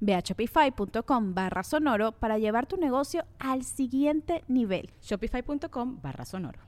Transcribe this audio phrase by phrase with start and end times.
[0.00, 4.90] Ve a shopify.com barra sonoro para llevar tu negocio al siguiente nivel.
[5.02, 6.60] Shopify.com barra sonoro.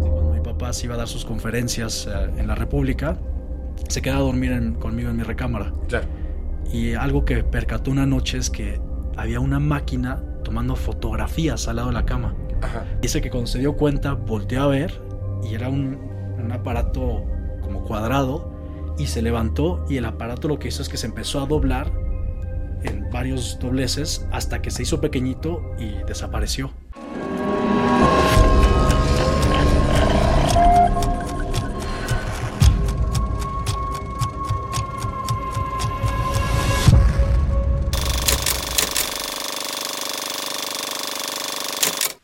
[0.00, 3.18] Cuando mi papá se iba a dar sus conferencias eh, en la República,
[3.88, 5.72] se quedaba a dormir conmigo en mi recámara.
[5.88, 6.06] Claro.
[6.72, 8.80] Y algo que percató una noche es que
[9.16, 12.34] había una máquina tomando fotografías al lado de la cama.
[12.62, 12.84] Ajá.
[13.00, 15.13] Dice que cuando se dio cuenta, volteó a ver
[15.44, 15.98] y era un,
[16.38, 17.24] un aparato
[17.62, 18.52] como cuadrado
[18.98, 21.92] y se levantó y el aparato lo que hizo es que se empezó a doblar
[22.82, 26.70] en varios dobleces hasta que se hizo pequeñito y desapareció.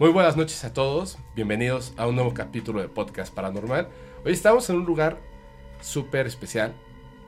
[0.00, 3.88] Muy buenas noches a todos, bienvenidos a un nuevo capítulo de Podcast Paranormal.
[4.24, 5.20] Hoy estamos en un lugar
[5.82, 6.72] súper especial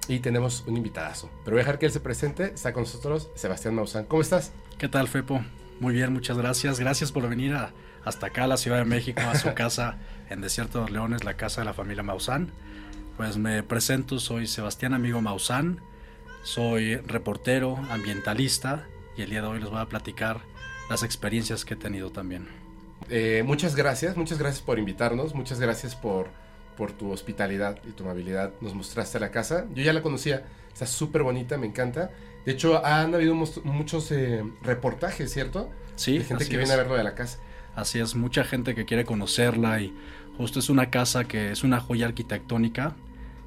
[0.08, 1.28] y tenemos un invitadazo.
[1.44, 4.06] Pero voy a dejar que él se presente, está con nosotros Sebastián Maussan.
[4.06, 4.52] ¿Cómo estás?
[4.78, 5.44] ¿Qué tal, Fepo?
[5.80, 6.80] Muy bien, muchas gracias.
[6.80, 7.72] Gracias por venir a-
[8.06, 9.98] hasta acá, a la Ciudad de México, a su casa
[10.30, 12.52] en Desierto de los Leones, la casa de la familia Maussan.
[13.18, 15.80] Pues me presento, soy Sebastián Amigo Maussan,
[16.42, 20.40] soy reportero, ambientalista y el día de hoy les voy a platicar
[20.88, 22.61] las experiencias que he tenido también.
[23.08, 26.28] Eh, muchas gracias, muchas gracias por invitarnos, muchas gracias por,
[26.76, 28.52] por tu hospitalidad y tu amabilidad.
[28.60, 32.10] Nos mostraste la casa, yo ya la conocía, está súper bonita, me encanta.
[32.44, 35.70] De hecho, han habido muchos eh, reportajes, ¿cierto?
[35.94, 36.58] Sí, de gente que es.
[36.58, 37.38] viene a verlo de la casa.
[37.74, 39.94] Así es, mucha gente que quiere conocerla y
[40.36, 42.96] justo es una casa que es una joya arquitectónica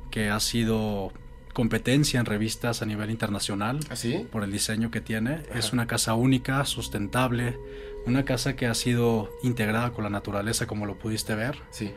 [0.09, 1.11] que ha sido
[1.53, 4.27] competencia en revistas a nivel internacional ¿Así?
[4.31, 5.43] por el diseño que tiene.
[5.53, 7.57] Es una casa única, sustentable,
[8.05, 11.91] una casa que ha sido integrada con la naturaleza como lo pudiste ver Sí.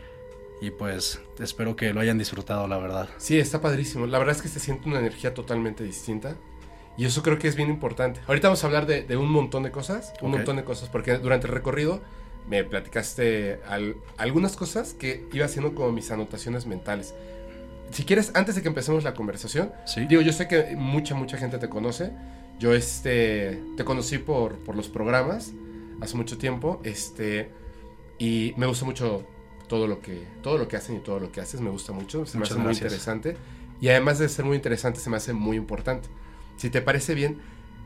[0.61, 3.09] y pues espero que lo hayan disfrutado la verdad.
[3.19, 4.07] Sí, está padrísimo.
[4.07, 6.35] La verdad es que se siente una energía totalmente distinta.
[6.97, 8.21] Y eso creo que es bien importante.
[8.27, 10.13] Ahorita vamos a hablar de, de un montón de cosas.
[10.21, 10.89] Un montón de cosas.
[10.89, 12.01] Porque durante el recorrido
[12.49, 17.15] me platicaste al- algunas cosas que iba haciendo como mis anotaciones mentales.
[17.93, 20.07] Si quieres, antes de que empecemos la conversación, Sí.
[20.07, 22.11] digo, yo sé que mucha, mucha gente te conoce.
[22.59, 25.53] Yo este, te conocí por, por los programas
[26.01, 26.81] hace mucho tiempo.
[26.85, 27.51] Este,
[28.19, 29.27] y me gusta mucho
[29.69, 31.61] todo lo que, todo lo que hacen y todo lo que haces.
[31.61, 32.27] Me gusta mucho.
[32.27, 32.93] Se me Muchas hace muy gracias.
[32.93, 33.37] interesante.
[33.81, 36.09] Y además de ser muy interesante, se me hace muy importante.
[36.57, 37.39] Si te parece bien,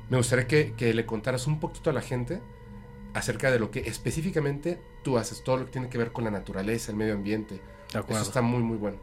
[0.09, 2.41] me gustaría que, que le contaras un poquito a la gente
[3.15, 6.31] acerca de lo que específicamente tú haces, todo lo que tiene que ver con la
[6.31, 7.61] naturaleza, el medio ambiente.
[7.93, 8.23] De acuerdo.
[8.23, 8.97] Eso está muy, muy bueno.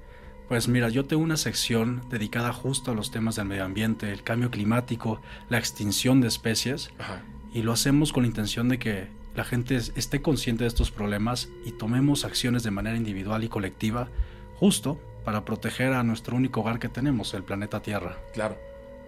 [0.47, 4.23] Pues mira, yo tengo una sección dedicada justo a los temas del medio ambiente, el
[4.23, 7.21] cambio climático, la extinción de especies Ajá.
[7.53, 10.91] Y lo hacemos con la intención de que la gente es- esté consciente de estos
[10.91, 14.09] problemas y tomemos acciones de manera individual y colectiva
[14.57, 18.17] justo para proteger a nuestro único hogar que tenemos, el planeta Tierra.
[18.33, 18.57] Claro,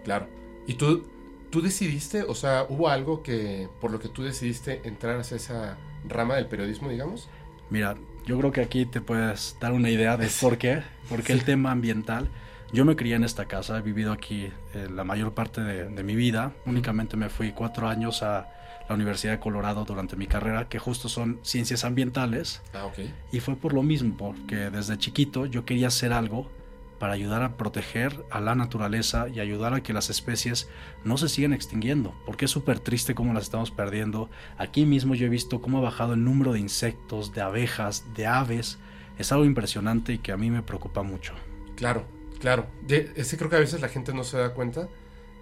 [0.04, 0.28] claro.
[0.66, 1.04] ¿Y tú,
[1.50, 5.76] tú decidiste, o sea, hubo algo que, por lo que tú decidiste entrar hacia esa
[6.08, 7.28] rama del periodismo, digamos?
[7.70, 11.44] Mira, yo creo que aquí te puedes dar una idea de por qué, porque el
[11.44, 12.28] tema ambiental,
[12.72, 16.02] yo me crié en esta casa, he vivido aquí eh, la mayor parte de, de
[16.02, 18.48] mi vida, únicamente me fui cuatro años a
[18.88, 22.98] la Universidad de Colorado durante mi carrera, que justo son ciencias ambientales, Ah, ok.
[23.30, 26.50] y fue por lo mismo, porque desde chiquito yo quería hacer algo
[26.98, 30.68] para ayudar a proteger a la naturaleza y ayudar a que las especies
[31.04, 34.30] no se sigan extinguiendo, porque es súper triste cómo las estamos perdiendo.
[34.56, 38.26] Aquí mismo yo he visto cómo ha bajado el número de insectos, de abejas, de
[38.28, 38.78] aves.
[39.18, 41.34] Es algo impresionante y que a mí me preocupa mucho.
[41.74, 42.04] Claro,
[42.42, 42.66] claro.
[42.88, 44.88] Ese creo que a veces la gente no se da cuenta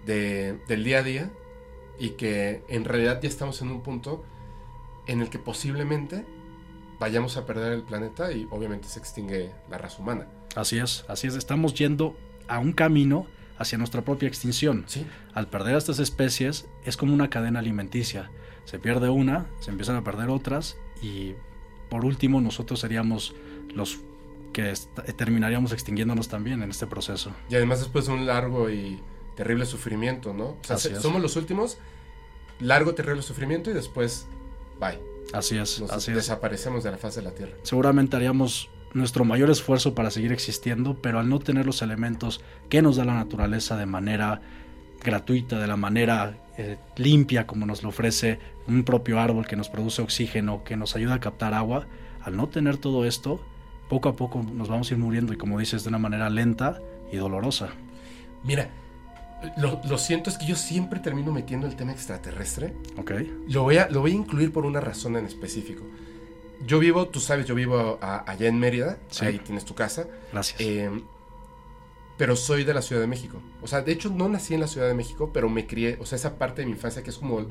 [0.05, 1.31] de, del día a día
[1.99, 4.23] y que en realidad ya estamos en un punto
[5.07, 6.25] en el que posiblemente
[6.99, 10.27] vayamos a perder el planeta y obviamente se extingue la raza humana.
[10.55, 12.15] Así es, así es, estamos yendo
[12.47, 13.25] a un camino
[13.57, 14.83] hacia nuestra propia extinción.
[14.87, 15.05] Sí.
[15.33, 18.29] Al perder estas especies es como una cadena alimenticia.
[18.65, 21.33] Se pierde una, se empiezan a perder otras y
[21.89, 23.33] por último nosotros seríamos
[23.73, 23.99] los
[24.51, 24.73] que
[25.15, 27.31] terminaríamos extinguiéndonos también en este proceso.
[27.49, 28.99] Y además después de un largo y
[29.35, 30.57] terrible sufrimiento, ¿no?
[30.69, 31.77] O sea, somos los últimos,
[32.59, 34.27] largo, terrible sufrimiento y después,
[34.79, 34.99] bye.
[35.33, 37.53] Así es, Nos así desaparecemos de la faz de la Tierra.
[37.63, 42.81] Seguramente haríamos nuestro mayor esfuerzo para seguir existiendo, pero al no tener los elementos que
[42.81, 44.41] nos da la naturaleza de manera
[45.03, 49.69] gratuita, de la manera eh, limpia como nos lo ofrece un propio árbol que nos
[49.69, 51.87] produce oxígeno, que nos ayuda a captar agua,
[52.21, 53.41] al no tener todo esto,
[53.91, 56.79] poco a poco nos vamos a ir muriendo y como dices, de una manera lenta
[57.11, 57.71] y dolorosa.
[58.41, 58.69] Mira,
[59.57, 62.73] lo, siento, es que yo siempre termino metiendo el tema extraterrestre.
[62.95, 63.11] Ok.
[63.49, 65.83] Lo voy a, lo voy a incluir por una razón en específico.
[66.65, 70.07] Yo vivo, tú sabes, yo vivo allá en Mérida, ahí tienes tu casa.
[70.31, 70.61] Gracias.
[70.61, 71.03] Em,
[72.17, 73.41] pero soy de la Ciudad de México.
[73.61, 76.05] O sea, de hecho no nací en la Ciudad de México, pero me crié, o
[76.05, 77.45] sea, esa parte de mi infancia que es como,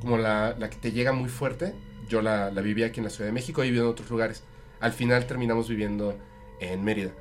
[0.00, 1.72] como la, la que te llega muy fuerte,
[2.08, 4.42] yo la, la viví aquí en la Ciudad de México y viví en otros lugares.
[4.84, 6.14] Al final terminamos viviendo
[6.60, 7.12] en Mérida.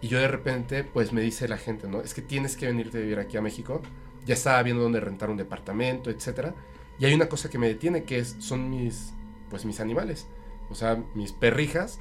[0.00, 2.00] Y yo de repente, pues me dice la gente, ¿no?
[2.00, 3.82] Es que tienes que venirte a vivir aquí a México.
[4.24, 6.54] Ya estaba viendo dónde rentar un departamento, etcétera.
[7.00, 9.14] Y hay una cosa que me detiene, que es, son mis,
[9.50, 10.28] pues mis animales.
[10.70, 11.98] O sea, mis perrijas.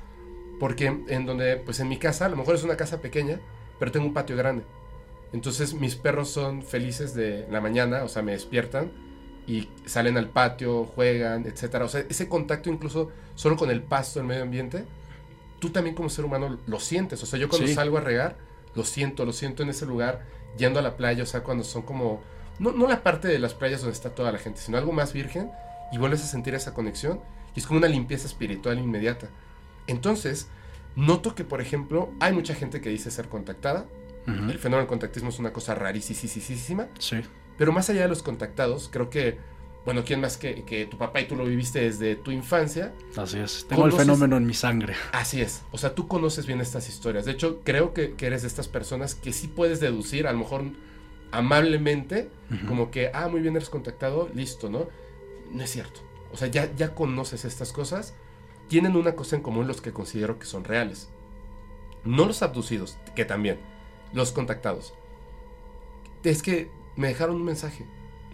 [0.59, 3.39] Porque en donde, pues en mi casa, a lo mejor es una casa pequeña,
[3.79, 4.65] pero tengo un patio grande.
[5.33, 8.91] Entonces mis perros son felices de la mañana, o sea, me despiertan
[9.47, 11.85] y salen al patio, juegan, etcétera.
[11.85, 14.85] O sea, ese contacto incluso solo con el pasto, el medio ambiente,
[15.59, 17.21] tú también como ser humano lo sientes.
[17.24, 18.38] O sea, yo cuando salgo a regar,
[18.75, 20.25] lo siento, lo siento en ese lugar,
[20.57, 22.21] yendo a la playa, o sea, cuando son como,
[22.59, 25.13] no, no la parte de las playas donde está toda la gente, sino algo más
[25.13, 25.51] virgen,
[25.92, 27.21] y vuelves a sentir esa conexión,
[27.56, 29.30] y es como una limpieza espiritual inmediata.
[29.88, 30.48] Entonces,
[30.95, 33.86] noto que, por ejemplo, hay mucha gente que dice ser contactada.
[34.27, 36.88] El fenómeno del contactismo es una cosa rarísima.
[37.00, 37.21] Sí.
[37.57, 39.38] Pero más allá de los contactados, creo que
[39.88, 42.94] bueno, ¿quién más que, que, tu papá y tú lo viviste desde tu infancia?
[43.16, 44.95] Así es, tengo el fenómeno en mi sangre.
[45.13, 47.24] Así es, o sea, tú conoces bien estas historias.
[47.24, 50.66] De hecho, creo que, eres de estas personas que sí puedes deducir, a lo mejor
[51.31, 52.30] amablemente,
[52.68, 54.89] como que, ah, muy bien, eres contactado, listo, ¿no?
[55.54, 56.01] No es cierto.
[56.34, 58.13] O sea, ya, ya conoces estas cosas.
[58.68, 61.07] Tienen una cosa en común los que considero que son reales.
[62.04, 63.57] No los abducidos, que también.
[64.12, 64.94] Los contactados.
[66.25, 67.86] Es que me dejaron un mensaje.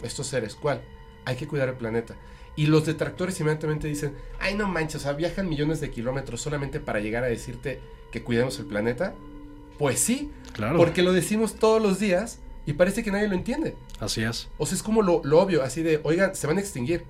[0.02, 0.82] Estos seres, ¿cuál?
[1.24, 2.16] Hay que cuidar el planeta.
[2.56, 6.80] Y los detractores inmediatamente dicen, ay no manches, o sea, viajan millones de kilómetros solamente
[6.80, 7.80] para llegar a decirte
[8.12, 9.14] que cuidemos el planeta.
[9.78, 10.76] Pues sí, claro.
[10.76, 13.74] porque lo decimos todos los días y parece que nadie lo entiende.
[13.98, 14.48] Así es.
[14.56, 17.04] O sea, es como lo, obvio, así de, oigan, se van a extinguir.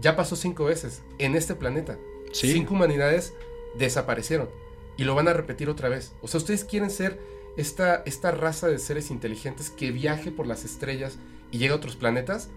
[0.00, 1.98] Ya pasó cinco veces en este planeta.
[2.32, 3.32] Cinco humanidades
[3.78, 4.48] desaparecieron
[4.96, 6.12] y lo van a repetir otra vez.
[6.22, 7.20] O sea, ustedes quieren ser
[7.56, 11.18] esta, esta raza de seres inteligentes que viaje por las estrellas
[11.52, 12.48] y llegue a otros planetas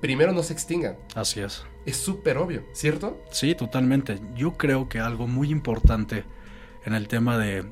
[0.00, 0.96] primero no se extingan.
[1.14, 1.64] Así es.
[1.84, 3.20] Es súper obvio, ¿cierto?
[3.30, 4.20] Sí, totalmente.
[4.34, 6.24] Yo creo que algo muy importante
[6.84, 7.64] en el tema de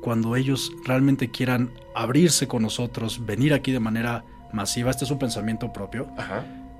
[0.00, 5.18] cuando ellos realmente quieran abrirse con nosotros, venir aquí de manera masiva, este es un
[5.18, 6.08] pensamiento propio,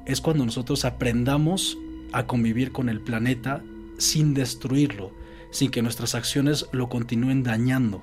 [0.06, 1.76] es cuando nosotros aprendamos
[2.12, 3.62] a convivir con el planeta
[3.98, 5.12] sin destruirlo,
[5.50, 8.02] sin que nuestras acciones lo continúen dañando.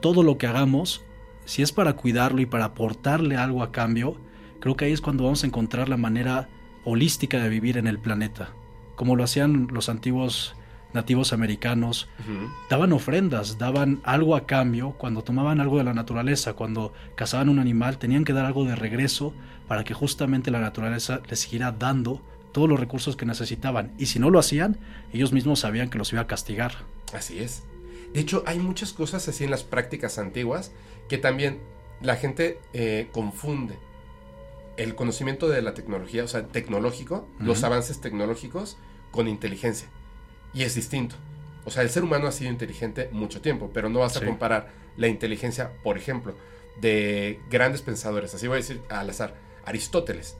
[0.00, 1.02] Todo lo que hagamos,
[1.44, 4.16] si es para cuidarlo y para aportarle algo a cambio,
[4.60, 6.48] creo que ahí es cuando vamos a encontrar la manera
[6.84, 8.50] holística de vivir en el planeta,
[8.96, 10.54] como lo hacían los antiguos
[10.92, 12.08] nativos americanos,
[12.70, 17.58] daban ofrendas, daban algo a cambio, cuando tomaban algo de la naturaleza, cuando cazaban un
[17.58, 19.34] animal, tenían que dar algo de regreso
[19.66, 22.22] para que justamente la naturaleza les siguiera dando
[22.52, 23.92] todos los recursos que necesitaban.
[23.98, 24.78] Y si no lo hacían,
[25.12, 26.72] ellos mismos sabían que los iba a castigar.
[27.12, 27.64] Así es.
[28.14, 30.72] De hecho, hay muchas cosas así en las prácticas antiguas
[31.08, 31.60] que también
[32.00, 33.76] la gente eh, confunde
[34.78, 38.78] el conocimiento de la tecnología, o sea, tecnológico, los avances tecnológicos
[39.10, 39.88] con inteligencia.
[40.54, 41.16] Y es distinto.
[41.64, 44.70] O sea, el ser humano ha sido inteligente mucho tiempo, pero no vas a comparar
[44.96, 46.34] la inteligencia, por ejemplo,
[46.80, 48.34] de grandes pensadores.
[48.34, 50.38] Así voy a decir al azar, Aristóteles.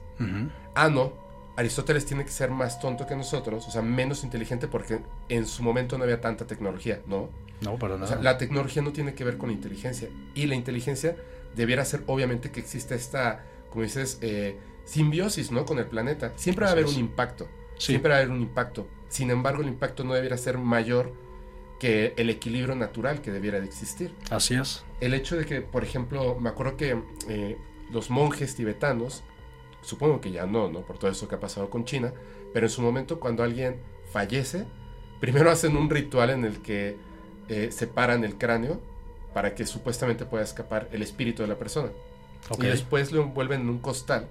[0.73, 1.13] Ah, no,
[1.57, 5.63] Aristóteles tiene que ser más tonto que nosotros, o sea, menos inteligente porque en su
[5.63, 7.29] momento no había tanta tecnología, ¿no?
[7.59, 8.05] No, para nada.
[8.05, 10.07] O sea, la tecnología no tiene que ver con inteligencia.
[10.33, 11.17] Y la inteligencia
[11.57, 15.65] debiera ser, obviamente, que existe esta como dices, eh, simbiosis, ¿no?
[15.65, 16.33] Con el planeta.
[16.35, 17.47] Siempre va a haber un impacto.
[17.77, 18.87] Siempre va a haber un impacto.
[19.09, 21.13] Sin embargo, el impacto no debiera ser mayor
[21.79, 24.13] que el equilibrio natural que debiera de existir.
[24.29, 24.83] Así es.
[24.99, 27.57] El hecho de que, por ejemplo, me acuerdo que eh,
[27.89, 29.23] los monjes tibetanos,
[29.81, 30.81] supongo que ya no, ¿no?
[30.81, 32.13] Por todo eso que ha pasado con China,
[32.53, 33.77] pero en su momento cuando alguien
[34.11, 34.65] fallece,
[35.19, 36.97] primero hacen un ritual en el que
[37.47, 38.81] eh, separan el cráneo
[39.33, 41.89] para que supuestamente pueda escapar el espíritu de la persona.
[42.57, 44.27] Y después lo envuelven en un costal,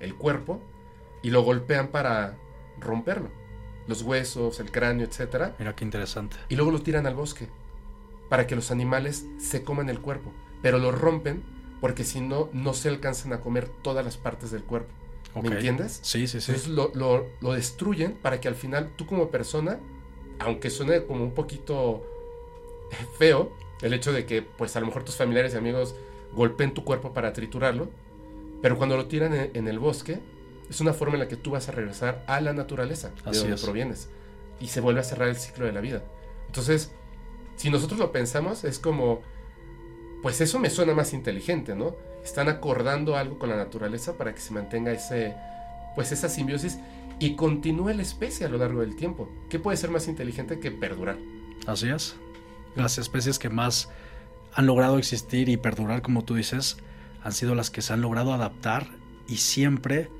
[0.00, 0.60] el cuerpo,
[1.22, 2.36] y lo golpean para
[2.80, 3.30] romperlo.
[3.86, 6.36] Los huesos, el cráneo, etcétera, Mira qué interesante.
[6.48, 7.48] y luego lo tiran al bosque
[8.28, 11.42] para que los animales se coman el cuerpo, pero lo rompen
[11.80, 14.92] porque si no, no se alcanzan a comer todas las partes del cuerpo.
[15.40, 16.00] ¿Me entiendes?
[16.02, 16.50] Sí, sí, sí.
[16.52, 19.78] Entonces lo, lo- lo destruyen para que al final tú como persona,
[20.40, 22.04] aunque suene como un poquito
[23.18, 23.52] feo,
[23.82, 25.94] el hecho de que pues a lo mejor tus familiares y amigos
[26.32, 27.88] golpeen tu cuerpo para triturarlo,
[28.62, 30.20] pero cuando lo tiran en, en el bosque,
[30.68, 33.54] es una forma en la que tú vas a regresar a la naturaleza, de donde
[33.54, 33.62] es.
[33.62, 34.08] provienes,
[34.60, 36.02] y se vuelve a cerrar el ciclo de la vida.
[36.46, 36.92] Entonces,
[37.56, 39.22] si nosotros lo pensamos, es como,
[40.22, 41.96] pues eso me suena más inteligente, ¿no?
[42.24, 45.34] Están acordando algo con la naturaleza para que se mantenga ese,
[45.94, 46.78] pues esa simbiosis
[47.18, 49.28] y continúe la especie a lo largo del tiempo.
[49.48, 51.18] ¿Qué puede ser más inteligente que perdurar?
[51.66, 52.14] Así es.
[52.76, 53.88] Las especies que más
[54.58, 56.78] han logrado existir y perdurar, como tú dices,
[57.22, 58.88] han sido las que se han logrado adaptar
[59.28, 60.10] y siempre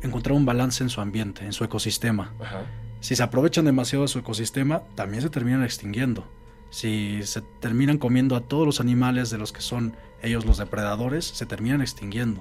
[0.00, 2.32] encontrar un balance en su ambiente, en su ecosistema.
[2.40, 2.64] Ajá.
[3.00, 6.26] Si se aprovechan demasiado de su ecosistema, también se terminan extinguiendo.
[6.70, 11.26] Si se terminan comiendo a todos los animales de los que son ellos los depredadores,
[11.26, 12.40] se terminan extinguiendo.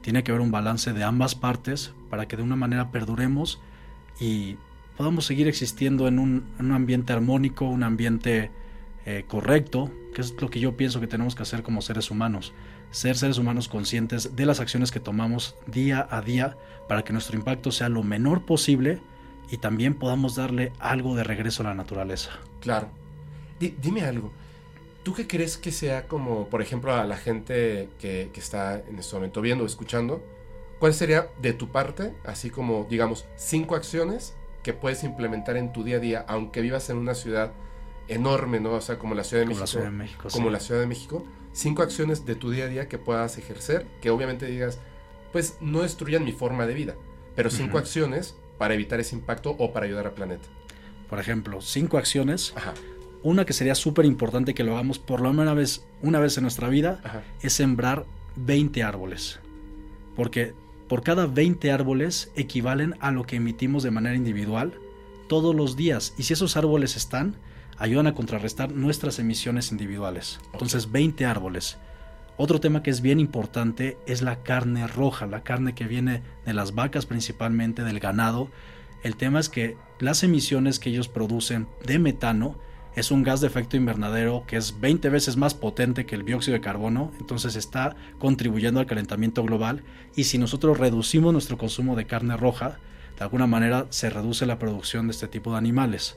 [0.00, 3.60] Tiene que haber un balance de ambas partes para que de una manera perduremos
[4.18, 4.56] y
[4.96, 8.50] podamos seguir existiendo en un, en un ambiente armónico, un ambiente
[9.10, 12.52] eh, correcto, que es lo que yo pienso que tenemos que hacer como seres humanos.
[12.90, 17.36] Ser seres humanos conscientes de las acciones que tomamos día a día para que nuestro
[17.38, 19.00] impacto sea lo menor posible
[19.50, 22.32] y también podamos darle algo de regreso a la naturaleza.
[22.60, 22.88] Claro.
[23.58, 24.30] Di- dime algo.
[25.04, 28.98] ¿Tú qué crees que sea como, por ejemplo, a la gente que, que está en
[28.98, 30.22] este momento viendo o escuchando?
[30.78, 35.82] ¿Cuál sería de tu parte, así como, digamos, cinco acciones que puedes implementar en tu
[35.82, 37.52] día a día, aunque vivas en una ciudad
[38.08, 38.72] enorme, ¿no?
[38.72, 39.78] O sea, como la Ciudad de Como la México.
[39.78, 40.28] Ciudad de México.
[40.32, 40.52] como sí.
[40.52, 44.10] la Ciudad de México, cinco acciones de tu día a día que puedas ejercer, que
[44.10, 44.78] obviamente digas,
[45.32, 46.94] pues no destruyan mi forma de vida,
[47.36, 50.48] pero cinco acciones para evitar ese impacto o para ayudar al planeta.
[51.08, 52.52] Por ejemplo, cinco acciones.
[52.56, 52.74] Ajá,
[53.22, 56.36] Una que sería súper importante que lo hagamos por lo menos una vez, una vez
[56.36, 57.22] en nuestra vida ajá.
[57.42, 59.40] es sembrar 20 árboles.
[60.14, 60.54] Porque
[60.88, 64.74] por cada 20 árboles equivalen a lo que emitimos de manera individual
[65.28, 66.14] todos los días.
[66.16, 67.36] Y si esos árboles están,
[67.78, 70.40] ayudan a contrarrestar nuestras emisiones individuales.
[70.52, 71.78] Entonces, 20 árboles.
[72.36, 76.54] Otro tema que es bien importante es la carne roja, la carne que viene de
[76.54, 78.48] las vacas principalmente, del ganado.
[79.02, 82.56] El tema es que las emisiones que ellos producen de metano
[82.94, 86.54] es un gas de efecto invernadero que es 20 veces más potente que el dióxido
[86.54, 89.84] de carbono, entonces está contribuyendo al calentamiento global
[90.16, 92.78] y si nosotros reducimos nuestro consumo de carne roja,
[93.16, 96.16] de alguna manera se reduce la producción de este tipo de animales.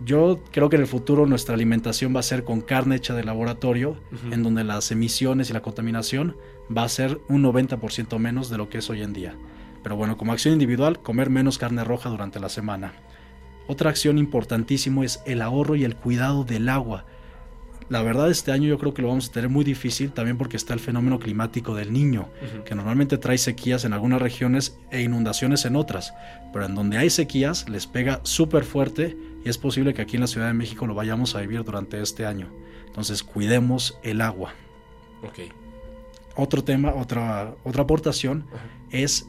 [0.00, 3.24] Yo creo que en el futuro nuestra alimentación va a ser con carne hecha de
[3.24, 3.96] laboratorio,
[4.30, 6.36] en donde las emisiones y la contaminación
[6.74, 9.36] va a ser un 90% menos de lo que es hoy en día.
[9.82, 12.92] Pero bueno, como acción individual, comer menos carne roja durante la semana.
[13.66, 17.06] Otra acción importantísimo es el ahorro y el cuidado del agua.
[17.88, 20.56] La verdad este año yo creo que lo vamos a tener muy difícil también porque
[20.56, 22.28] está el fenómeno climático del niño,
[22.64, 26.14] que normalmente trae sequías en algunas regiones e inundaciones en otras,
[26.52, 30.22] pero en donde hay sequías les pega súper fuerte y es posible que aquí en
[30.22, 32.48] la Ciudad de México lo vayamos a vivir durante este año.
[32.86, 34.54] Entonces cuidemos el agua.
[35.22, 35.40] Ok.
[36.36, 38.64] Otro tema, otra, otra aportación Ajá.
[38.90, 39.28] es,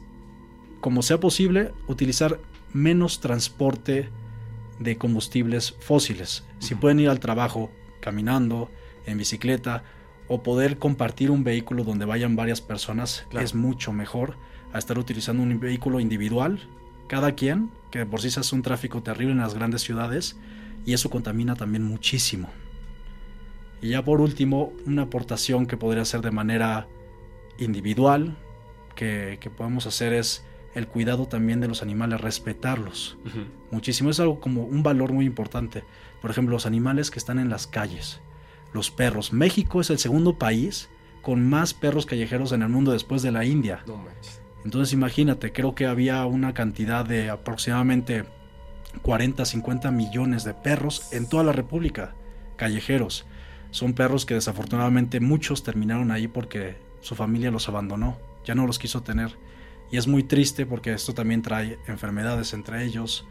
[0.80, 2.40] como sea posible, utilizar
[2.72, 4.08] menos transporte
[4.80, 6.44] de combustibles fósiles.
[6.58, 7.70] Si pueden ir al trabajo
[8.00, 8.70] caminando,
[9.06, 9.84] en bicicleta,
[10.28, 13.44] o poder compartir un vehículo donde vayan varias personas, Claro.
[13.44, 14.36] es mucho mejor
[14.72, 16.60] a estar utilizando un vehículo individual,
[17.06, 20.36] cada quien, que de por sí se hace un tráfico terrible en las grandes ciudades,
[20.84, 22.48] y eso contamina también muchísimo.
[23.82, 26.88] Y ya por último, una aportación que podría ser de manera
[27.58, 28.36] individual
[28.94, 30.44] que, que podemos hacer es
[30.76, 33.16] el cuidado también de los animales, respetarlos
[33.70, 34.10] muchísimo.
[34.10, 35.84] Es algo como un valor muy importante.
[36.20, 38.20] Por ejemplo, los animales que están en las calles,
[38.74, 39.32] los perros.
[39.32, 40.90] México es el segundo país
[41.22, 43.82] con más perros callejeros en el mundo después de la India.
[43.86, 44.42] No manches.
[44.66, 48.24] Entonces imagínate, creo que había una cantidad de aproximadamente
[49.02, 52.16] 40, 50 millones de perros en toda la República,
[52.56, 53.26] callejeros.
[53.70, 58.80] Son perros que desafortunadamente muchos terminaron ahí porque su familia los abandonó, ya no los
[58.80, 59.36] quiso tener.
[59.92, 63.24] Y es muy triste porque esto también trae enfermedades entre ellos,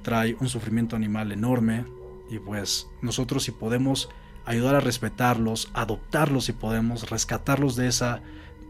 [0.00, 1.84] trae un sufrimiento animal enorme
[2.30, 4.08] y pues nosotros si podemos
[4.46, 8.22] ayudar a respetarlos, adoptarlos si podemos, rescatarlos de esa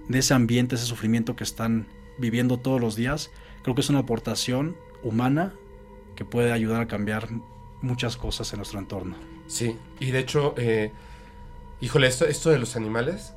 [0.09, 1.87] de ese ambiente, ese sufrimiento que están
[2.19, 3.31] viviendo todos los días,
[3.63, 5.55] creo que es una aportación humana
[6.17, 7.29] que puede ayudar a cambiar
[7.81, 9.17] muchas cosas en nuestro entorno.
[9.47, 10.93] Sí, y de hecho, eh,
[11.81, 13.35] híjole, esto, esto de los animales,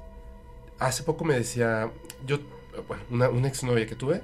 [0.79, 1.91] hace poco me decía,
[2.25, 2.39] yo,
[2.87, 4.23] bueno, una, una exnovia que tuve,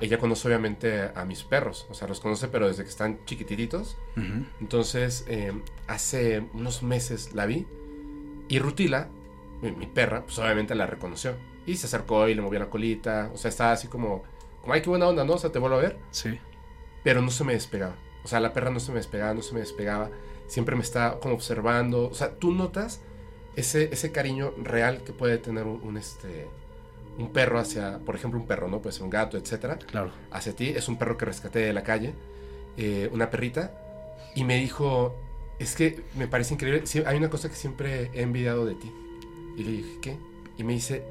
[0.00, 3.96] ella conoce obviamente a mis perros, o sea, los conoce pero desde que están chiquititos.
[4.60, 5.52] Entonces, eh,
[5.88, 7.66] hace unos meses la vi
[8.48, 9.08] y Rutila,
[9.60, 11.34] mi, mi perra, pues obviamente la reconoció.
[11.70, 14.22] Y se acercó y le movió la colita, o sea, estaba así como,
[14.60, 15.34] como, ay, qué buena onda, ¿no?
[15.34, 15.98] O sea, te vuelvo a ver.
[16.10, 16.38] Sí.
[17.02, 17.96] Pero no se me despegaba.
[18.24, 20.10] O sea, la perra no se me despegaba, no se me despegaba.
[20.46, 22.08] Siempre me está como observando.
[22.08, 23.00] O sea, tú notas
[23.56, 26.48] ese, ese cariño real que puede tener un, un, este,
[27.18, 28.82] un perro hacia, por ejemplo, un perro, ¿no?
[28.82, 29.78] Pues un gato, etcétera.
[29.78, 30.12] Claro.
[30.30, 30.68] Hacia ti.
[30.68, 32.14] Es un perro que rescaté de la calle.
[32.76, 33.72] eh, una perrita.
[34.34, 35.16] Y me dijo,
[35.58, 36.86] es que me parece increíble.
[36.86, 38.92] sí, hay una cosa que siempre he envidiado de ti.
[39.56, 40.18] Y le dije, ¿qué?
[40.56, 41.04] Y me dice,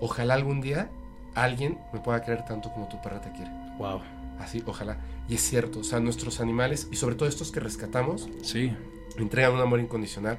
[0.00, 0.90] ojalá algún día
[1.34, 3.50] alguien me pueda querer tanto como tu perra te quiere.
[3.78, 4.00] Wow.
[4.38, 4.98] Así, ojalá.
[5.28, 8.72] Y es cierto, o sea, nuestros animales, y sobre todo estos que rescatamos, Sí.
[9.16, 10.38] entregan un amor incondicional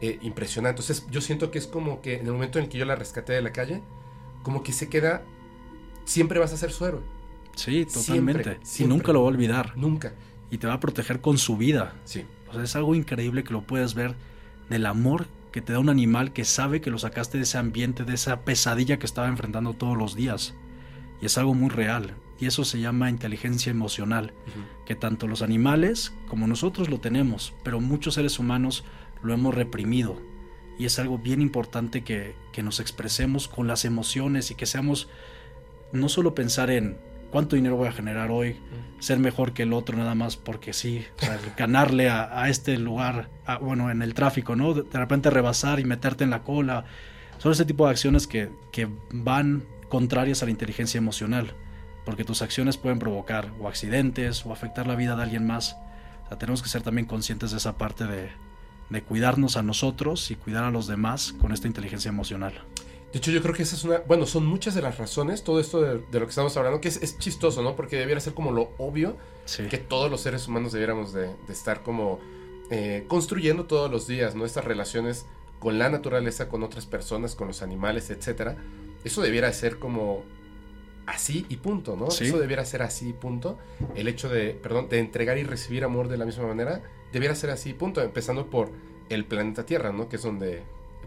[0.00, 0.82] eh, impresionante.
[0.82, 2.96] Entonces, yo siento que es como que en el momento en el que yo la
[2.96, 3.80] rescaté de la calle,
[4.42, 5.22] como que se queda,
[6.04, 7.00] siempre vas a ser su héroe.
[7.54, 7.94] Sí, Siempre,
[8.44, 8.58] totalmente.
[8.62, 8.96] Y siempre.
[8.96, 9.72] nunca lo va a olvidar.
[9.76, 10.12] Nunca.
[10.50, 11.94] Y te va a proteger con su vida.
[12.04, 12.24] Sí.
[12.50, 14.14] O sea, es algo increíble que lo puedes ver
[14.68, 18.02] del amor que te da un animal que sabe que lo sacaste de ese ambiente,
[18.02, 20.52] de esa pesadilla que estaba enfrentando todos los días.
[21.22, 22.16] Y es algo muy real.
[22.40, 24.32] Y eso se llama inteligencia emocional,
[24.84, 28.82] que tanto los animales como nosotros lo tenemos, pero muchos seres humanos
[29.22, 30.20] lo hemos reprimido.
[30.76, 35.08] Y es algo bien importante que, que nos expresemos con las emociones y que seamos
[35.92, 36.98] no solo pensar en
[37.34, 38.54] cuánto dinero voy a generar hoy,
[39.00, 42.78] ser mejor que el otro nada más porque sí, o sea, ganarle a, a este
[42.78, 44.72] lugar, a- bueno, en el tráfico, ¿no?
[44.72, 46.84] De, repente rebasar y meterte en la cola.
[47.38, 51.54] Son ese tipo de acciones que, que van contrarias a la inteligencia emocional,
[52.04, 55.76] porque tus acciones pueden provocar o accidentes o afectar la vida de alguien más.
[56.26, 58.28] O sea, tenemos que ser también conscientes de esa parte de,
[58.90, 62.52] de cuidarnos a nosotros y cuidar a los demás con esta inteligencia emocional.
[63.14, 63.98] De hecho, yo creo que esa es una.
[64.00, 66.88] Bueno, son muchas de las razones, todo esto de, de lo que estamos hablando, que
[66.88, 67.76] es, es chistoso, ¿no?
[67.76, 69.16] Porque debiera ser como lo obvio
[69.46, 69.62] Sí.
[69.68, 72.18] que todos los seres humanos debiéramos de, de estar como
[72.70, 74.44] eh, construyendo todos los días, ¿no?
[74.44, 75.26] Estas relaciones
[75.60, 78.56] con la naturaleza, con otras personas, con los animales, etcétera.
[79.04, 80.24] Eso debiera ser como
[81.06, 82.10] así y punto, ¿no?
[82.10, 82.24] Sí.
[82.26, 83.58] Eso debiera ser así y punto.
[83.94, 87.50] El hecho de, perdón, de entregar y recibir amor de la misma manera, debiera ser
[87.50, 88.02] así y punto.
[88.02, 88.70] Empezando por
[89.08, 90.08] el planeta Tierra, ¿no?
[90.08, 90.62] Que es donde,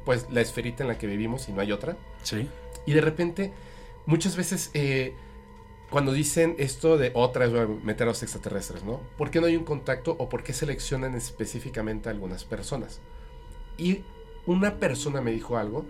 [0.08, 1.98] pues, la esferita en la que vivimos y no hay otra.
[2.24, 2.48] Sí.
[2.86, 3.52] Y de repente,
[4.06, 5.14] muchas veces, eh,
[5.90, 9.02] cuando dicen esto de otra vez voy a meter a los extraterrestres, ¿no?
[9.18, 13.02] ¿Por qué no hay un contacto o por qué seleccionan específicamente a algunas personas?
[13.78, 14.06] Y
[14.46, 15.86] una persona me dijo algo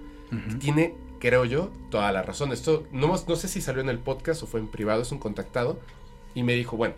[0.50, 2.52] que tiene, creo yo, toda la razón.
[2.52, 5.20] Esto no, no sé si salió en el podcast o fue en privado, es un
[5.20, 5.80] contactado.
[6.34, 6.96] Y me dijo, bueno,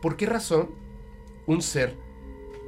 [0.00, 0.70] ¿por qué razón
[1.46, 1.96] un ser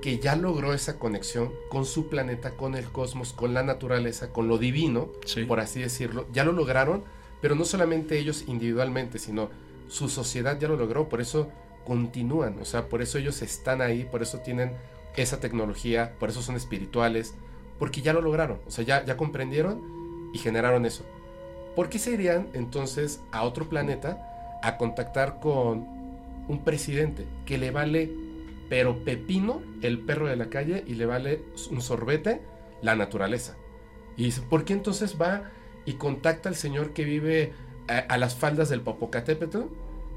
[0.04, 4.48] que ya logró esa conexión con su planeta, con el cosmos, con la naturaleza, con
[4.48, 5.44] lo divino, Sí.
[5.44, 7.02] por así decirlo, ya lo lograron,
[7.40, 9.48] pero no solamente ellos individualmente, sino
[9.88, 11.48] su sociedad ya lo logró, por eso
[11.86, 14.72] continúan, o sea, por eso ellos están ahí, por eso tienen
[15.16, 17.34] esa tecnología, por eso son espirituales,
[17.78, 19.80] porque ya lo lograron, o sea, ya, ya comprendieron
[20.34, 21.06] y generaron eso.
[21.74, 25.86] ¿Por qué se irían entonces a otro planeta a contactar con
[26.46, 28.12] un presidente que le vale,
[28.74, 32.40] pero pepino, el perro de la calle y le vale un sorbete
[32.82, 33.56] la naturaleza?
[34.16, 35.52] Y dice, ¿por qué entonces va
[35.84, 37.52] y contacta al señor que vive
[37.86, 39.60] a, a las faldas del Popocatépetl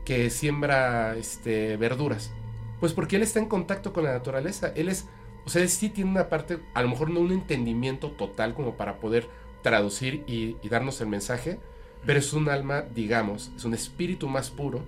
[0.05, 2.31] que siembra este, verduras?
[2.79, 4.71] Pues porque él está en contacto con la naturaleza.
[4.75, 5.05] Él es,
[5.45, 8.99] o sea, sí tiene una parte, a lo mejor no un entendimiento total como para
[8.99, 9.29] poder
[9.61, 11.59] traducir y darnos el mensaje,
[12.07, 14.81] pero es un alma, digamos, es un espíritu más puro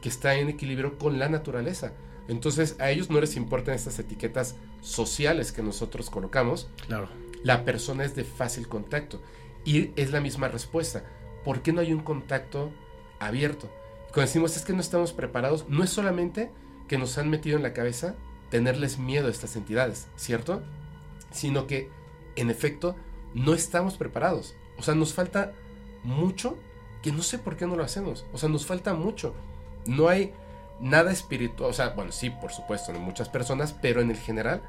[0.00, 1.92] que está en equilibrio con la naturaleza.
[2.28, 7.08] Entonces a ellos no les importan estas etiquetas sociales que nosotros colocamos, Claro.
[7.42, 9.20] la persona es de fácil contacto.
[9.64, 11.04] Y es la misma respuesta.
[11.44, 12.70] ¿Por qué no hay un contacto
[13.20, 13.68] abierto?
[14.12, 16.50] Cuando decimos es que no estamos preparados, no es solamente
[16.88, 18.14] que nos han metido en la cabeza
[18.50, 20.62] tenerles miedo a estas entidades, ¿cierto?
[21.30, 21.88] Sino que,
[22.36, 22.96] en efecto,
[23.34, 24.54] no estamos preparados.
[24.76, 25.52] O sea, nos falta
[26.04, 26.58] mucho
[27.02, 28.26] que no sé por qué no lo hacemos.
[28.32, 29.34] O sea, nos falta mucho.
[29.86, 30.32] No hay
[30.82, 31.70] nada espiritual.
[31.70, 34.60] O sea, bueno, sí, por supuesto, en muchas personas, pero en el general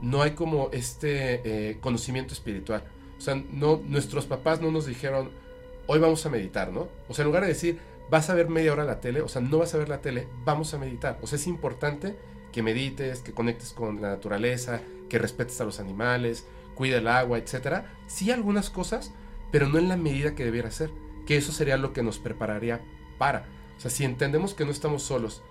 [0.00, 2.82] no hay como este eh, conocimiento espiritual.
[3.16, 5.30] O sea, no, nuestros papás no nos dijeron,
[5.86, 6.88] hoy vamos a meditar, ¿no?
[7.08, 7.78] O sea, en lugar de decir,
[8.10, 10.28] vas a ver media hora la tele, o sea, no vas a ver la tele,
[10.44, 11.18] vamos a meditar.
[11.22, 12.14] O sea, es importante
[12.52, 17.38] que medites, que conectes con la naturaleza, que respetes a los animales, cuida el agua,
[17.38, 17.92] etcétera.
[18.06, 19.12] Sí, algunas cosas,
[19.50, 20.90] pero no en la medida que debiera ser.
[21.26, 22.80] Que eso sería lo que nos prepararía
[23.18, 23.46] para.
[23.76, 25.42] O sea, si entendemos que no estamos solos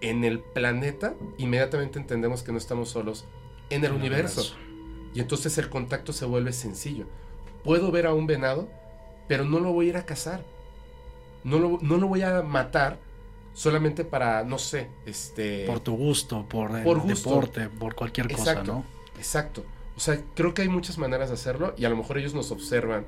[0.00, 3.24] en el planeta, inmediatamente entendemos que no estamos solos
[3.70, 4.40] en el universo.
[4.40, 4.56] universo.
[5.14, 7.06] Y entonces el contacto se vuelve sencillo.
[7.62, 8.68] puedo ver a un venado,
[9.28, 10.44] pero no lo voy a ir a cazar.
[11.44, 12.98] No lo, no lo voy a matar
[13.54, 15.64] solamente para, no sé, este...
[15.66, 17.30] Por tu gusto, por el Por gusto.
[17.30, 18.72] deporte, por cualquier cosa, Exacto.
[18.72, 18.84] ¿no?
[19.16, 19.64] Exacto.
[19.96, 22.50] O sea, creo que hay muchas maneras de hacerlo y a lo mejor ellos nos
[22.50, 23.06] observan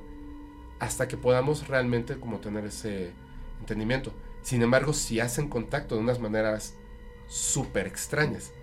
[0.79, 3.11] hasta que podamos realmente como tener ese
[3.59, 4.11] entendimiento.
[4.47, 6.73] Sin embargo, si hacen contacto de unas maneras
[7.27, 8.53] súper extrañas.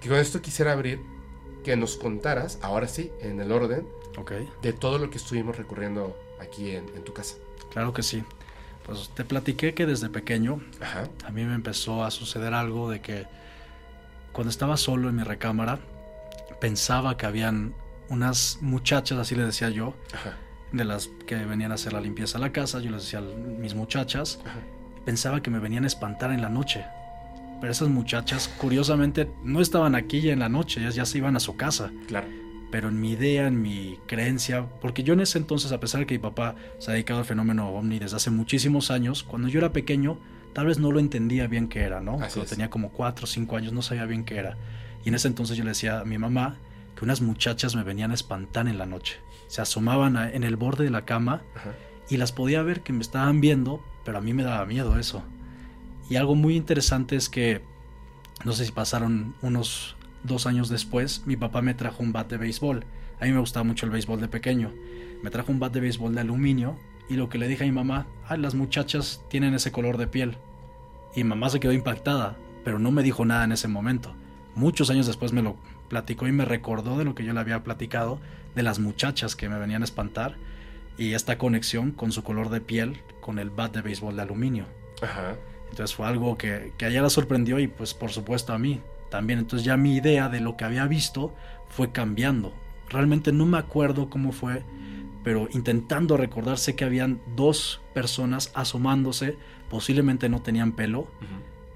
[0.00, 1.00] Que con esto quisiera abrir
[1.62, 6.16] que nos contaras, ahora sí, en el orden, Ok, de todo lo que estuvimos recurriendo
[6.40, 7.36] aquí en, en tu casa.
[7.70, 8.24] claro que sí.
[8.84, 11.04] Pues te platiqué que desde pequeño Ajá.
[11.24, 13.26] a mí me empezó a suceder algo de que
[14.32, 15.78] cuando estaba solo en mi recámara
[16.60, 17.74] pensaba que habían
[18.08, 20.36] unas muchachas, así le decía yo, Ajá.
[20.72, 23.74] de las que venían a hacer la limpieza a la casa, yo les decía mis
[23.76, 24.58] muchachas, Ajá.
[25.08, 26.84] Pensaba que me venían a espantar en la noche.
[27.62, 31.34] Pero esas muchachas, curiosamente, no estaban aquí ya en la noche, ellas ya se iban
[31.34, 31.90] a su casa.
[32.08, 32.26] Claro.
[32.70, 36.06] Pero en mi idea, en mi creencia, porque yo en ese entonces, a pesar de
[36.06, 39.60] que mi papá se ha dedicado al fenómeno ovni desde hace muchísimos años, cuando yo
[39.60, 40.18] era pequeño,
[40.52, 42.20] tal vez no lo entendía bien qué era, ¿no?
[42.22, 42.50] Así es.
[42.50, 44.58] tenía como 4 o 5 años, no sabía bien qué era.
[45.06, 46.56] Y en ese entonces yo le decía a mi mamá
[46.96, 49.16] que unas muchachas me venían a espantar en la noche.
[49.46, 51.70] Se asomaban a- en el borde de la cama Ajá.
[52.10, 55.22] y las podía ver que me estaban viendo, pero a mí me daba miedo eso.
[56.08, 57.60] Y algo muy interesante es que,
[58.42, 62.38] no sé si pasaron unos dos años después, mi papá me trajo un bat de
[62.38, 62.86] béisbol.
[63.20, 64.72] A mí me gustaba mucho el béisbol de pequeño.
[65.22, 66.78] Me trajo un bat de béisbol de aluminio
[67.10, 70.06] y lo que le dije a mi mamá, ah, las muchachas tienen ese color de
[70.06, 70.38] piel.
[71.14, 74.14] Y mamá se quedó impactada, pero no me dijo nada en ese momento.
[74.54, 75.56] Muchos años después me lo
[75.90, 78.20] platicó y me recordó de lo que yo le había platicado,
[78.54, 80.36] de las muchachas que me venían a espantar
[80.98, 84.66] y esta conexión con su color de piel con el bat de béisbol de aluminio.
[85.00, 85.36] Ajá.
[85.70, 88.80] Entonces fue algo que, que a ella la sorprendió y pues por supuesto a mí
[89.10, 89.38] también.
[89.38, 91.34] Entonces ya mi idea de lo que había visto
[91.68, 92.52] fue cambiando.
[92.88, 94.62] Realmente no me acuerdo cómo fue,
[95.22, 99.36] pero intentando recordar sé que habían dos personas asomándose,
[99.68, 101.06] posiblemente no tenían pelo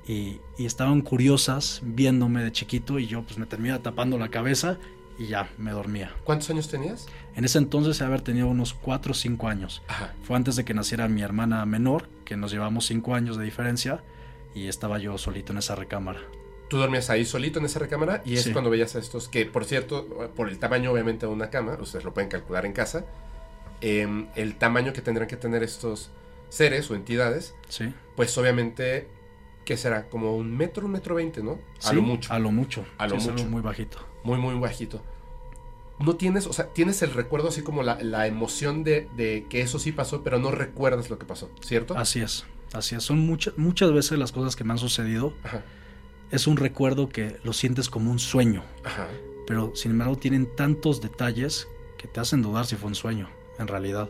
[0.06, 4.78] y, y estaban curiosas viéndome de chiquito y yo pues me terminaba tapando la cabeza
[5.22, 6.12] y ya me dormía.
[6.24, 7.06] ¿Cuántos años tenías?
[7.36, 9.82] En ese entonces haber tenido unos 4 o 5 años.
[9.88, 10.14] Ajá.
[10.24, 14.02] Fue antes de que naciera mi hermana menor, que nos llevamos 5 años de diferencia,
[14.54, 16.20] y estaba yo solito en esa recámara.
[16.68, 18.52] Tú dormías ahí solito en esa recámara y es Sí.
[18.52, 22.04] cuando veías a estos que, por cierto, por el tamaño obviamente de una cama, ustedes
[22.04, 23.04] lo pueden calcular en casa,
[23.80, 26.10] em, el tamaño que tendrán que tener estos
[26.48, 27.92] seres o entidades, ¿Sí?
[28.16, 29.08] pues obviamente,
[29.64, 30.08] ¿qué será?
[30.08, 31.58] Como un metro, un metro veinte, ¿no?
[31.84, 32.32] A Sí, lo mucho.
[32.32, 32.84] A lo mucho.
[32.98, 33.50] A lo Sí, es algo mucho.
[33.50, 33.98] muy bajito.
[34.24, 35.02] Muy, muy bajito.
[36.02, 39.60] No tienes, o sea, tienes el recuerdo así como la, la emoción de, de que
[39.62, 41.96] eso sí pasó, pero no recuerdas lo que pasó, ¿cierto?
[41.96, 42.44] Así es.
[42.72, 43.02] Así es.
[43.04, 45.34] Son muchas muchas veces las cosas que me han sucedido.
[45.44, 45.62] Ajá,
[46.30, 49.06] Es un recuerdo que lo sientes como un sueño, ajá.
[49.46, 53.68] pero sin embargo tienen tantos detalles que te hacen dudar si fue un sueño, en
[53.68, 54.08] realidad.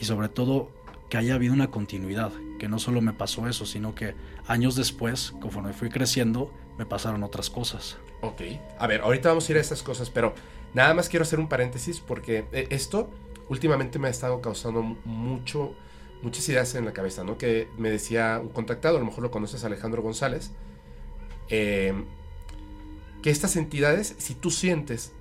[0.00, 0.70] Y sobre todo
[1.08, 4.14] que haya habido una continuidad, que no solo me pasó eso, sino que
[4.46, 7.96] años después, conforme fui creciendo, me pasaron otras cosas.
[8.20, 8.42] Ok.
[8.78, 10.34] A ver, ahorita vamos a ir a esas cosas, pero
[10.74, 13.10] nada más quiero hacer un paréntesis porque eh, esto
[13.48, 15.74] últimamente me ha estado causando mucho,
[16.22, 17.36] muchas ideas en la cabeza, ¿no?
[17.38, 20.52] Que me decía un contactado, a lo mejor lo conoces, Alejandro González,
[21.48, 21.92] eh,
[23.22, 25.12] que estas entidades, si tú sientes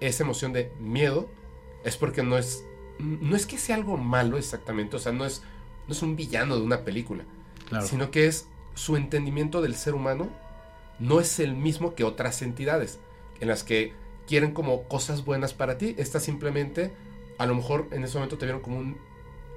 [0.00, 1.28] esa emoción de miedo,
[1.84, 2.64] es porque no es,
[2.98, 5.42] no es que sea algo malo exactamente, o sea, no es,
[5.86, 7.24] no es un villano de una película,
[7.68, 7.86] Claro.
[7.86, 10.30] sino que es su entendimiento del ser humano
[10.98, 12.98] no es el mismo que otras entidades
[13.40, 13.92] en las que
[14.30, 15.96] quieren como cosas buenas para ti.
[15.98, 16.92] Estas simplemente,
[17.36, 18.96] a lo mejor en ese momento te vieron como un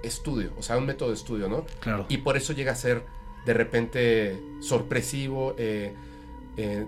[0.01, 1.63] estudio, o sea, un método de estudio, ¿no?
[1.79, 2.07] Claro.
[2.09, 3.03] Y por eso llega a ser
[3.45, 5.93] de repente sorpresivo, eh,
[6.57, 6.88] eh,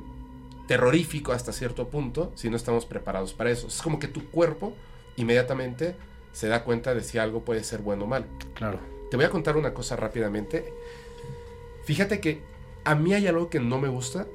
[0.67, 3.67] terrorífico hasta cierto punto, si no estamos preparados para eso.
[3.67, 4.74] Es como que tu cuerpo
[5.15, 5.95] inmediatamente
[6.32, 8.26] se da cuenta de si algo puede ser bueno o malo.
[8.56, 8.80] Claro.
[9.12, 10.74] Te voy a contar una cosa rápidamente.
[11.84, 12.41] Fíjate que
[12.84, 14.26] a mí hay algo que no me gusta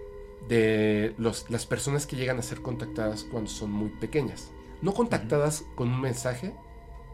[0.49, 4.51] de los- las personas que llegan a ser contactadas cuando son muy pequeñas.
[4.83, 6.55] No contactadas con un mensaje,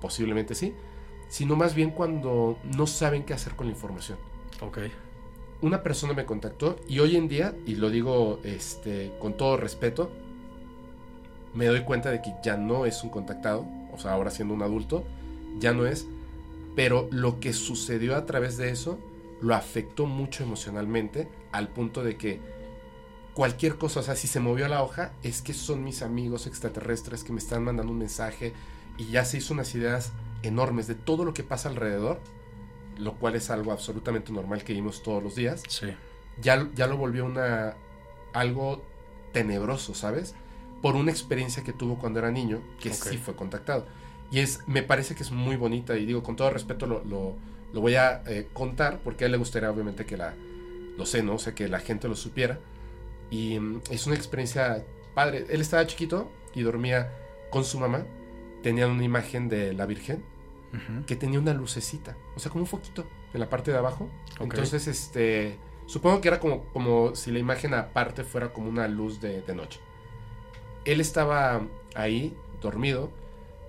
[0.01, 0.75] posiblemente sí,
[1.29, 4.19] sino más bien cuando no saben qué hacer con la información.
[4.61, 4.79] Ok.
[5.63, 10.11] Una persona me contactó y hoy en día, y lo digo este, con todo respeto,
[11.55, 14.63] me doy cuenta de que ya no es un contactado, o sea, ahora siendo un
[14.63, 15.05] adulto,
[15.59, 16.07] ya no es,
[16.75, 18.99] pero lo que sucedió a través de eso
[19.41, 22.41] lo afectó mucho emocionalmente al punto de que
[23.37, 27.23] cualquier cosa, o sea, si se movió la hoja, es que son mis amigos extraterrestres
[27.23, 28.55] que me están mandando un mensaje
[28.97, 32.19] y ya se hizo unas ideas enormes de todo lo que pasa alrededor,
[32.97, 35.89] lo cual es algo absolutamente normal que vimos todos los días Sí.
[36.41, 37.75] ya, ya lo volvió una
[38.33, 38.83] algo
[39.35, 40.35] tenebroso, ¿sabes?
[40.81, 43.87] Por una experiencia que tuvo cuando era niño, que sí fue contactado.
[44.31, 47.35] Y es, me parece que es muy bonita y digo, con todo respeto lo, lo,
[47.75, 50.33] lo voy a eh, contar porque a él le gustaría obviamente que la,
[50.97, 51.35] lo sé, ¿no?
[51.35, 52.59] O sea, que la gente lo supiera.
[53.31, 54.85] Y mm, es una experiencia
[55.15, 55.47] padre.
[55.49, 57.13] Él estaba chiquito y dormía
[57.51, 58.05] con su mamá.
[58.63, 60.23] Tenían una imagen de la Virgen
[61.07, 64.11] que tenía una lucecita, o sea, como un foquito en la parte de abajo.
[64.41, 69.21] Entonces, este, supongo que era como, como si la imagen aparte fuera como una luz
[69.21, 69.81] de, de noche.
[70.85, 71.63] Él estaba
[71.95, 73.11] ahí, dormido,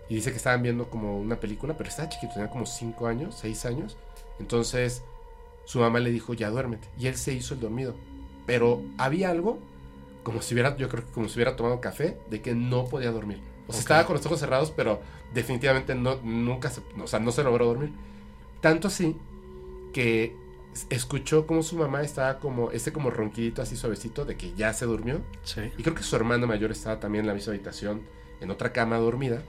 [0.09, 3.35] y dice que estaban viendo como una película, pero estaba chiquito, tenía como 5 años,
[3.39, 3.97] 6 años.
[4.39, 5.03] Entonces,
[5.65, 6.87] su mamá le dijo, ya duérmete.
[6.97, 7.95] Y él se hizo el dormido.
[8.47, 9.59] Pero había algo,
[10.23, 13.11] como si hubiera, yo creo que como si hubiera tomado café, de que no podía
[13.11, 13.39] dormir.
[13.67, 15.01] O sea, estaba con los ojos cerrados, pero
[15.33, 17.91] definitivamente no, nunca se, o sea, no se logró dormir.
[18.61, 19.15] Tanto así
[19.93, 20.35] que
[20.89, 24.85] escuchó como su mamá estaba como, ese como ronquidito así suavecito de que ya se
[24.85, 25.21] durmió.
[25.43, 25.61] Sí.
[25.77, 28.01] Y creo que su hermana mayor estaba también en la misma habitación,
[28.39, 29.43] en otra cama dormida.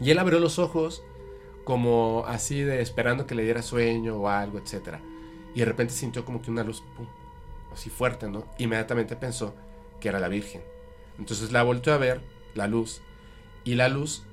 [0.00, 1.04] Y él abrió los ojos
[1.64, 4.96] como así de esperando que le diera sueño o algo, etc.
[5.54, 7.06] Y de repente sintió como que una luz, pum,
[7.72, 8.46] así fuerte, ¿no?
[8.58, 9.54] Inmediatamente pensó
[10.00, 10.62] que era la Virgen.
[11.18, 12.20] Entonces la volteó a ver,
[12.54, 13.02] la luz,
[13.64, 14.24] y la luz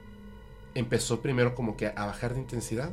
[0.75, 2.91] empezó primero como que a bajar de intensidad,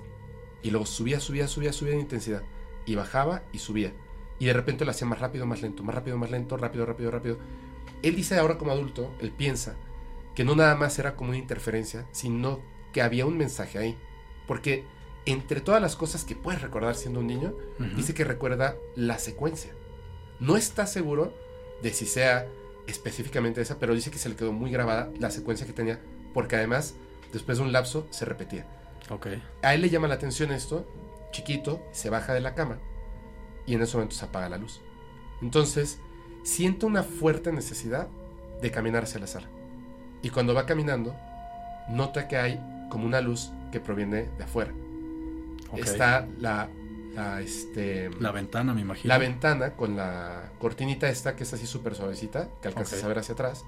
[0.63, 2.43] y luego subía, subía, subía, subía de intensidad,
[2.87, 3.93] y bajaba y subía.
[4.39, 7.11] Y de repente lo hacía más rápido, más lento, más rápido, más lento, rápido, rápido,
[7.11, 7.39] rápido.
[8.03, 9.77] Él dice ahora como adulto, él piensa
[10.35, 12.61] que no nada más era como una interferencia, sino
[12.93, 13.97] que había un mensaje ahí.
[14.49, 14.85] Porque
[15.27, 17.97] entre todas las cosas que puedes recordar siendo un niño, Ujú.
[17.97, 19.73] dice que recuerda la secuencia.
[20.45, 21.33] No está seguro
[21.83, 22.47] de si sea
[22.87, 26.01] específicamente esa, pero dice que se le quedó muy grabada la secuencia que tenía,
[26.35, 26.97] porque además,
[27.33, 28.67] después de un lapso, se repetía.
[29.09, 29.29] Ok.
[29.63, 30.87] A él le llama la atención esto,
[31.31, 32.79] chiquito, se baja de la cama
[33.67, 34.83] y en ese momento se apaga la luz.
[35.41, 35.99] Entonces,
[36.43, 38.09] siente una fuerte necesidad
[38.61, 39.49] de caminar hacia la sala.
[40.21, 41.17] Y cuando va caminando,
[41.89, 44.75] nota que hay como una luz que proviene de afuera.
[45.71, 45.79] ok.
[45.79, 46.69] Está la,
[47.15, 49.09] la, este, La ventana, me imagino.
[49.09, 53.19] la ventana con la cortinita esta que es así súper suavecita, que alcanzas a ver
[53.19, 53.65] hacia atrás.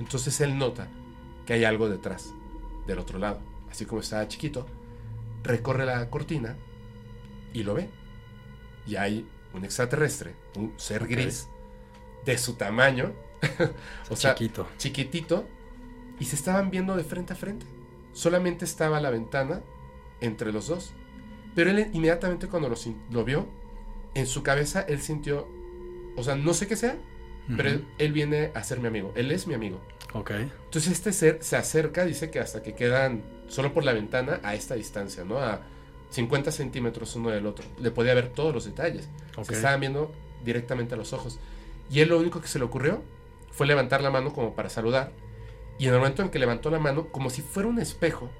[0.00, 0.88] Entonces él nota
[1.46, 2.32] que hay algo detrás,
[2.86, 3.40] del otro lado.
[3.70, 4.66] Así como está chiquito,
[5.42, 6.56] recorre la cortina
[7.52, 7.88] y lo ve.
[8.86, 11.48] Y hay un extraterrestre, un ser gris,
[12.24, 13.12] de su tamaño,
[14.10, 14.68] o sea, chiquito.
[14.78, 15.46] chiquitito,
[16.18, 17.66] y se estaban viendo de frente a frente.
[18.12, 19.62] Solamente estaba la ventana
[20.20, 20.94] entre los dos.
[21.54, 22.72] Pero él inmediatamente cuando
[23.10, 23.46] lo, vio,
[24.14, 25.48] en su cabeza él sintió,
[26.16, 26.96] o sea, no sé qué sea,
[27.56, 29.80] pero él, él viene a ser mi amigo, él es mi amigo.
[30.14, 30.30] Ok.
[30.30, 34.54] Entonces este ser se acerca, dice que hasta que quedan solo por la ventana a
[34.54, 35.38] esta distancia, ¿no?
[35.38, 35.60] A
[36.10, 37.64] 50 centímetros uno del otro.
[37.80, 39.08] Le podía ver todos los detalles.
[39.36, 39.46] Ok.
[39.46, 40.12] Se estaban viendo
[40.44, 41.38] directamente a los ojos.
[41.90, 43.02] Y él lo único que se le ocurrió
[43.50, 45.12] fue levantar la mano como para saludar.
[45.78, 48.30] Y en el momento en que levantó la mano, como si fuera un espejo,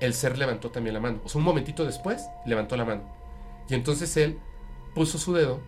[0.00, 1.20] el ser levantó también la mano.
[1.24, 3.02] O sea, un momentito después, levantó la mano.
[3.68, 4.38] Y entonces él
[4.94, 5.60] puso su dedo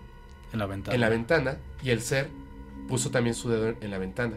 [0.53, 0.95] En la ventana.
[0.95, 2.29] en la ventana y el ser
[2.89, 4.37] puso también su dedo en la ventana.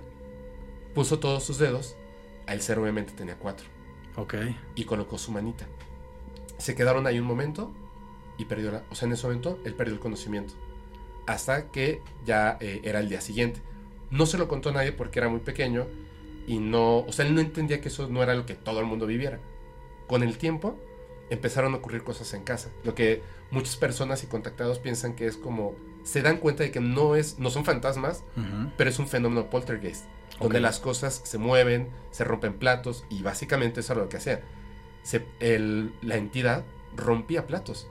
[0.94, 1.96] Puso todos sus dedos,
[2.48, 3.66] el ser obviamente tenía cuatro,
[4.16, 4.36] Ok.
[4.76, 5.66] y colocó su manita.
[6.58, 7.74] Se quedaron ahí un momento
[8.38, 8.84] y perdió la...
[8.92, 10.54] O sea, en ese momento él perdió el conocimiento.
[11.28, 13.62] Hasta que ya eh, era el día siguiente.
[14.12, 15.88] No se lo contó a nadie porque era muy pequeño
[16.48, 17.00] y no...
[17.00, 19.40] O sea, él no entendía que eso no era lo que todo el mundo viviera.
[20.08, 20.76] Con el tiempo
[21.30, 22.70] empezaron a ocurrir cosas en casa.
[22.84, 25.74] Lo que muchas personas y contactados piensan que es como...
[26.04, 28.24] Se dan cuenta de que no, es, no son fantasmas,
[28.78, 30.06] pero es un fenómeno poltergeist,
[30.40, 34.42] donde las cosas se mueven, se rompen platos y básicamente eso era lo que hacía.
[35.02, 36.64] Se- el- la entidad
[36.96, 37.88] rompía platos,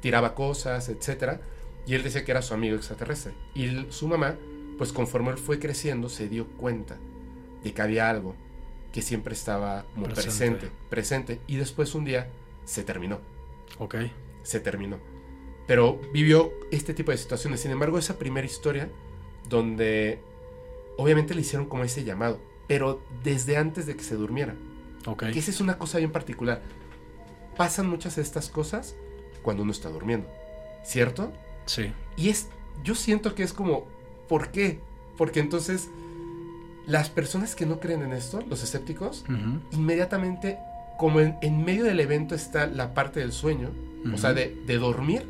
[0.00, 1.42] tiraba cosas, etcétera,
[1.86, 3.34] y él decía que era su amigo extraterrestre.
[3.54, 4.34] Y el- su mamá,
[4.76, 6.96] pues conforme él fue creciendo, se dio cuenta
[7.62, 8.34] de que había algo
[8.94, 10.22] que siempre estaba como Presente.
[10.22, 12.28] presente, presente, y después un día
[12.64, 13.18] se terminó
[13.80, 13.96] Ok.
[14.44, 14.98] se terminó.
[15.66, 17.58] Pero vivió este tipo de situaciones.
[17.60, 18.88] Sin embargo, esa primera historia,
[19.48, 20.20] donde
[20.96, 24.54] obviamente le hicieron como ese llamado, pero desde antes de que se durmiera.
[25.06, 25.24] Ok.
[25.32, 26.62] Que esa es una cosa bien particular.
[27.56, 28.94] Pasan muchas de estas cosas
[29.42, 30.28] cuando uno está durmiendo,
[30.84, 31.32] ¿cierto?
[31.66, 31.92] Sí.
[32.16, 32.46] Y es,
[32.84, 33.86] yo siento que es como,
[34.28, 34.78] ¿por qué?
[35.16, 35.88] Porque entonces
[36.86, 39.24] las personas que no creen en esto, los escépticos,
[39.72, 40.58] inmediatamente,
[40.98, 43.70] como en, en medio del evento está la parte del sueño,
[44.12, 45.26] o sea, de, de dormir,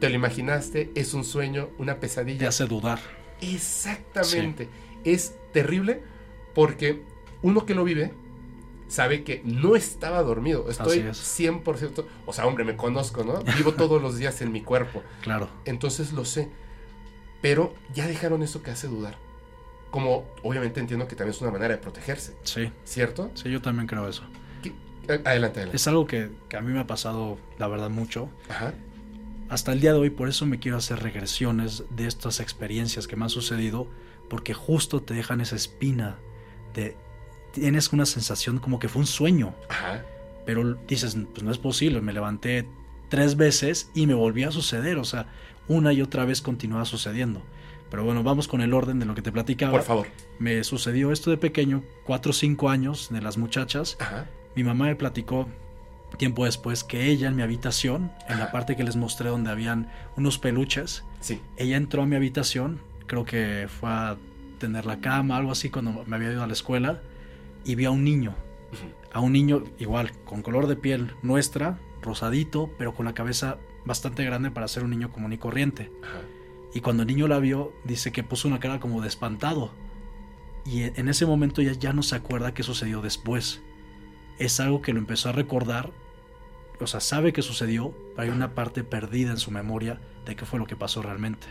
[0.00, 2.48] te lo imaginaste, es un sueño, una Te pesadilla.
[2.48, 2.98] hace dudar.
[3.40, 4.68] Exactamente.
[5.04, 6.02] Es terrible
[6.54, 7.02] porque
[7.42, 8.12] uno que lo vive
[8.88, 10.70] sabe que no estaba dormido.
[10.70, 11.18] Estoy es.
[11.40, 13.42] 100%, o sea, hombre, me conozco, ¿no?
[13.56, 15.02] Vivo todos los días en mi cuerpo.
[15.22, 15.48] Claro.
[15.64, 16.48] Entonces lo sé.
[17.42, 19.18] Pero ya dejaron eso que hace dudar.
[19.90, 22.70] Como obviamente entiendo que también es una manera de protegerse, Sí.
[22.84, 23.30] ¿cierto?
[23.34, 24.22] Sí, yo también creo eso.
[24.62, 24.72] ¿Qué,
[25.24, 25.76] Adelante, adelante.
[25.76, 28.28] Es algo que, que a mí me ha pasado, la verdad, mucho.
[28.48, 28.74] Ajá.
[29.48, 33.14] Hasta el día de hoy, por eso me quiero hacer regresiones de estas experiencias que
[33.14, 33.86] me han sucedido,
[34.28, 36.16] porque justo te dejan esa espina
[36.74, 36.96] de...
[37.52, 40.04] Tienes una sensación como que fue un sueño, Ajá.
[40.44, 42.68] pero dices, pues no es posible, me levanté
[43.08, 45.28] tres veces y me volvió a suceder, o sea,
[45.68, 47.40] una y otra vez continuaba sucediendo.
[47.90, 49.72] Pero bueno, vamos con el orden de lo que te platicaba.
[49.72, 50.06] Por favor.
[50.38, 53.96] Me sucedió esto de pequeño, cuatro o cinco años de las muchachas.
[54.00, 54.26] Ajá.
[54.56, 55.46] Mi mamá me platicó
[56.18, 59.88] tiempo después que ella en mi habitación, en la parte que les mostré donde habían
[60.16, 61.40] unos peluches, Sí.
[61.56, 64.16] ella entró a mi habitación, creo que fue a
[64.58, 67.02] tener la cama, algo así, cuando me había ido a la escuela,
[67.64, 68.34] y vio a un niño,
[69.12, 74.24] a un niño igual, con color de piel nuestra, rosadito, pero con la cabeza bastante
[74.24, 75.90] grande para ser un niño común y corriente.
[76.02, 76.20] Ajá.
[76.76, 79.70] Y cuando el niño la vio, dice que puso una cara como de espantado.
[80.66, 83.62] Y e- en ese momento ella ya no se acuerda qué sucedió después.
[84.38, 85.90] Es algo que lo empezó a recordar.
[86.78, 90.44] O sea, sabe que sucedió, pero hay una parte perdida en su memoria de qué
[90.44, 91.46] fue lo que pasó realmente.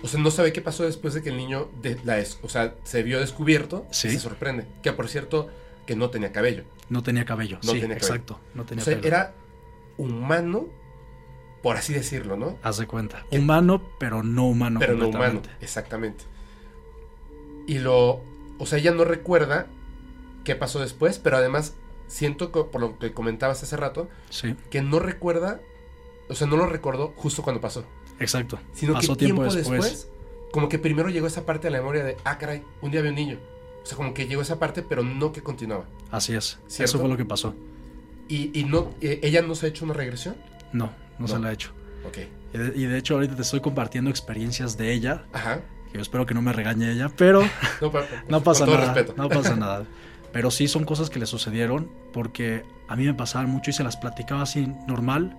[0.00, 2.48] O sea, no sabe qué pasó después de que el niño de la es- o
[2.48, 4.06] sea, se vio descubierto Sí.
[4.06, 4.66] y se sorprende.
[4.84, 5.48] Que por cierto,
[5.86, 6.62] que no tenía cabello.
[6.88, 7.56] No tenía cabello.
[7.64, 8.14] No sí, tenía cabello.
[8.14, 8.38] exacto.
[8.54, 9.08] No tenía O sea, pelo.
[9.08, 9.34] era
[9.96, 10.68] humano,
[11.68, 12.56] por así decirlo, ¿no?
[12.62, 13.26] Haz de cuenta.
[13.30, 14.80] Humano, pero no humano.
[14.80, 16.24] Pero no humano, exactamente.
[17.66, 18.22] Y lo,
[18.56, 19.66] o sea, ella no recuerda
[20.44, 21.74] qué pasó después, pero además
[22.06, 25.60] siento que, por lo que comentabas hace rato, Sí, que no recuerda,
[26.30, 27.84] o sea, no lo recordó justo cuando pasó,
[28.18, 28.58] exacto.
[28.72, 30.08] sino Pasó que tiempo, tiempo después, después.
[30.50, 33.10] como que primero llegó esa parte de la memoria de, ah, caray, un día vi
[33.10, 33.38] un niño.
[33.82, 35.84] O sea, como que llegó esa parte, pero no que continuaba.
[36.10, 36.60] Así es.
[36.66, 36.84] ¿Cierto?
[36.92, 37.54] Eso fue lo que pasó.
[38.26, 40.34] Y, y no, eh, ella no se ha hecho una regresión.
[40.72, 41.28] No, no, No.
[41.28, 41.72] se la ha hecho.
[42.06, 42.18] Ok.
[42.54, 45.60] Y de, y de hecho ahorita te estoy compartiendo experiencias de ella Ajá.
[45.90, 47.42] que yo espero que no me regañe ella, pero
[47.80, 48.94] No, pero- no pasa con todo nada.
[48.94, 49.14] respeto.
[49.22, 49.84] No pasa nada.
[50.32, 53.82] Pero sí son cosas que le sucedieron porque a mí me pasaban mucho y se
[53.84, 55.36] las platicaba así normal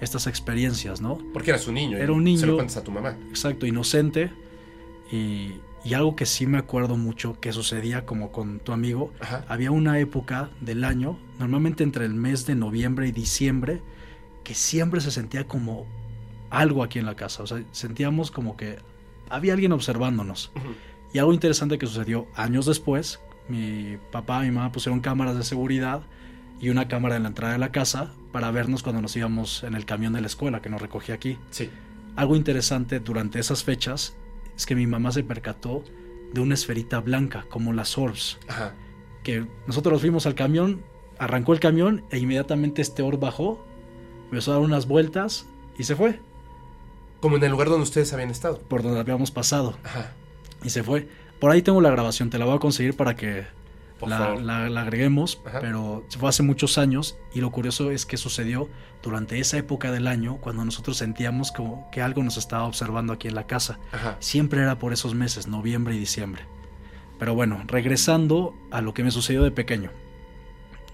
[0.00, 1.18] estas experiencias, ¿no?
[1.32, 1.96] Porque eras un niño.
[1.96, 2.54] Era un Se lo niño.
[2.56, 3.16] cuentas a tu mamá.
[3.30, 4.30] Exacto, inocente.
[5.10, 9.44] Y, y algo que sí me acuerdo mucho que sucedía como con tu amigo, Ajá.
[9.48, 13.80] había una época del año, normalmente entre el mes de noviembre y diciembre,
[14.46, 15.86] que siempre se sentía como
[16.50, 17.42] algo aquí en la casa.
[17.42, 18.78] O sea, sentíamos como que
[19.28, 20.52] había alguien observándonos.
[21.12, 25.42] Y algo interesante que sucedió años después, mi papá y mi mamá pusieron cámaras de
[25.42, 26.02] seguridad
[26.60, 29.74] y una cámara en la entrada de la casa para vernos cuando nos íbamos en
[29.74, 31.38] el camión de la escuela que nos recogía aquí.
[31.50, 31.68] Sí.
[32.14, 34.14] Algo interesante durante esas fechas
[34.56, 35.82] es que mi mamá se percató
[36.32, 38.74] de una esferita blanca, como las orbs, Ajá.
[39.24, 40.82] que nosotros fuimos al camión,
[41.18, 43.66] arrancó el camión e inmediatamente este orb bajó,
[44.26, 45.46] empezó a dar unas vueltas
[45.78, 46.20] y se fue
[47.20, 48.58] Como en el lugar donde ustedes habían estado.
[48.60, 50.12] por donde habíamos pasado Ajá.
[50.62, 51.08] y se fue.
[51.40, 53.44] Por ahí tengo la grabación, te la voy a conseguir para que
[54.06, 55.60] la- la agreguemos, Ajá.
[55.60, 58.68] pero fue hace muchos años y lo curioso es que sucedió
[59.02, 63.28] durante esa época del año cuando nosotros sentíamos como que algo nos estaba observando aquí
[63.28, 63.78] en la casa.
[63.92, 64.16] Ajá.
[64.20, 66.42] Siempre era por esos meses, noviembre y diciembre.
[67.18, 69.90] Pero bueno, regresando a lo que me sucedió de pequeño.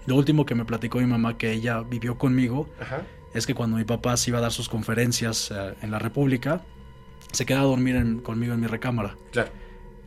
[0.05, 3.01] Lo último que me platicó mi mamá que ella vivió conmigo Ajá.
[3.33, 6.61] Es que cuando mi papá se iba a dar sus conferencias eh, en la República,
[7.31, 9.15] se quedaba a dormir en- conmigo en mi recámara.
[9.31, 9.49] Claro.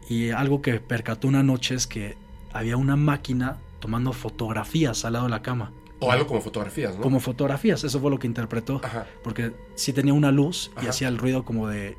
[0.09, 2.17] Y algo que percató una noche es que
[2.53, 5.73] había una máquina tomando fotografías al lado de la cama.
[5.99, 7.01] O algo como fotografías, ¿no?
[7.03, 8.81] Como fotografías, eso fue lo que interpretó.
[8.85, 9.07] Ajá.
[9.25, 10.91] Porque sí tenía una luz y Ajá.
[10.91, 11.97] hacía el ruido como de...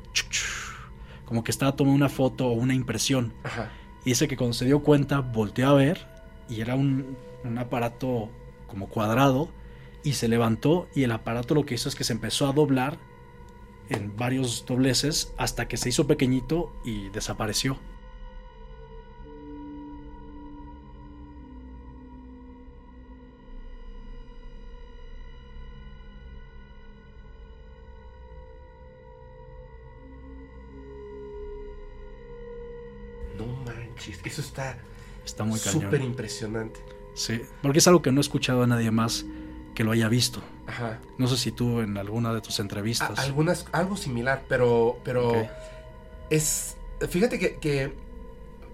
[1.24, 3.34] Como que estaba tomando una foto o una impresión.
[3.42, 3.70] Ajá.
[4.04, 6.06] Y dice que cuando se dio cuenta volteó a ver
[6.48, 8.30] y era un, un aparato
[8.66, 9.50] como cuadrado
[10.08, 12.98] y se levantó y el aparato lo que hizo es que se empezó a doblar
[13.90, 17.78] en varios dobleces hasta que se hizo pequeñito y desapareció.
[33.36, 34.20] No manches.
[34.24, 34.78] Eso está
[35.22, 36.80] Está muy súper impresionante.
[37.12, 39.26] Sí, porque es algo que no he escuchado a nadie más
[39.78, 40.42] que lo haya visto.
[40.66, 40.98] Ajá.
[41.18, 43.16] No sé si tú en alguna de tus A- entrevistas.
[43.20, 45.46] algunas, algo similar, pero, pero
[46.30, 46.76] es,
[47.08, 47.92] fíjate que, que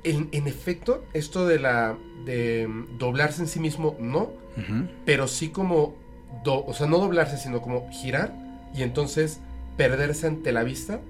[0.03, 1.95] en, en efecto, esto de la,
[2.25, 2.67] de
[2.99, 4.31] doblarse en sí mismo, no,
[5.05, 5.95] pero sí como,
[6.43, 8.35] do- o sea, no doblarse, sino como girar
[8.75, 9.41] y entonces
[9.77, 11.03] perderse ante la vista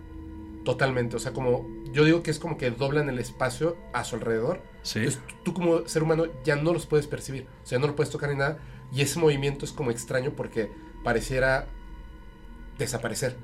[0.65, 4.17] totalmente, o sea, como, yo digo que es como que doblan el espacio a su
[4.17, 7.87] alrededor, Sí, entonces tú como ser humano ya no los puedes percibir, o sea, no
[7.87, 8.59] lo puedes tocar ni nada,
[8.95, 10.71] y ese movimiento es como extraño porque
[11.03, 11.67] pareciera
[12.79, 13.37] desaparecer.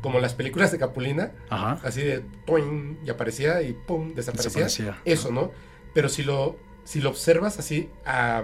[0.00, 1.80] Como las películas de Capulina, ajá.
[1.82, 4.64] así de toing, y aparecía y pum, desaparecía.
[4.64, 5.02] Desaparecía.
[5.04, 5.50] Eso, ¿no?
[5.92, 8.42] Pero si lo, si lo observas así a,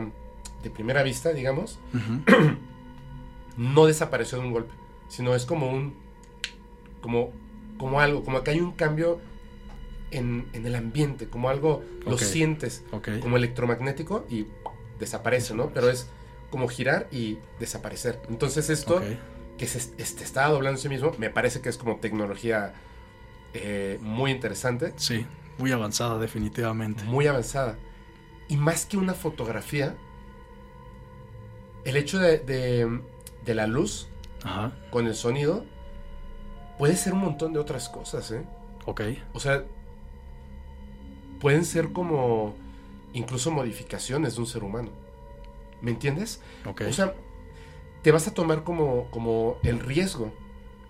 [0.62, 1.78] de primera vista, digamos,
[3.56, 4.74] no desapareció de un golpe,
[5.08, 5.94] sino es como un,
[7.00, 7.30] como,
[7.78, 9.20] como algo, como que hay un cambio
[10.10, 12.84] en, en el ambiente, como algo lo sientes,
[13.20, 14.46] como electromagnético y
[14.98, 15.70] desaparece, ¿no?
[15.72, 16.08] Pero es
[16.52, 18.20] como girar y desaparecer.
[18.28, 19.02] Entonces esto
[19.58, 22.74] que se este, está doblando en sí mismo, me parece que es como tecnología
[23.54, 25.26] eh, muy interesante, Sí,
[25.58, 27.02] muy avanzada definitivamente.
[27.04, 27.76] muy avanzada.
[28.48, 29.96] Y más que una fotografía,
[31.84, 33.00] el hecho de, de-
[33.44, 34.08] de la luz
[34.44, 34.72] Ajá.
[34.90, 35.64] con el sonido
[36.78, 38.44] puede ser un montón de otras cosas, ¿eh?
[38.86, 39.00] Ok.
[39.32, 39.64] O sea,
[41.40, 42.54] pueden ser como
[43.12, 44.90] incluso modificaciones de un ser humano.
[45.82, 46.40] ¿Me entiendes?
[46.64, 46.82] Ok.
[46.88, 47.14] O sea,
[48.02, 50.32] te vas a tomar como, como el riesgo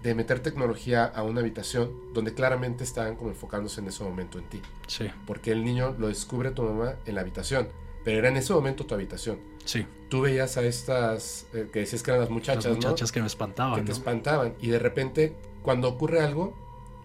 [0.03, 4.45] de meter tecnología a una habitación donde claramente están como enfocándose en ese momento en
[4.49, 4.61] ti.
[4.87, 7.69] sí, Porque el niño lo descubre tu mamá en la habitación,
[8.05, 9.39] pero era en ese momento tu habitación.
[9.65, 9.87] sí.
[10.09, 12.91] Tú veías a estas eh, que decías que eran las muchachas, Las ¿no?
[12.91, 13.77] muchachas que me que espantaban.
[13.81, 13.93] te ¿no?
[13.93, 16.53] espantaban y de repente cuando ocurre algo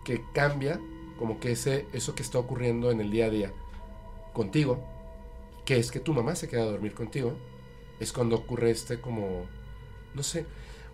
[0.04, 0.78] que cambia
[1.18, 3.54] como que ese eso que está ocurriendo en el día a día
[4.34, 4.84] contigo
[5.64, 7.32] que es que tu mamá se queda a dormir contigo
[8.00, 9.46] es cuando ocurre este como
[10.14, 10.46] no sé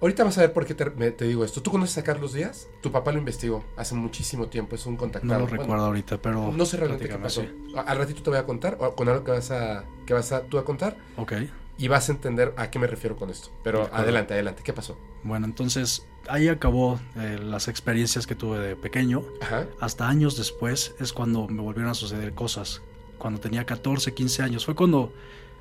[0.02, 2.34] ahorita vas a ver por qué te, me- te digo esto tú conoces a Carlos
[2.34, 5.86] Díaz tu papá lo investigó hace muchísimo tiempo es un contactado No lo Bueno, recuerdo
[5.86, 6.52] ahorita, pero.
[6.52, 7.50] no sé realmente qué pasó sí.
[7.76, 10.42] Al ratito te voy a contar o con algo que vas a que vas a
[10.44, 11.34] tú a contar Ok.
[11.78, 14.98] y vas a entender a qué me refiero con esto pero adelante adelante qué pasó
[15.24, 19.24] Bueno, entonces ahí acabó eh, las experiencias que tuve de pequeño.
[19.42, 22.82] ajá Hasta años después es cuando me volvieron a suceder cosas.
[23.18, 24.66] Cuando tenía 14, 15 años.
[24.66, 25.14] Fue cuando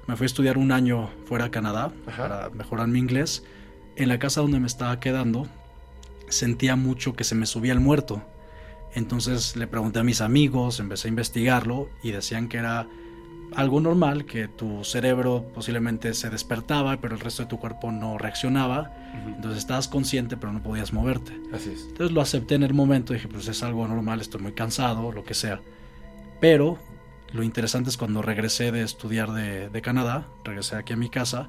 [0.07, 2.23] me fui a estudiar un año fuera a Canadá Ajá.
[2.29, 3.45] para mejorar mi inglés.
[3.97, 5.47] En la casa donde me estaba quedando
[6.29, 8.23] sentía mucho que se me subía el muerto.
[8.95, 12.87] Entonces le pregunté a mis amigos, empecé a investigarlo y decían que era
[13.55, 18.17] algo normal, que tu cerebro posiblemente se despertaba, pero el resto de tu cuerpo no
[18.19, 18.91] reaccionaba.
[19.21, 19.35] Ujú.
[19.37, 21.39] Entonces estabas consciente, pero no podías moverte.
[21.53, 24.53] así es Entonces lo acepté en el momento, dije, pues es algo normal, estoy muy
[24.53, 25.61] cansado, lo que sea.
[26.41, 26.79] Pero
[27.33, 31.49] lo interesante es cuando regresé de estudiar de, de Canadá, regresé aquí a mi casa,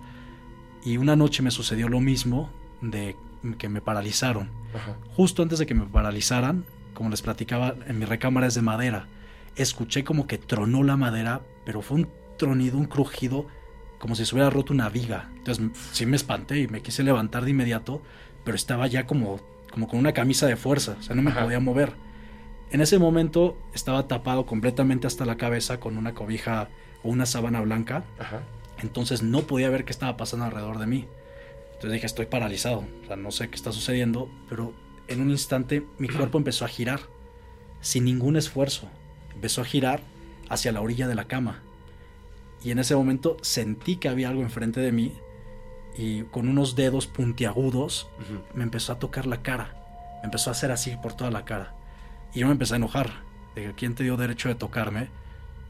[0.83, 2.49] y una noche me sucedió lo mismo
[2.81, 3.15] de
[3.57, 4.49] que me paralizaron.
[4.73, 4.95] Ajá.
[5.15, 9.07] Justo antes de que me paralizaran, como les platicaba, en mi recámara es de madera.
[9.55, 13.45] Escuché como que tronó la madera, pero fue un tronido, un crujido,
[13.99, 15.29] como si se hubiera roto una viga.
[15.37, 18.01] Entonces sí me espanté y me quise levantar de inmediato,
[18.43, 19.39] pero estaba ya como,
[19.71, 21.43] como con una camisa de fuerza, o sea, no me Ajá.
[21.43, 21.93] podía mover.
[22.73, 26.69] En ese momento estaba tapado completamente hasta la cabeza con una cobija
[27.03, 28.41] o una sábana blanca, Ajá.
[28.81, 31.05] entonces no podía ver qué estaba pasando alrededor de mí.
[31.73, 34.73] Entonces dije, estoy paralizado, o sea, no sé qué está sucediendo, pero
[35.07, 37.01] en un instante mi cuerpo empezó a girar,
[37.79, 38.87] sin ningún esfuerzo.
[39.35, 40.01] Empezó a girar
[40.49, 41.61] hacia la orilla de la cama.
[42.63, 45.13] Y en ese momento sentí que había algo enfrente de mí
[45.95, 48.09] y con unos dedos puntiagudos
[48.55, 49.75] me empezó a tocar la cara.
[50.21, 51.75] Me empezó a hacer así por toda la cara.
[52.33, 53.23] Y yo me empecé a enojar.
[53.55, 55.09] Dije, ¿quién te dio derecho de tocarme?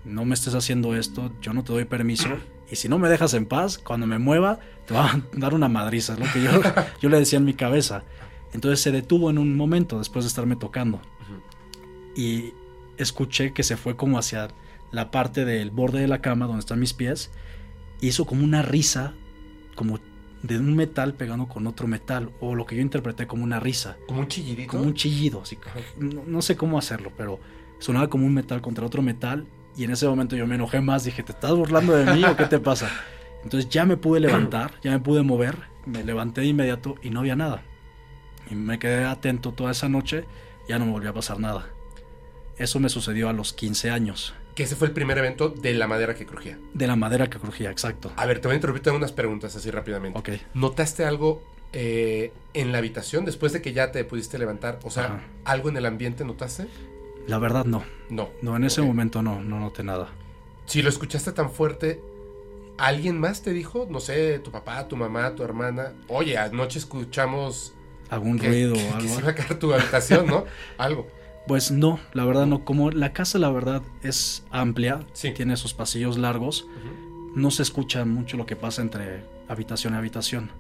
[0.05, 2.29] No me estés haciendo esto, yo no te doy permiso.
[2.69, 5.67] Y si no me dejas en paz, cuando me mueva, te va a dar una
[5.67, 6.13] madriza.
[6.13, 6.51] Es lo que yo,
[7.01, 8.03] yo le decía en mi cabeza.
[8.53, 11.01] Entonces se detuvo en un momento después de estarme tocando.
[12.15, 12.53] Y
[12.97, 14.49] escuché que se fue como hacia
[14.91, 17.31] la parte del borde de la cama donde están mis pies.
[17.99, 19.13] Hizo como una risa,
[19.75, 19.99] como
[20.43, 22.29] de un metal pegando con otro metal.
[22.39, 23.97] O lo que yo interpreté como una risa.
[24.07, 24.69] Como un chillidito.
[24.69, 25.41] Como un chillido.
[25.41, 25.57] Así,
[25.97, 27.39] no, no sé cómo hacerlo, pero
[27.79, 29.47] sonaba como un metal contra otro metal.
[29.75, 31.05] Y en ese momento yo me enojé más.
[31.05, 32.89] Dije, ¿te estás burlando de mí o qué te pasa?
[33.43, 35.57] Entonces ya me pude levantar, ya me pude mover.
[35.85, 37.63] Me levanté de inmediato y no había nada.
[38.49, 40.25] Y me quedé atento toda esa noche.
[40.67, 41.67] Ya no me volvió a pasar nada.
[42.57, 44.33] Eso me sucedió a los 15 años.
[44.55, 46.59] Que ese fue el primer evento de la madera que crujía.
[46.73, 48.11] De la madera que crujía, exacto.
[48.15, 50.19] A ver, te voy a interrumpir tengo unas preguntas así rápidamente.
[50.19, 50.29] Ok.
[50.53, 51.41] ¿Notaste algo
[51.71, 54.79] eh, en la habitación después de que ya te pudiste levantar?
[54.83, 55.21] O sea, Ajá.
[55.45, 56.67] ¿algo en el ambiente notaste?
[57.25, 57.83] La verdad no.
[58.09, 58.29] No.
[58.43, 60.09] No, en ese momento no, no noté nada.
[60.65, 61.99] Si lo escuchaste tan fuerte,
[62.77, 63.87] ¿alguien más te dijo?
[63.89, 65.93] No sé, tu papá, tu mamá, tu hermana.
[66.09, 67.73] Oye, anoche escuchamos
[68.09, 69.13] Algún que, ruido que- o que algo.
[69.15, 70.45] se iba a caer tu habitación, ¿no?
[70.77, 71.07] algo.
[71.47, 72.63] Pues no, la verdad no.
[72.63, 75.31] Como la casa, la verdad, es amplia, Sí.
[75.31, 76.67] tiene sus pasillos largos,
[77.35, 80.51] no se escucha mucho lo que pasa entre habitación y habitación.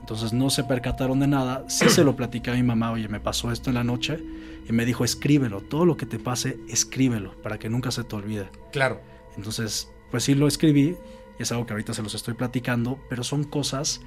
[0.00, 1.64] Entonces no se percataron de nada.
[1.68, 4.22] Sí se lo platicé a mi mamá, oye, me pasó esto en la noche.
[4.68, 8.14] Y me dijo, escríbelo, todo lo que te pase, escríbelo, para que nunca se te
[8.16, 8.48] olvide.
[8.72, 9.00] Claro.
[9.36, 10.96] Entonces, pues sí lo escribí,
[11.38, 14.00] y es algo que ahorita se los estoy platicando, pero son cosas,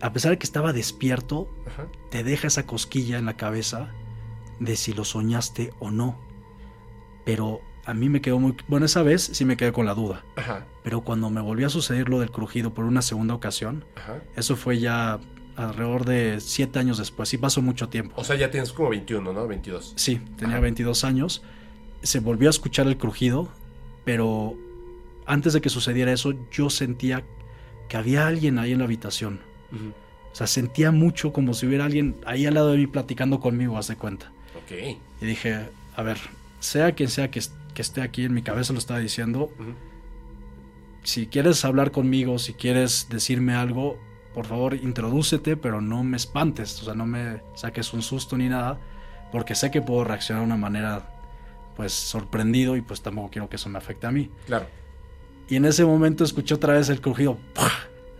[0.00, 1.86] a pesar de que estaba despierto, Ajá.
[2.10, 3.90] te deja esa cosquilla en la cabeza
[4.60, 6.18] de si lo soñaste o no.
[7.24, 8.54] Pero a mí me quedó muy...
[8.68, 10.24] Bueno, esa vez sí me quedé con la duda.
[10.36, 14.22] Ajá, Pero cuando me volvió a suceder lo del crujido por una segunda ocasión, ajá.
[14.36, 15.18] eso fue ya
[15.56, 17.28] alrededor de siete años después.
[17.28, 18.14] Sí pasó mucho tiempo.
[18.20, 19.46] O sea, ya tienes como 21, ¿no?
[19.48, 19.92] 22.
[19.96, 20.62] Sí, tenía Ajá.
[20.62, 21.42] 22 años.
[22.02, 23.48] Se volvió a escuchar el crujido,
[24.04, 24.54] pero
[25.26, 27.24] antes de que sucediera eso, yo sentía
[27.88, 29.40] que había alguien ahí en la habitación.
[30.32, 33.76] O sea, sentía mucho como si hubiera alguien ahí al lado de mí platicando conmigo,
[33.76, 34.30] haz de cuenta.
[34.68, 34.98] Ok.
[35.22, 36.18] Y dije, a ver,
[36.60, 37.40] sea quien sea que,
[37.74, 39.74] que esté aquí, en mi cabeza lo estaba diciendo, Ujú.
[41.02, 43.98] si quieres hablar conmigo, si quieres decirme algo,
[44.34, 48.48] por favor, introdúcete, pero no me espantes, o sea, no me saques un susto ni
[48.48, 48.78] nada,
[49.32, 51.10] porque sé que puedo reaccionar de una manera,
[51.76, 54.30] pues, sorprendido y pues tampoco quiero que eso me afecte a mí.
[54.46, 54.66] Claro.
[55.48, 57.70] Y en ese momento escuché otra vez el crujido, ¡pah!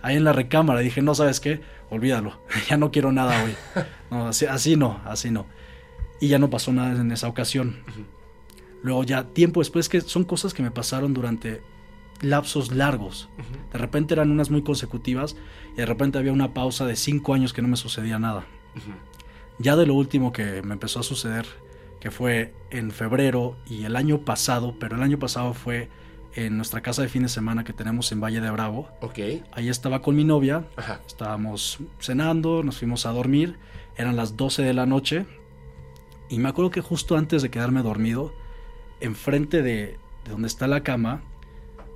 [0.01, 1.61] ahí en la recámara, dije, no, ¿sabes qué?
[1.91, 3.55] Olvídalo, ya no quiero nada hoy.
[4.11, 5.45] No, así, así no, así no.
[6.21, 7.77] Y ya no pasó nada en esa ocasión.
[8.83, 11.62] Luego ya tiempo después, que son cosas que me pasaron durante
[12.21, 13.29] lapsos largos.
[13.73, 15.37] De repente eran unas muy consecutivas
[15.73, 18.45] y de repente había una pausa de cinco años que no me sucedía nada.
[19.59, 21.47] Ya de lo último que me empezó a suceder,
[22.01, 25.89] que fue en febrero y el año pasado, pero el año pasado fue
[26.35, 28.89] en nuestra casa de fin de semana que tenemos en Valle de Bravo.
[29.01, 29.19] Ok.
[29.53, 31.01] Ahí estaba con mi novia, Ajá.
[31.07, 33.59] estábamos cenando, nos fuimos a dormir,
[33.97, 35.27] eran las 12 de la noche
[36.29, 38.33] y me acuerdo que justo antes de quedarme dormido,
[39.01, 41.22] enfrente de, de donde está la cama,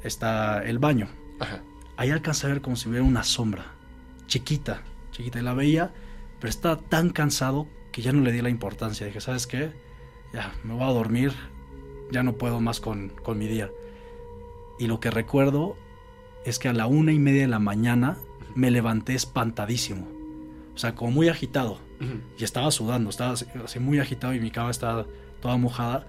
[0.03, 1.09] está el baño.
[1.41, 1.63] Ajá.
[1.97, 3.75] Ahí alcancé a ver como si hubiera una sombra,
[4.27, 5.93] chiquita, chiquita, y la veía,
[6.41, 9.07] pero estaba tan cansado que ya no le di la importancia.
[9.07, 9.73] Dije, ¿sabes qué?
[10.33, 11.33] Ya, me voy a dormir,
[12.11, 13.71] ya no puedo más con, con mi día.
[14.79, 15.77] Y lo que recuerdo
[16.45, 18.17] es que a la una y media de la mañana
[18.55, 20.09] me levanté espantadísimo.
[20.75, 21.79] O sea, como muy agitado.
[22.39, 25.07] Y estaba sudando, estaba así, muy agitado y mi cama estaba
[25.41, 26.07] toda mojada.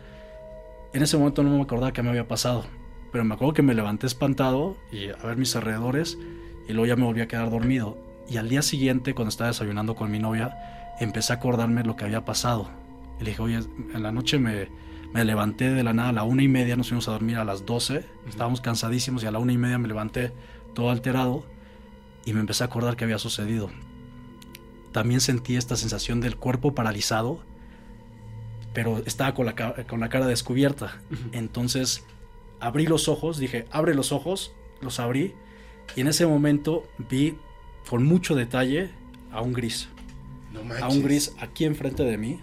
[0.94, 2.66] En ese momento no me acordaba qué me había pasado.
[3.12, 6.18] Pero me acuerdo que me levanté espantado y a ver mis alrededores
[6.68, 7.98] y luego ya me volví a quedar dormido.
[8.30, 12.06] Y al día siguiente, cuando estaba desayunando con mi novia, empecé a acordarme lo que
[12.06, 12.70] había pasado.
[13.20, 13.60] Y le dije, oye,
[13.94, 14.70] en la noche me,
[15.14, 17.46] me levanté de la nada a la una y media, nos fuimos a dormir a
[17.46, 20.32] las 12, estábamos cansadísimos y a la una y media me levanté
[20.74, 21.44] todo alterado
[22.26, 23.70] y me empecé a acordar qué había sucedido.
[24.94, 27.42] También sentí esta sensación del cuerpo paralizado,
[28.74, 29.56] pero estaba con la,
[29.88, 31.02] con la cara descubierta.
[31.34, 32.06] Entonces
[32.60, 35.34] abrí los ojos, dije, abre los ojos, los abrí
[35.96, 37.36] y en ese momento vi
[37.90, 38.90] con mucho detalle
[39.32, 39.90] a un gris
[40.54, 42.40] No a un gris aquí enfrente de mí.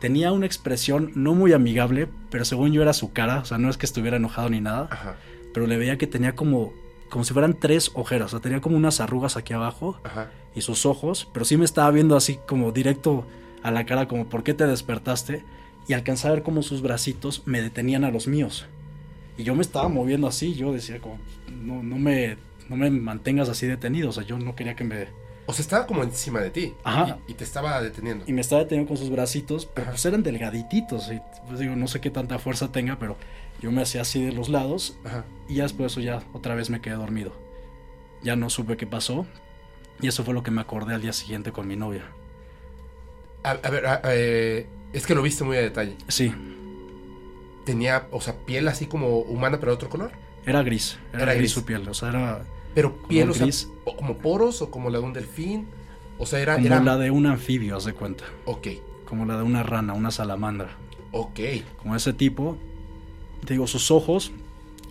[0.00, 3.70] Tenía una expresión no muy amigable, pero según yo era su cara, o sea, no
[3.70, 5.16] es que estuviera enojado ni nada, Ajá.
[5.54, 6.74] pero le veía que tenía como,
[7.14, 10.32] como si fueran tres ojeras, o sea, tenía como unas arrugas aquí abajo Ajá.
[10.52, 13.24] y sus ojos, pero sí me estaba viendo así como directo
[13.62, 15.44] a la cara, como ¿por qué te despertaste?
[15.86, 18.66] Y alcanzaba a ver como sus bracitos me detenían a los míos.
[19.38, 21.18] Y yo me estaba moviendo así, yo decía como,
[21.62, 22.36] no, no, me,
[22.68, 25.06] no me mantengas así detenido, o sea, yo no quería que me,
[25.46, 26.72] O sea, estaba como encima de ti.
[26.82, 27.18] Ajá.
[27.28, 28.24] Y, y te estaba deteniendo.
[28.26, 29.90] y me estaba deteniendo con sus bracitos, pero Ajá.
[29.92, 31.12] pues eran delgadititos.
[31.12, 33.16] Y pues digo, no sé qué tanta fuerza tenga, pero
[33.64, 35.24] yo me hacía así de los lados Ajá.
[35.48, 37.32] y ya después de eso ya otra vez me quedé dormido.
[38.22, 39.26] Ya no supe qué pasó
[40.00, 42.04] y eso fue lo que me acordé al día siguiente con mi novia.
[43.42, 45.96] A, a ver, a- eh, es que lo viste muy a detalle.
[46.08, 46.32] Sí,
[47.64, 50.10] Tenía, o sea, piel así como humana, pero de otro color.
[50.44, 51.52] era gris, era, Era gris, gris.
[51.52, 52.44] su piel, o sea, era
[52.74, 53.70] Pero piel, o sea, gris.
[53.84, 55.66] o como poros o como la de un delfín.
[56.18, 56.54] O sea, era.
[56.56, 56.80] como era...
[56.80, 58.68] la de un anfibio, haz de cuenta, Ok,
[59.06, 60.76] como la de una rana, una salamandra,
[61.12, 61.40] ok.
[61.78, 62.58] como ese tipo.
[63.46, 64.32] Te digo, sus ojos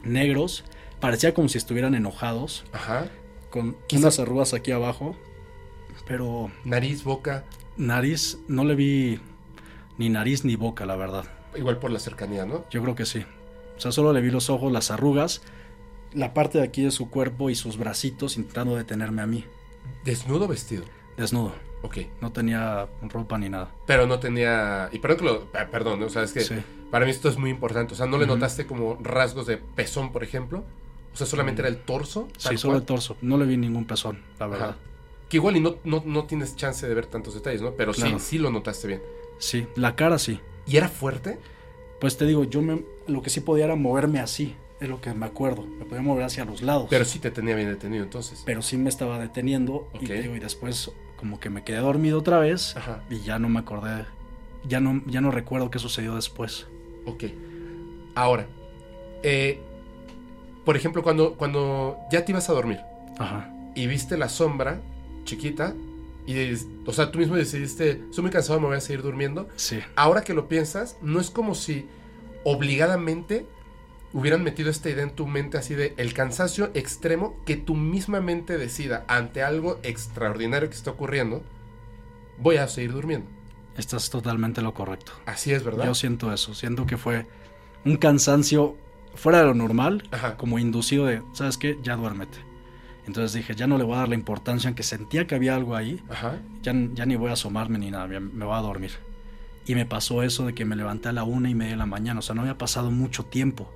[0.04, 0.64] negros,
[1.00, 3.08] parecía como si estuvieran enojados, Ajá.
[3.50, 5.16] con Quizá- unas arrugas aquí abajo,
[6.08, 7.44] pero Nariz, boca.
[7.78, 9.20] Nariz, no le vi
[9.98, 11.26] ni nariz ni boca, la verdad.
[11.56, 12.66] Igual por la cercanía, ¿no?
[12.70, 13.26] Yo creo que sí.
[13.78, 15.42] O sea, solo le vi los ojos, las arrugas,
[16.14, 19.46] la parte de aquí de su cuerpo y sus bracitos intentando detenerme a mí,
[20.06, 20.84] Desnudo vestido.
[21.18, 21.54] desnudo.
[21.82, 21.98] Ok.
[22.22, 23.70] No tenía ropa ni nada.
[23.86, 24.90] Pero no tenía.
[24.94, 25.48] Y perdón que lo.
[25.54, 26.56] ah, Perdón, o sea, es que Sí.
[26.94, 27.96] Para mí esto es muy importante.
[27.96, 30.64] O sea, ¿no le notaste como rasgos de pezón, por ejemplo?
[31.12, 32.28] O sea, solamente era el torso.
[32.38, 32.82] Sí, solo cual?
[32.82, 33.18] el torso.
[33.24, 34.70] No le vi ningún pezón, la verdad.
[34.70, 34.78] Ajá.
[35.28, 37.72] Que igual y no, no, no tienes chance de ver tantos detalles, ¿no?
[37.72, 38.20] Pero Claro.
[38.20, 39.02] sí, sí lo notaste bien.
[39.40, 40.40] Sí, la cara sí.
[40.68, 41.40] ¿Y era fuerte?
[42.00, 45.12] Pues te digo, yo me, lo que sí podía era moverme así, es lo que
[45.16, 45.66] me acuerdo.
[45.66, 46.86] Me podía mover hacia los lados.
[46.92, 48.44] Pero sí te tenía bien detenido entonces.
[48.46, 50.02] pero sí me estaba deteniendo Ok.
[50.02, 53.04] y, te digo, y después como que me quedé dormido otra vez Ajá.
[53.10, 54.06] y ya no me acordé,
[54.68, 56.68] ya no, ya no recuerdo qué sucedió después.
[57.06, 57.26] Ok.
[58.16, 58.48] Ahora,
[59.24, 59.60] eh,
[60.66, 62.80] por ejemplo, cuando, cuando ya te ibas a dormir
[63.18, 63.52] Ajá.
[63.76, 64.82] y viste la sombra
[65.26, 65.74] chiquita
[66.26, 66.54] y,
[66.86, 69.50] o sea, tú mismo decidiste, estoy muy cansado, me voy a seguir durmiendo.
[69.56, 71.86] Sí, Ahora que lo piensas, no es como si
[72.46, 73.46] obligadamente
[74.14, 78.22] hubieran metido esta idea en tu mente así de el cansancio extremo que tu misma
[78.22, 81.42] mente decida ante algo extraordinario que está ocurriendo,
[82.38, 83.28] voy a seguir durmiendo.
[83.78, 85.14] Estás totalmente lo correcto.
[85.26, 85.86] Así es, ¿verdad?
[85.86, 87.26] Yo siento eso, siento que fue
[87.86, 88.78] un cansancio
[89.16, 90.38] fuera de lo normal, Ajá.
[90.38, 91.78] como inducido de, ¿sabes qué?
[91.84, 92.38] Ya duérmete.
[93.06, 95.76] Entonces dije, ya no le voy a dar la importancia, aunque sentía que había algo
[95.76, 96.40] ahí, Ajá.
[96.62, 98.92] ya, ya ni voy a asomarme ni nada, me, me voy a dormir.
[99.66, 101.86] Y me pasó eso de que me levanté a la una y media de la
[101.86, 103.70] mañana, o sea, no había pasado mucho tiempo.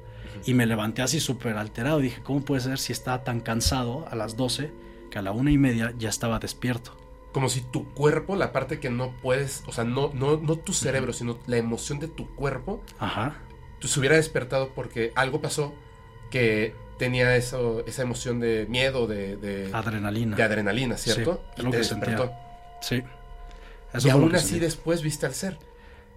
[0.45, 1.98] Y me levanté así súper alterado.
[2.00, 4.72] Dije, ¿cómo puede ser si estaba tan cansado a las 12
[5.10, 6.95] que a la una y media ya estaba despierto?
[7.38, 10.74] Como si tu cuerpo, la parte que no puedes, o sea, no, no, no tu
[10.74, 13.36] cerebro, sino la emoción de tu cuerpo, Ajá,
[13.78, 15.76] tú se hubiera despertado porque algo pasó
[16.32, 20.36] que tenía eso, esa emoción de miedo, de, de, adrenalina.
[20.36, 21.44] de adrenalina, ¿cierto?
[21.56, 22.34] Sí, y lo te que despertó.
[22.82, 23.08] sentía.
[24.02, 24.08] Sí.
[24.08, 25.60] y aún así después viste al ser.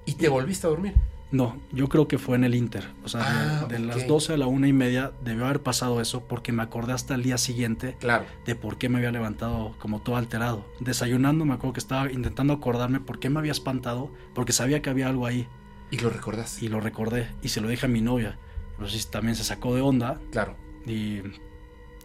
[0.06, 0.94] Y te volviste a dormir.
[1.32, 2.88] No, yo creo que fue en el Inter.
[3.04, 6.00] O sea, de- Ah, de, las 12 a la una y media debió haber pasado
[6.00, 8.24] eso porque me acordé hasta el día siguiente Claro.
[8.46, 10.66] de por qué me había levantado como todo alterado.
[10.80, 14.90] Desayunando me acuerdo que estaba intentando acordarme por qué me había espantado, porque sabía que
[14.90, 15.46] había algo ahí
[15.92, 16.64] Y lo recordaste.
[16.64, 18.36] y lo recordé y se lo dije a mi novia.
[18.76, 20.56] Pues también se sacó de onda Claro.
[20.84, 21.20] y,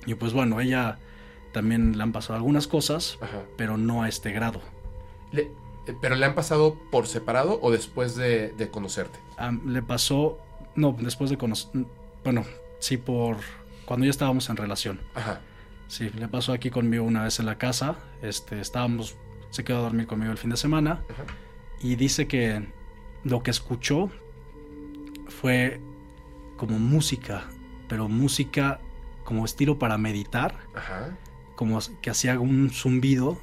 [0.05, 0.99] y pues bueno, ella
[1.51, 3.41] también le han pasado algunas cosas, Ajá.
[3.57, 4.61] pero no a este grado.
[5.31, 5.49] Le-
[6.01, 9.19] ¿Pero le han pasado por separado o después de, de conocerte?
[9.37, 10.39] Am- le pasó,
[10.75, 11.85] no, después de conocer,
[12.23, 12.43] bueno,
[12.79, 13.37] sí por
[13.85, 14.99] cuando ya estábamos en relación.
[15.13, 15.41] Ajá.
[15.87, 17.95] Sí, le pasó aquí conmigo una vez en la casa.
[18.23, 19.15] Este, estábamos,
[19.51, 21.23] se quedó a dormir conmigo el fin de semana Ajá.
[21.81, 22.67] y dice que
[23.23, 24.09] lo que escuchó
[25.27, 25.79] fue
[26.57, 27.43] como música,
[27.87, 28.79] pero música
[29.23, 31.15] como estilo para meditar, Ajá.
[31.55, 33.37] como que hacía un zumbido.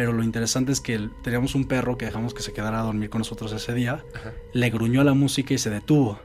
[0.00, 3.10] Pero lo interesante es que teníamos un perro que dejamos que se quedara a dormir
[3.10, 4.02] con nosotros ese día.
[4.14, 4.32] Ajá.
[4.54, 6.18] Le gruñó a la música y se detuvo.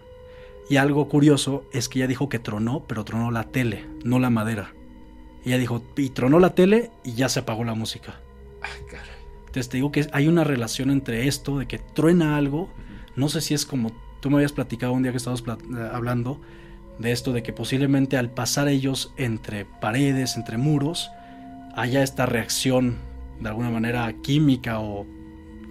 [0.70, 4.30] Y algo curioso es que ella dijo que tronó, pero tronó la tele, no la
[4.30, 4.74] madera.
[5.44, 8.22] Ella dijo, y tronó la tele y ya se apagó la música.
[8.62, 9.10] Ay, caray.
[9.40, 12.70] Entonces te digo que hay una relación entre esto, de que truena algo.
[13.18, 16.40] No sé si es como tú me habías platicado un día que estábamos eh, hablando
[16.98, 21.12] de esto, de que posiblemente al pasar ellos entre paredes, entre muros,
[21.76, 25.06] haya esta reacción de alguna manera química o,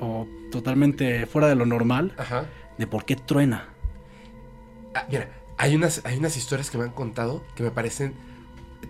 [0.01, 2.47] o totalmente fuera de lo normal Ajá.
[2.79, 3.69] de por qué truena.
[4.95, 8.15] Ah, mira, hay unas, hay unas historias que me han contado que me parecen...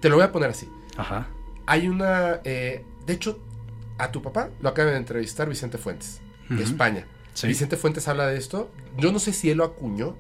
[0.01, 0.69] Te lo voy a poner así.
[0.97, 1.29] Ajá.
[1.67, 2.41] Hay una...
[2.45, 3.39] eh, de hecho,
[3.99, 6.63] a tu papá lo acaba de entrevistar Vicente Fuentes, de.
[6.63, 7.07] España.
[7.33, 7.47] Sí.
[7.47, 8.71] Vicente Fuentes habla de esto.
[8.99, 10.17] Yo no sé si él lo acuñó,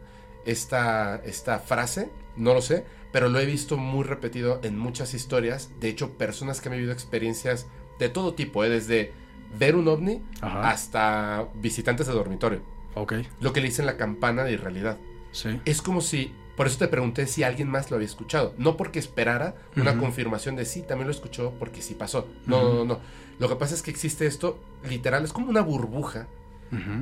[0.46, 5.70] esta, esta frase, no lo sé, pero lo he visto muy repetido en muchas historias.
[5.80, 7.66] De hecho, personas que han vivido experiencias
[7.98, 8.68] de todo tipo, ¿eh?
[8.68, 9.12] desde
[9.58, 10.68] ver un ovni Ajá.
[10.70, 12.60] hasta visitantes de dormitorio.
[12.94, 13.14] Ok.
[13.40, 14.98] Lo que le dicen la campana de irrealidad.
[15.32, 15.60] Sí.
[15.64, 18.54] Es como si, por eso te pregunté si alguien más lo había escuchado.
[18.58, 22.28] No porque esperara una confirmación de sí, también lo escuchó porque sí pasó.
[22.46, 23.00] No, no, no, no.
[23.38, 26.26] Lo que pasa es que existe esto, literal, es como una burbuja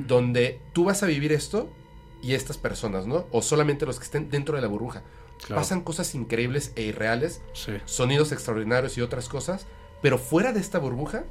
[0.07, 1.69] donde tú vas a vivir esto
[2.21, 3.25] y estas personas, ¿no?
[3.31, 5.01] O solamente los que estén dentro de la burbuja.
[5.45, 5.61] Claro.
[5.61, 7.73] Pasan cosas increíbles e irreales, Sí.
[7.85, 9.65] sonidos extraordinarios y otras cosas,
[10.03, 11.23] pero fuera de esta burbuja,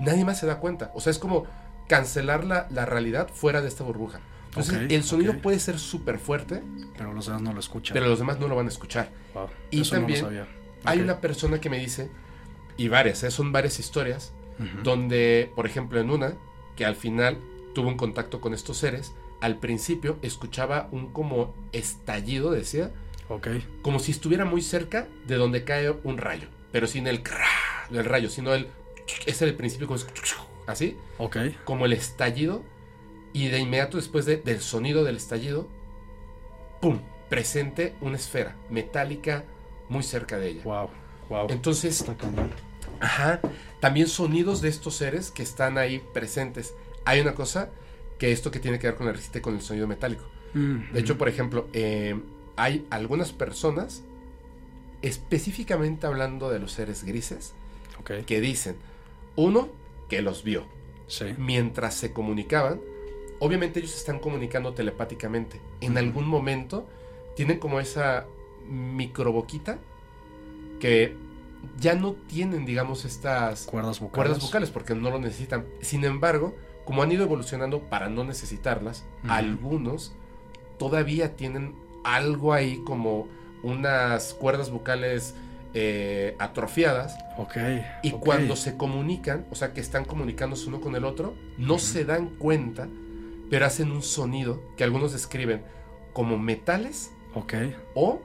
[0.00, 0.90] nadie más se da cuenta.
[0.94, 1.46] O sea, es como
[1.88, 4.20] cancelar la, la realidad fuera de esta burbuja.
[4.48, 6.62] Entonces, el sonido puede ser súper fuerte,
[6.96, 7.94] Pero los demás no lo escuchan.
[7.94, 9.08] pero los demás no lo van a escuchar.
[9.32, 9.48] Wow.
[9.70, 10.46] y también no.
[10.84, 12.10] Hay una persona que me dice,
[12.76, 13.30] y varias, ¿eh?
[13.30, 14.32] son varias historias,
[14.84, 16.34] donde, por ejemplo, en una,
[16.76, 17.38] que al final
[17.74, 22.90] tuvo un contacto con estos seres, al principio escuchaba un como estallido, decía,
[23.28, 23.48] Ok.
[23.82, 27.46] como si estuviera muy cerca de donde cae un rayo, pero sin el crá
[27.90, 28.68] del rayo, sino el
[29.26, 30.06] es el principio como es-
[30.66, 31.36] así, Ok.
[31.64, 32.62] como el estallido
[33.34, 35.68] y de inmediato después de- del sonido del estallido,
[36.80, 39.44] pum, presente una esfera metálica
[39.88, 40.62] muy cerca de ella.
[40.64, 40.90] Wow.
[41.28, 41.46] Wow.
[41.50, 42.14] Entonces, Está.
[43.00, 43.40] Ajá.
[43.80, 46.74] También sonidos de estos seres que están ahí presentes.
[47.04, 47.70] Hay una cosa
[48.18, 50.24] que esto que tiene que ver con el resiste con el sonido metálico.
[50.54, 51.18] Mm, De hecho, mm.
[51.18, 52.18] por ejemplo, eh,
[52.56, 54.02] hay algunas personas,
[55.02, 57.52] específicamente hablando de los seres grises,
[58.02, 58.76] Que dicen,
[59.36, 59.68] uno,
[60.08, 60.64] que los vio.
[61.06, 61.26] Sí.
[61.38, 62.80] Mientras se comunicaban,
[63.38, 65.60] obviamente ellos están comunicando telepáticamente.
[65.80, 66.86] En algún momento
[67.36, 68.26] tienen como esa
[68.68, 69.78] microboquita
[70.80, 71.16] que
[71.78, 74.14] ya no tienen, digamos, estas Cuerdas vocales.
[74.14, 75.66] cuerdas vocales porque no lo necesitan.
[75.80, 80.14] Sin embargo, como han ido evolucionando para no necesitarlas, algunos
[80.78, 81.74] todavía tienen
[82.04, 83.28] algo ahí como
[83.62, 85.34] unas cuerdas vocales
[85.74, 87.56] eh, atrofiadas Ok.
[88.02, 92.04] y cuando se comunican, o sea que están comunicándose uno con el otro, no se
[92.04, 92.88] dan cuenta,
[93.50, 95.62] pero hacen un sonido que algunos describen
[96.12, 97.54] como metales Ok.
[97.94, 98.20] o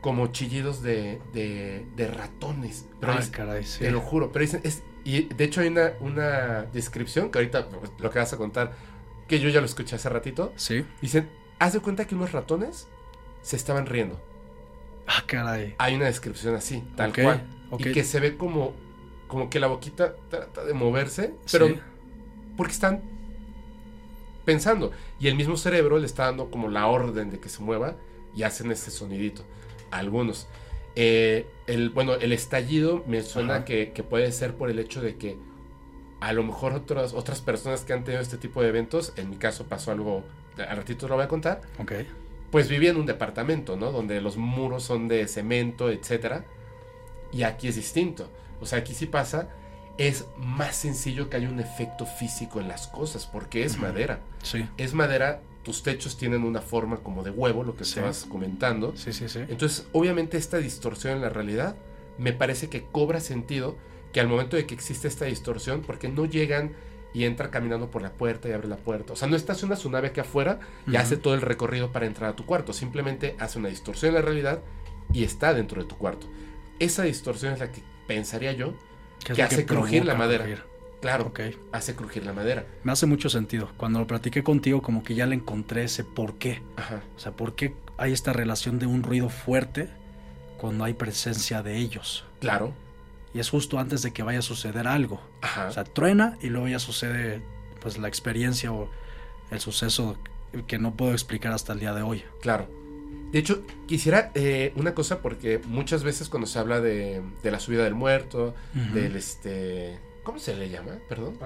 [0.00, 2.86] como chillidos de, de, de ratones.
[3.00, 3.80] Pero Ay, es- caray, sí.
[3.80, 7.68] Te lo juro, pero dicen, es, y de hecho hay una, una descripción que ahorita
[7.98, 8.72] lo que vas a contar,
[9.28, 10.52] que yo ya lo escuché hace ratito.
[10.56, 10.84] Sí.
[11.00, 12.86] Dicen, haz de cuenta que unos ratones
[13.42, 14.20] se estaban riendo.
[15.06, 15.74] Ah, caray.
[15.78, 17.42] Hay una descripción así, tal cual.
[17.78, 18.74] Y que se ve como,
[19.28, 21.78] como que la boquita trata de moverse, pero Sí.
[22.56, 23.02] porque están
[24.44, 24.92] pensando.
[25.18, 27.96] Y el mismo cerebro le está dando como la orden de que se mueva
[28.34, 29.42] y hacen ese sonidito.
[29.90, 30.46] Algunos.
[30.94, 35.36] Eh, el, bueno, el estallido me suena que puede ser por el hecho de que
[36.20, 39.36] a lo mejor otras, otras personas que han tenido este tipo de eventos, en mi
[39.36, 40.24] caso pasó algo,
[40.56, 41.92] al ratito lo voy a contar, Ok.
[42.50, 43.92] Pues vivía en un departamento, ¿no?
[43.92, 46.44] Donde los muros son de cemento, etcétera.
[47.32, 48.30] Y aquí es distinto.
[48.60, 49.48] O sea, aquí sí pasa,
[49.98, 54.20] es más sencillo que haya un efecto físico en las cosas, porque es madera.
[54.42, 54.66] Sí.
[54.76, 57.90] Es madera, tus techos tienen una forma como de huevo, lo que Sí.
[57.98, 58.96] estabas comentando.
[58.96, 59.40] Sí, sí, sí.
[59.48, 61.76] Entonces, obviamente esta distorsión en la realidad
[62.18, 63.76] me parece que cobra sentido
[64.12, 66.72] que al momento de que existe esta distorsión, porque no llegan
[67.16, 69.14] y entra caminando por la puerta y abre la puerta.
[69.14, 72.28] O sea, no estaciona su nave aquí afuera y hace todo el recorrido para entrar
[72.30, 72.74] a tu cuarto.
[72.74, 74.60] Simplemente hace una distorsión en la realidad
[75.14, 76.26] y está dentro de tu cuarto.
[76.78, 78.74] Esa distorsión es la que pensaría yo,
[79.24, 80.44] ¿Qué es que hace crujir la madera.
[80.44, 80.62] crujir?
[81.00, 81.40] claro, Ok.
[81.72, 82.66] hace crujir la madera.
[82.84, 83.70] Me hace mucho sentido.
[83.78, 86.60] Cuando lo platiqué contigo, como que ya le encontré ese por qué.
[86.76, 89.88] Ajá, O sea, por qué hay esta relación de un ruido fuerte
[90.58, 92.26] cuando hay presencia de ellos.
[92.40, 92.74] claro.
[93.36, 95.20] Y es justo antes de que vaya a suceder algo.
[95.42, 95.66] Ajá.
[95.68, 97.42] O sea, truena y luego ya sucede
[97.82, 98.88] pues la experiencia o
[99.50, 100.16] el suceso
[100.66, 102.24] que no puedo explicar hasta el día de hoy.
[102.40, 102.66] Claro.
[103.32, 107.60] De hecho, quisiera eh, una cosa porque muchas veces cuando se habla de, de la
[107.60, 108.54] subida del muerto,
[108.94, 109.98] del este...
[110.22, 110.92] ¿Cómo se le llama?
[111.06, 111.36] Perdón.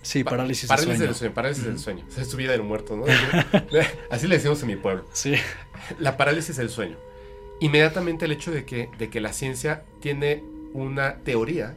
[0.00, 1.06] Sí, Pa- parálisis, parálisis de sueño.
[1.10, 1.34] del sueño.
[1.34, 2.04] Parálisis del sueño.
[2.08, 3.04] O sea, es subida del muerto, ¿no?
[4.10, 5.04] Así le decimos en mi pueblo.
[5.12, 5.34] Sí.
[5.98, 6.96] La parálisis del sueño.
[7.60, 10.42] Inmediatamente el hecho de que, de que la ciencia tiene
[10.74, 11.74] una teoría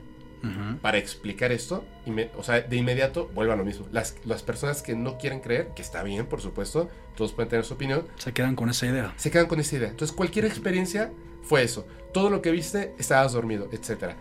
[0.81, 3.85] para explicar esto, inme- o sea, de inmediato vuelve a lo mismo.
[3.91, 7.63] Las, las personas que no quieren creer, que está bien, por supuesto, todos pueden tener
[7.63, 9.13] su opinión, Se quedan con esa idea.
[9.17, 9.89] se quedan con esa idea.
[9.89, 11.11] Entonces, cualquier experiencia
[11.43, 11.85] fue eso.
[12.11, 14.15] Todo lo que viste, estabas dormido, etc.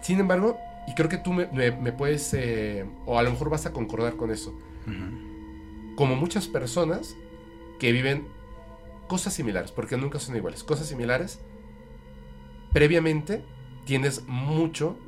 [0.00, 0.58] Sin embargo,
[0.88, 3.72] y creo que tú me, me- me puedes, eh, o a lo mejor vas a
[3.74, 4.58] concordar con eso,
[5.94, 7.16] como muchas personas
[7.78, 8.28] que viven
[9.08, 11.38] cosas similares, porque nunca son iguales, cosas similares,
[12.72, 13.44] previamente
[13.86, 14.98] tienes mucho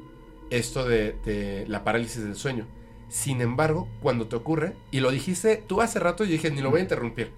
[0.48, 2.66] esto de, de la parálisis del sueño.
[3.10, 6.70] Sin embargo, cuando te ocurre, y lo dijiste tú hace rato y dije, ni lo
[6.70, 7.32] voy a interrumpir,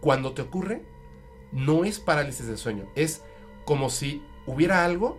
[0.00, 0.82] cuando te ocurre,
[1.52, 3.22] no es parálisis del sueño, es
[3.64, 5.18] como si hubiera algo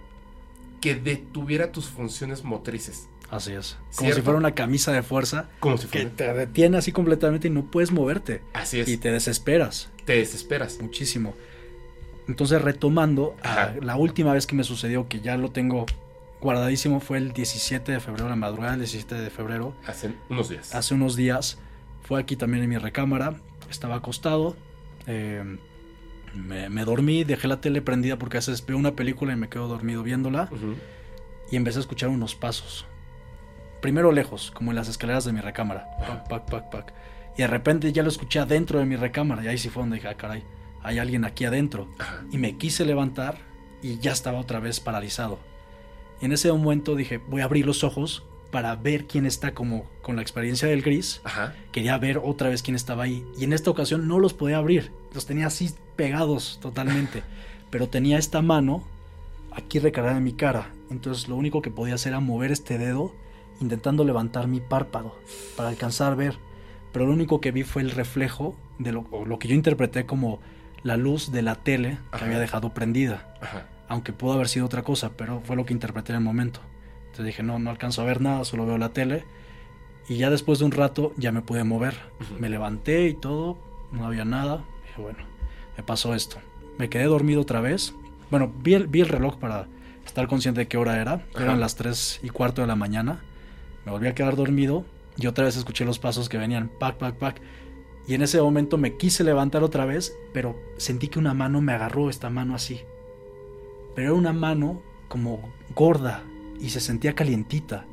[0.81, 3.07] que detuviera tus funciones motrices.
[3.29, 3.77] Así es.
[3.95, 4.15] Como ¿Cierto?
[4.15, 7.65] si fuera una camisa de fuerza Como si que te detiene así completamente y no
[7.65, 8.41] puedes moverte.
[8.53, 10.79] Así es, Y te desesperas te desesperas.
[10.79, 11.33] muchísimo.
[12.27, 13.73] Entonces, retomando, a Ajá.
[13.81, 15.85] la última vez que me sucedió, que ya lo tengo
[16.41, 19.73] guardadísimo, fue el 17 de febrero, la madrugada del 17 de febrero.
[19.87, 20.73] Hace unos días.
[20.75, 21.59] hace unos días.
[22.03, 23.35] Fue aquí también en mi recámara.
[23.69, 24.55] Estaba acostado.
[25.07, 25.57] eh,
[26.35, 29.47] me, me dormí, dejé la tele prendida porque a veces veo una película y me
[29.47, 30.49] quedo dormido viéndola.
[30.51, 30.75] Ujú.
[31.51, 32.85] Y empecé a escuchar unos pasos.
[33.81, 35.87] Primero lejos, como en las escaleras de mi recámara.
[35.99, 36.93] Pac, pac, pac, pac.
[37.37, 39.43] Y de repente ya lo escuché adentro de mi recámara.
[39.43, 40.43] Y ahí sí fue donde dije, ah, caray,
[40.85, 41.87] hay alguien aquí adentro.
[42.31, 43.39] Y me quise levantar
[43.81, 45.39] y ya estaba otra vez paralizado.
[46.21, 49.85] Y en ese momento dije, voy a abrir los ojos para ver quién está como
[50.01, 51.21] con la experiencia del gris.
[51.23, 51.53] Ajá.
[51.71, 53.25] Quería ver otra vez quién estaba ahí.
[53.37, 54.91] Y en esta ocasión no los podía abrir.
[55.13, 57.23] Los tenía así pegados totalmente.
[57.71, 58.83] Pero tenía esta mano
[59.51, 60.71] aquí recargada en mi cara.
[60.89, 63.13] Entonces lo único que podía hacer era mover este dedo
[63.59, 65.15] intentando levantar mi párpado
[65.57, 66.37] para alcanzar a ver.
[66.93, 70.39] Pero lo único que vi fue el reflejo de lo, lo que yo interpreté como
[70.85, 73.35] la luz de la tele que había dejado prendida.
[73.41, 73.65] Ajá.
[73.87, 76.59] Aunque pudo haber sido otra cosa, pero fue lo que interpreté en el momento.
[77.07, 79.25] Entonces dije, no, no alcanzo a ver nada, solo veo la tele.
[80.07, 81.95] Y ya después de un rato ya me pude mover.
[82.39, 83.57] Me levanté y todo,
[83.91, 84.63] no había nada.
[84.85, 85.19] Dije, bueno,
[85.75, 86.37] me pasó esto.
[86.77, 87.95] Me quedé dormido otra vez.
[88.29, 89.65] Bueno, vi el, vi el reloj para
[90.05, 91.13] estar consciente de qué hora era.
[91.33, 91.45] Ajá.
[91.45, 93.23] Eran las 3 y cuarto de la mañana.
[93.85, 94.85] Me volví a quedar dormido
[95.17, 97.41] y otra vez escuché los pasos que venían, pac, pac, pac.
[98.07, 101.73] Y en ese momento me quise levantar otra vez, pero sentí que una mano me
[101.73, 102.81] agarró esta mano así.
[103.95, 106.23] Pero era una mano como gorda
[106.59, 107.85] y se sentía calientita.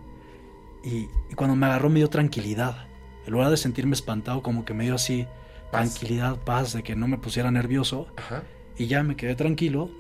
[0.85, 2.87] Y, y cuando me agarró me dio tranquilidad.
[3.27, 5.27] En lugar de sentirme espantado, como que me dio así
[5.71, 5.95] Paz.
[5.95, 8.07] tranquilidad, paz, de que no me pusiera nervioso.
[8.17, 8.43] Ajá.
[8.77, 9.91] Y ya me quedé tranquilo.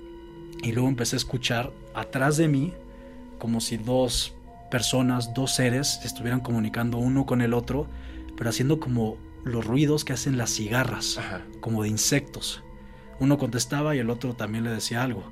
[0.62, 2.74] Y luego empecé a escuchar atrás de mí
[3.38, 4.34] como si dos
[4.70, 7.88] personas, dos seres, se estuvieran comunicando uno con el otro,
[8.36, 11.42] pero haciendo como los ruidos que hacen las cigarras, Ajá.
[11.60, 12.62] como de insectos.
[13.20, 15.24] Uno contestaba y el otro también le decía algo.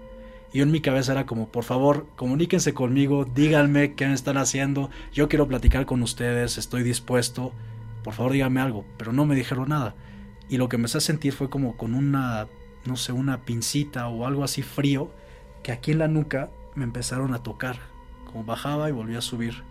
[0.52, 4.36] Y yo en mi cabeza era como, por favor, comuníquense conmigo, díganme qué me están
[4.36, 7.52] haciendo, yo quiero platicar con ustedes, estoy dispuesto,
[8.02, 9.94] por favor díganme algo, pero no me dijeron nada.
[10.48, 12.48] Y lo que me hizo sentir fue como con una,
[12.84, 15.12] no sé, una pincita o algo así frío,
[15.62, 17.78] que aquí en la nuca me empezaron a tocar,
[18.24, 19.62] como bajaba y volvía a subir.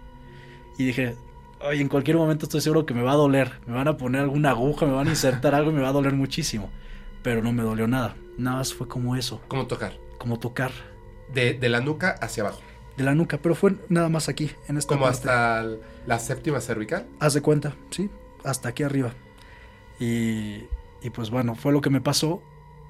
[0.78, 1.16] Y dije,
[1.62, 3.52] Oye, en cualquier momento estoy seguro que me va a doler.
[3.68, 5.94] Me van a poner alguna aguja, me van a insertar algo y me va a
[5.94, 6.70] doler muchísimo.
[7.22, 8.16] Pero no me dolió nada.
[8.38, 9.94] Nada más fue como eso, ¿Cómo tocar?
[10.18, 10.72] como tocar
[11.34, 12.62] De, de la nuca hacia abajo.
[12.96, 13.38] de la nuca.
[13.42, 15.28] Pero fue nada más aquí, en esta Como parte.
[15.30, 15.66] hasta
[16.08, 17.06] la séptima cervical.
[17.20, 18.10] Haz de cuenta, sí,
[18.46, 19.12] hasta aquí arriba.
[20.00, 20.64] Y,
[21.02, 22.42] y pues bueno, fue lo que me pasó.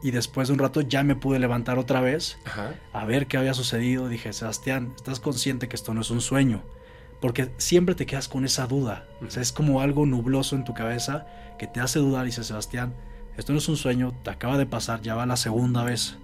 [0.01, 2.75] Y después de un rato ya me pude levantar otra vez Ajá.
[2.93, 4.07] a ver qué había sucedido.
[4.07, 6.61] Dije, Sebastián, ¿estás consciente que esto no es un sueño?
[7.21, 9.05] Porque siempre te quedas con esa duda.
[9.25, 11.25] O sea, es como algo nubloso en tu cabeza
[11.57, 12.25] que te hace dudar.
[12.25, 12.93] Y dice, Sebastián,
[13.37, 16.17] esto no es un sueño, te acaba de pasar, ya va la segunda vez.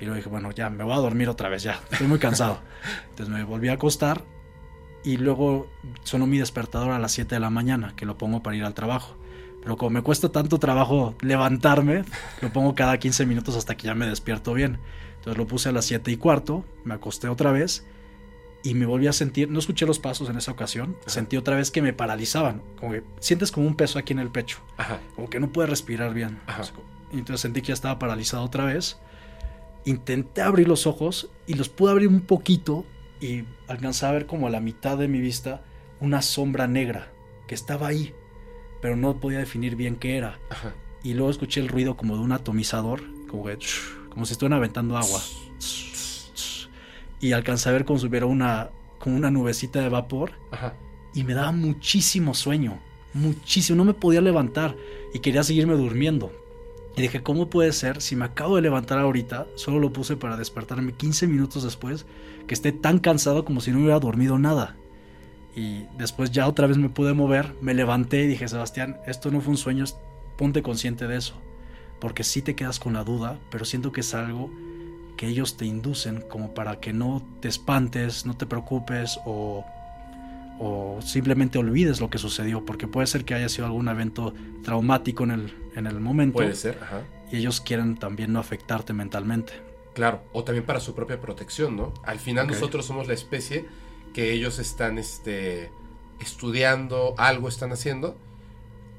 [0.00, 2.58] Y luego dije, bueno, ya me voy a dormir otra vez, ya, estoy muy cansado.
[3.10, 4.24] Entonces me volví a acostar
[5.04, 5.68] y luego
[6.02, 8.74] sonó mi despertador a las 7 de la mañana, que lo pongo para ir al
[8.74, 9.16] trabajo.
[9.62, 12.04] Pero como me cuesta tanto trabajo levantarme,
[12.40, 14.78] lo pongo cada 15 minutos hasta que ya me despierto bien.
[15.18, 17.84] Entonces lo puse a las 7 y cuarto, me acosté otra vez
[18.64, 21.10] y me volví a sentir, no escuché los pasos en esa ocasión, Ajá.
[21.10, 24.30] sentí otra vez que me paralizaban, como que sientes como un peso aquí en el
[24.30, 25.00] pecho, Ajá.
[25.16, 26.38] como que no puedes respirar bien.
[26.46, 26.62] Ajá.
[27.12, 28.98] Entonces sentí que ya estaba paralizado otra vez.
[29.84, 32.86] Intenté abrir los ojos y los pude abrir un poquito
[33.20, 35.62] y alcanzé a ver como a la mitad de mi vista
[36.00, 37.12] una sombra negra
[37.48, 38.14] que estaba ahí,
[38.80, 40.38] pero no podía definir bien qué era.
[40.50, 40.72] Ajá.
[41.02, 43.58] Y luego escuché el ruido como de un atomizador, como, que,
[44.08, 45.20] como si estuvieran aventando agua.
[47.22, 48.68] Y alcancé a ver como si hubiera una,
[48.98, 50.74] como una nubecita de vapor Ajá.
[51.14, 52.78] y me daba muchísimo sueño,
[53.14, 54.76] muchísimo, no me podía levantar
[55.14, 56.30] y quería seguirme durmiendo.
[56.96, 59.46] Y dije, ¿cómo puede ser si me acabo de levantar ahorita?
[59.54, 62.04] Solo lo puse para despertarme 15 minutos después,
[62.46, 64.76] que esté tan cansado como si no hubiera dormido nada.
[65.56, 69.40] Y después ya otra vez me pude mover, me levanté y dije, Sebastián, esto no
[69.40, 69.84] fue un sueño,
[70.36, 71.34] ponte consciente de eso.
[71.98, 74.50] Porque sí te quedas con la duda, pero siento que es algo
[75.16, 79.64] que ellos te inducen como para que no te espantes, no te preocupes o
[80.58, 84.32] o simplemente olvides lo que sucedió, porque puede ser que haya sido algún evento
[84.62, 86.78] traumático en el, en el momento Puede ser.
[86.80, 87.02] Ajá.
[87.32, 89.54] y ellos quieren también no afectarte mentalmente.
[89.94, 91.92] Claro, o también para su propia protección, ¿no?
[92.04, 93.66] Al final nosotros somos la especie
[94.14, 95.70] que ellos están este,
[96.20, 98.16] estudiando, algo están haciendo,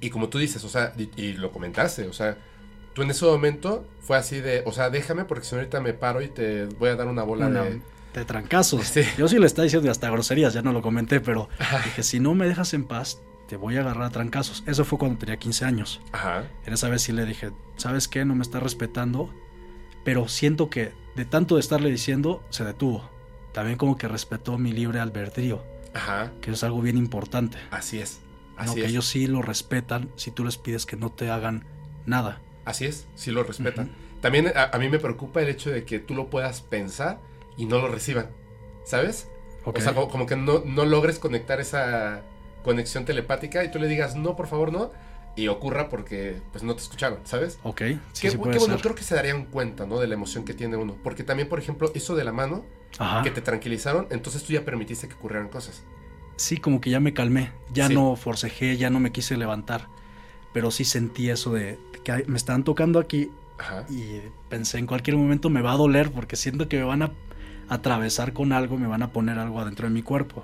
[0.02, 2.38] y como tú dices, o sea, y, y lo comentaste, o sea,
[2.94, 5.94] tú en ese momento fue así de, o sea, déjame porque si no ahorita me
[5.94, 7.82] paro y te voy a dar una bola Una- de...
[8.14, 8.86] de trancazos.
[8.88, 9.02] Sí.
[9.18, 11.50] Yo sí le estaba diciendo hasta groserías, ya no lo comenté, pero
[11.86, 14.64] dije, si no me dejas en paz, te voy a agarrar a trancazos.
[14.68, 16.02] Eso fue cuando tenía 15 años.
[16.12, 18.24] Ajá, En esa vez sí le dije, ¿sabes qué?
[18.26, 19.30] No me está respetando,
[20.04, 23.10] pero siento que de tanto de estarle diciendo, se detuvo.
[23.54, 25.64] También como que respetó mi libre albedrío,
[25.94, 27.58] ajá, que es algo bien importante.
[27.70, 28.20] así es,
[28.58, 31.30] No, así que es, ellos sí lo respetan si tú les pides que no te
[31.30, 31.64] hagan
[32.08, 32.42] nada.
[32.66, 33.92] Así es, sí lo respetan.
[34.22, 37.20] También a, a mí me preocupa el hecho de que tú lo puedas pensar
[37.58, 38.30] y no lo reciban,
[38.86, 39.28] ¿sabes?
[39.66, 39.78] Ok.
[39.78, 42.22] O sea, como, como que no, no logres conectar esa
[42.64, 44.92] conexión telepática y tú le digas, no, por favor, no,
[45.36, 47.58] y ocurra porque pues no te escucharon, ¿sabes?
[47.64, 47.82] ok,
[48.14, 50.00] sí, qué sí puede qué bueno, creo que se darían cuenta, ¿no?
[50.00, 50.96] De la emoción que tiene uno.
[51.04, 52.64] Porque también, por ejemplo, eso de la mano,
[53.00, 53.24] Ajá.
[53.24, 55.84] que te tranquilizaron, entonces tú ya permitiste que ocurrieran cosas.
[56.36, 57.94] Sí, como que ya me calmé, ya Sí.
[57.96, 59.88] no forcejé, ya no me quise levantar,
[60.54, 63.86] pero sí sentí eso de que me están tocando aquí Ajá.
[63.90, 67.12] y pensé en cualquier momento me va a doler porque siento que me van a
[67.70, 70.44] atravesar con algo, me van a poner algo adentro de mi cuerpo,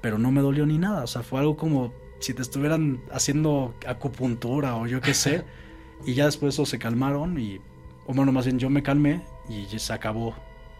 [0.00, 3.74] pero no me dolió ni nada, o sea, fue algo como si te estuvieran haciendo
[3.86, 5.44] acupuntura o yo qué sé,
[6.06, 7.60] y ya después eso se calmaron y,
[8.06, 10.34] o bueno, más bien yo me calmé y ya se acabó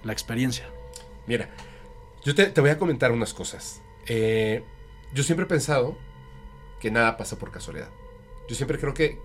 [0.04, 0.66] la experiencia.
[1.26, 1.48] Mira,
[2.24, 3.80] yo te, te voy a comentar unas cosas.
[4.06, 4.62] Eh,
[5.14, 5.96] yo siempre he pensado
[6.80, 7.88] que nada pasa por casualidad.
[8.53, 9.18] Yo siempre creo que,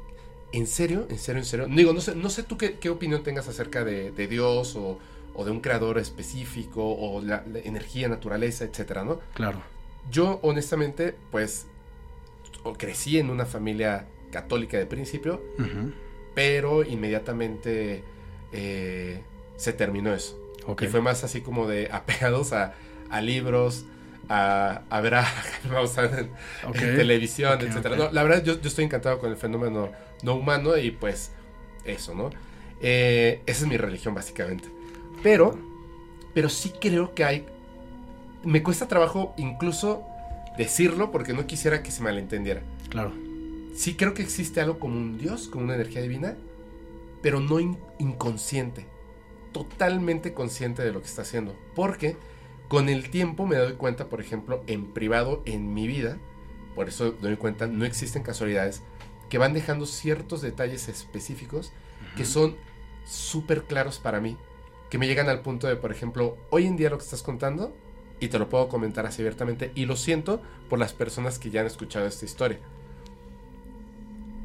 [0.54, 3.24] en serio, en serio, en serio, digo, no sé, no sé tú qué, qué opinión
[3.24, 5.00] tengas acerca de, de Dios o,
[5.36, 9.20] o de un creador específico o la, la energía, naturaleza, etcétera, ¿no?
[9.34, 9.62] Claro,
[10.10, 11.68] Yo, honestamente, pues,
[12.78, 15.42] crecí en una familia católica de principio,
[16.34, 18.04] pero inmediatamente
[18.54, 19.22] eh,
[19.58, 20.40] se terminó eso.
[20.66, 22.76] ok, Y fue más así como de apegados a,
[23.10, 23.84] a libros,
[24.30, 25.26] a, a ver a
[25.72, 26.32] Maussan
[26.64, 27.96] en, televisión, ok, etcétera.
[27.96, 29.92] No, la verdad, yo, yo estoy encantado con el fenómeno
[30.24, 31.32] no humano y pues
[31.86, 32.30] eso, ¿no?
[32.82, 34.70] Eh, esa es mi religión, básicamente.
[35.24, 35.58] Pero,
[36.34, 37.46] pero sí creo que hay.
[38.44, 40.04] Me cuesta trabajo incluso
[40.58, 42.62] decirlo porque no quisiera que se malentendiera.
[42.90, 43.14] Claro,
[43.76, 46.36] sí creo que existe algo como un Dios, como una energía divina,
[47.22, 48.86] pero no in- inconsciente.
[49.54, 51.56] Totalmente consciente de lo que está haciendo.
[51.76, 52.16] Porque
[52.68, 56.18] con el tiempo me doy cuenta, por ejemplo, en privado, en mi vida,
[56.76, 58.84] por eso doy cuenta, no existen casualidades,
[59.30, 61.74] que van dejando ciertos detalles específicos
[62.16, 62.56] que son
[63.06, 64.38] súper claros para mí,
[64.90, 67.76] que me llegan al punto de, por ejemplo, hoy en día lo que estás contando,
[68.20, 71.62] y te lo puedo comentar así abiertamente, y lo siento por las personas que ya
[71.62, 72.60] han escuchado esta historia.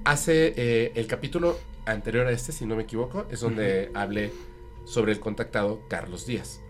[0.05, 4.33] Hace eh, el capítulo anterior a este, si no me equivoco, es donde hablé
[4.85, 6.62] sobre el contactado Carlos Díaz.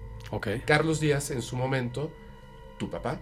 [0.65, 2.11] Carlos Díaz en su momento,
[2.79, 3.21] tu papá,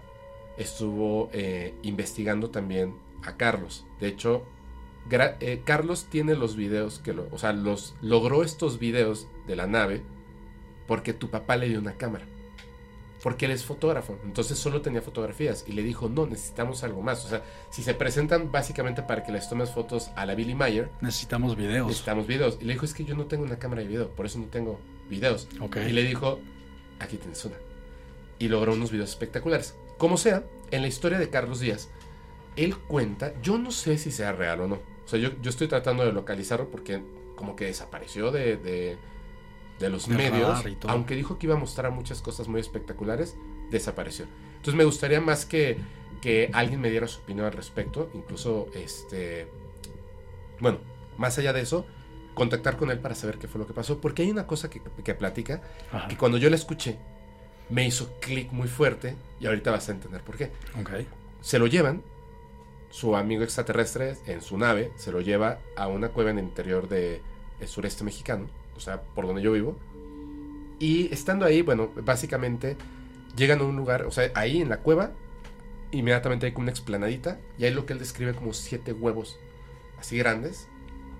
[0.57, 3.85] estuvo eh, investigando también a Carlos.
[3.99, 4.45] De hecho,
[5.09, 9.67] eh, Carlos tiene los videos que lo, o sea, los logró estos videos de la
[9.67, 10.01] nave
[10.87, 12.25] porque tu papá le dio una cámara.
[13.23, 17.23] Porque él es fotógrafo, entonces solo tenía fotografías y le dijo, no, necesitamos algo más.
[17.23, 20.89] O sea, si se presentan básicamente para que les tomes fotos a la Billy Mayer,
[21.01, 21.87] Necesitamos videos.
[21.87, 22.57] necesitamos videos.
[22.59, 24.45] Y le dijo, es que yo no tengo una cámara de video, por eso no
[24.45, 25.47] tengo videos.
[25.59, 25.77] Ok.
[25.87, 26.39] Y le dijo,
[27.01, 27.57] aquí tienes una.
[28.39, 29.75] Y logró unos videos espectaculares.
[29.97, 31.89] Como sea, en la historia de Carlos Díaz,
[32.55, 34.75] él cuenta, yo no sé si sea real o no.
[34.75, 37.03] O sea, yo, yo estoy tratando de localizarlo porque
[37.35, 38.97] como que desapareció de, de,
[39.79, 40.63] de los medios.
[40.87, 43.35] Aunque dijo que iba a mostrar muchas cosas muy espectaculares,
[43.69, 44.25] desapareció.
[44.51, 45.77] Entonces me gustaría más que,
[46.21, 48.09] que alguien me diera su opinión al respecto.
[48.13, 49.47] Incluso, este...
[50.59, 50.79] Bueno,
[51.17, 51.85] más allá de eso,
[52.33, 53.99] contactar con él para saber qué fue lo que pasó.
[53.99, 55.61] Porque hay una cosa que, que platica
[55.91, 56.07] Ajá.
[56.07, 56.97] que cuando yo la escuché
[57.71, 60.51] me hizo clic muy fuerte y ahorita vas a entender por qué.
[61.41, 62.03] Se lo llevan,
[62.89, 66.87] su amigo extraterrestre en su nave, se lo lleva a una cueva en el interior
[66.89, 67.21] del
[67.65, 69.77] sureste mexicano, o sea, por donde yo vivo.
[70.79, 72.75] Y estando ahí, bueno, básicamente
[73.35, 75.11] llegan a un lugar, o sea, ahí en la cueva,
[75.91, 79.39] inmediatamente hay como una explanadita y hay lo que él describe como siete huevos,
[79.97, 80.67] así grandes,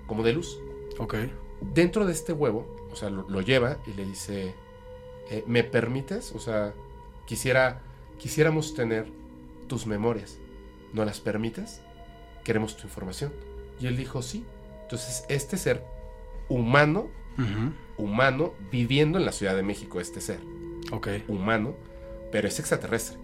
[0.06, 0.60] como de luz
[0.98, 1.14] Ok.
[1.74, 4.54] dentro de este huevo, o sea, lo, lo lleva y le dice,
[5.30, 6.32] eh, ¿me permites?
[6.32, 6.74] O sea,
[7.26, 7.80] quisiera,
[8.18, 9.06] quisiéramos tener
[9.68, 10.38] tus memorias.
[10.92, 11.80] ¿No las permites?
[12.44, 13.32] Queremos tu información.
[13.80, 14.44] Y él dijo, sí.
[14.82, 15.82] Entonces, este ser
[16.48, 17.08] humano,
[17.96, 20.40] humano, viviendo en la Ciudad de México, este ser
[20.90, 21.08] Ok.
[21.28, 21.74] humano,
[22.30, 23.16] pero es extraterrestre.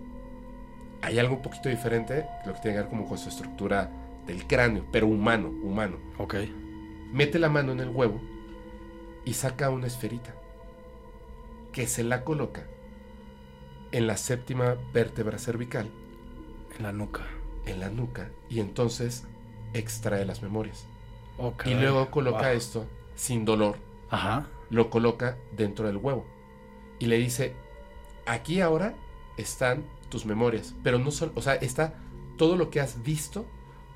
[1.02, 3.90] Hay algo un poquito diferente, lo que tiene que ver como con su estructura
[4.26, 6.34] del cráneo, pero humano, humano Ok.
[7.12, 8.20] Mete la mano en el huevo
[9.24, 10.34] y saca una esferita
[11.72, 12.66] que se la coloca
[13.92, 15.88] en la séptima vértebra cervical,
[16.76, 17.22] En la nuca.
[17.66, 19.26] en la nuca, y entonces
[19.74, 20.86] extrae las memorias.
[21.38, 21.66] Ok.
[21.66, 22.56] Y luego coloca Wow.
[22.56, 23.76] esto sin dolor,
[24.10, 24.46] Ajá.
[24.70, 26.24] lo coloca dentro del huevo.
[26.98, 27.54] Y le dice,
[28.26, 28.94] aquí ahora
[29.36, 31.94] están tus memorias, pero no solo, o sea, está
[32.36, 33.44] todo lo que has visto,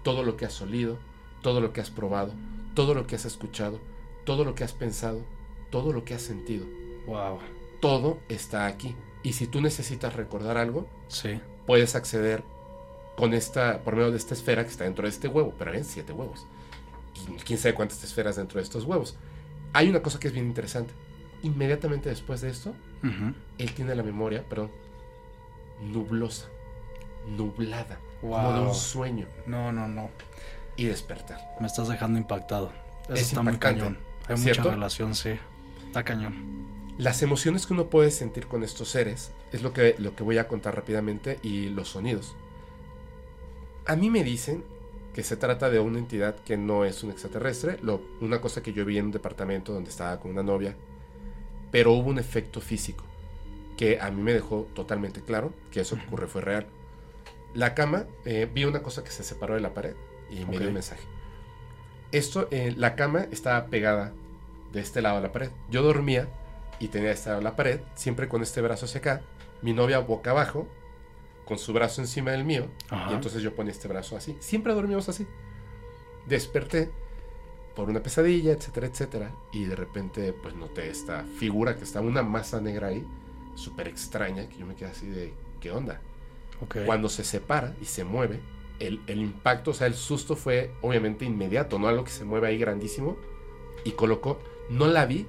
[0.03, 0.99] todo lo que has olido,
[1.43, 2.33] todo lo que has probado,
[2.75, 3.79] todo lo que has escuchado,
[4.25, 5.23] todo lo que has pensado,
[5.71, 6.67] todo lo que has sentido.
[7.07, 7.39] Wow.
[7.81, 8.95] Todo está aquí.
[9.23, 11.41] Y si tú necesitas recordar algo, Sí.
[11.67, 12.43] puedes acceder
[13.17, 15.85] con esta, por medio de esta esfera que está dentro de este huevo, pero hay
[15.85, 16.47] siete huevos.
[17.29, 19.17] Y quién sabe cuántas esferas dentro de estos huevos.
[19.75, 20.93] Hay una cosa que es bien interesante.
[21.43, 22.75] Inmediatamente después de esto,
[23.59, 24.71] él tiene la memoria, perdón,
[25.81, 26.49] nublosa,
[27.37, 28.69] nublada, como de Wow.
[28.69, 30.11] un sueño No, no, no.
[30.77, 31.41] Y despertar.
[31.61, 32.73] Me estás dejando impactado.
[33.05, 33.99] Eso Es está muy impactante, cañón.
[34.29, 34.63] Hay ¿cierto?
[34.63, 35.31] mucha relación, sí.
[35.87, 36.63] Está cañón.
[36.99, 40.39] Las emociones que uno puede sentir con estos seres es lo que, lo que voy
[40.39, 42.35] a contar rápidamente y los sonidos.
[43.87, 44.65] A mí me dicen
[45.15, 48.73] que se trata de una entidad que no es un extraterrestre, lo- una cosa que
[48.73, 50.75] yo vi en un departamento donde estaba con una novia,
[51.71, 53.05] pero hubo un efecto físico
[53.77, 56.67] que a mí me dejó totalmente claro que eso que ocurre fue real.
[57.55, 59.95] La cama, eh, vi una cosa que se separó de la pared
[60.33, 61.03] y me dio un mensaje.
[62.11, 64.13] Esto, eh, la cama estaba pegada
[64.73, 65.51] de este lado de la pared.
[65.71, 66.29] Yo dormía
[66.79, 69.23] y tenía de este lado la pared, siempre con este brazo hacia acá,
[69.63, 70.69] mi novia boca abajo,
[71.45, 73.11] con su brazo encima del mío, Ajá.
[73.11, 74.37] y entonces yo ponía este brazo así.
[74.41, 75.27] Siempre dormíamos así.
[76.27, 76.91] Desperté
[77.75, 82.23] por una pesadilla, etcétera, etcétera, y de repente pues noté esta figura que estaba una
[82.23, 83.07] masa negra ahí,
[83.55, 86.01] súper extraña, que yo me quedé así de, ¿qué onda?
[86.61, 86.79] Ok.
[86.87, 88.41] Cuando se separa y se mueve,
[88.87, 92.49] el, el impacto, o sea, el susto fue obviamente inmediato, no algo que se mueve
[92.49, 93.17] ahí grandísimo.
[93.85, 94.39] Y colocó,
[94.71, 95.27] no la vi,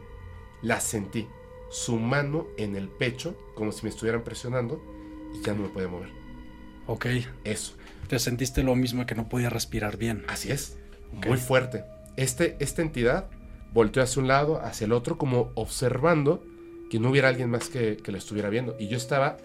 [0.61, 1.27] la sentí.
[1.69, 4.81] Su mano en el pecho, como si me estuvieran presionando,
[5.33, 6.09] y ya no me podía mover.
[6.85, 7.07] Ok.
[7.43, 7.73] Eso,
[8.07, 10.23] Te sentiste lo mismo que no podía respirar bien.
[10.27, 10.77] así es,
[11.27, 11.83] muy fuerte.
[12.17, 13.29] Este, esta entidad
[13.73, 16.43] volteó hacia un lado, hacia el otro, como observando
[16.91, 18.75] que no hubiera alguien más que, que lo estuviera viendo.
[18.77, 19.37] Y yo estaba,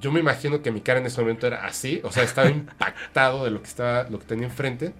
[0.00, 3.44] yo me imagino que mi cara en ese momento era así, o sea, estaba impactado
[3.44, 4.94] de lo que estaba, lo que tenía enfrente.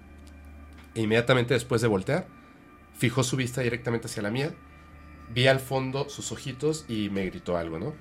[0.95, 2.27] E inmediatamente después de voltear,
[2.95, 4.53] fijó su vista directamente hacia la mía,
[5.33, 7.93] vi al fondo sus ojitos y me gritó algo, ¿no?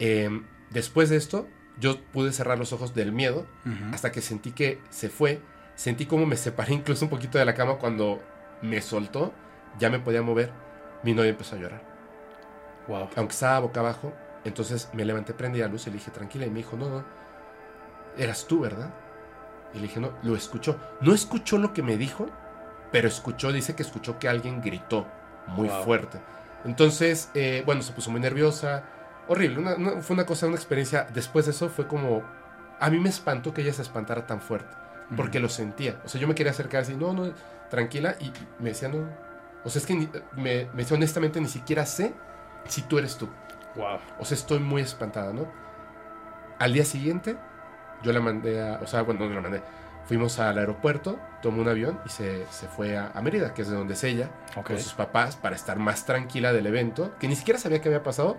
[0.00, 1.48] Em, después de esto,
[1.80, 3.46] yo pude cerrar los ojos del miedo
[3.92, 5.40] hasta que sentí que se fue.
[5.76, 8.20] Sentí como me separé incluso un poquito de la cama cuando
[8.62, 9.32] me soltó,
[9.78, 10.50] ya me podía mover.
[11.04, 11.82] Mi novia empezó a llorar.
[12.88, 13.10] Wow.
[13.14, 14.12] Aunque estaba boca abajo,
[14.48, 16.46] entonces me levanté, prendí la luz y le dije, tranquila.
[16.46, 17.04] Y me dijo, no, no,
[18.16, 18.92] eras tú, ¿verdad?
[19.74, 20.76] Y le dije, no, lo escuchó.
[21.00, 22.26] No escuchó lo que me dijo,
[22.90, 25.06] pero escuchó, dice que escuchó que alguien gritó
[25.48, 25.84] muy Wow.
[25.84, 26.18] fuerte.
[26.64, 28.84] Entonces, eh, bueno, se puso muy nerviosa.
[29.28, 31.06] Horrible, una- una- fue una cosa, una experiencia.
[31.12, 32.22] Después de eso fue como...
[32.80, 34.74] A mí me espantó que ella se espantara tan fuerte,
[35.16, 36.00] porque lo sentía.
[36.04, 37.32] O sea, yo me quería acercar así, no, no,
[37.70, 39.06] tranquila, y me decía, no.
[39.64, 42.14] O sea, es que ni- me, me decía honestamente, ni siquiera sé
[42.66, 43.28] si tú eres tú.
[43.76, 43.98] Wow.
[44.18, 45.46] O sea, estoy muy espantada, ¿no?
[46.58, 47.36] Al día siguiente,
[48.02, 48.80] yo la mandé a.
[48.82, 49.62] O sea, bueno, no la mandé.
[50.06, 53.68] Fuimos al aeropuerto, tomó un avión y se, se fue a, a Mérida, que es
[53.68, 54.68] de donde es ella, Ok.
[54.68, 58.02] con sus papás, para estar más tranquila del evento, que ni siquiera sabía qué había
[58.02, 58.38] pasado,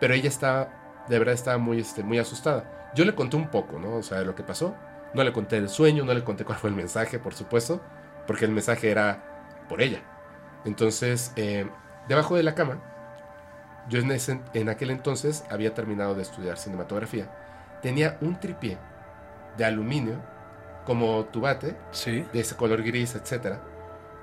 [0.00, 0.68] pero ella estaba,
[1.08, 2.90] de verdad, estaba muy, este, muy asustada.
[2.96, 3.94] Yo le conté un poco, ¿no?
[3.94, 4.74] O sea, de lo que pasó.
[5.14, 7.80] No le conté el sueño, no le conté cuál fue el mensaje, por supuesto,
[8.26, 10.00] porque el mensaje era por ella.
[10.64, 11.66] Entonces, eh,
[12.08, 12.78] debajo de la cama,
[13.88, 17.28] yo en, ese- en aquel entonces había terminado de estudiar cinematografía.
[17.82, 18.78] Tenía un tripié
[19.56, 20.16] de aluminio,
[20.84, 22.24] como tu bate, Sí.
[22.32, 23.60] de ese color gris, etcétera.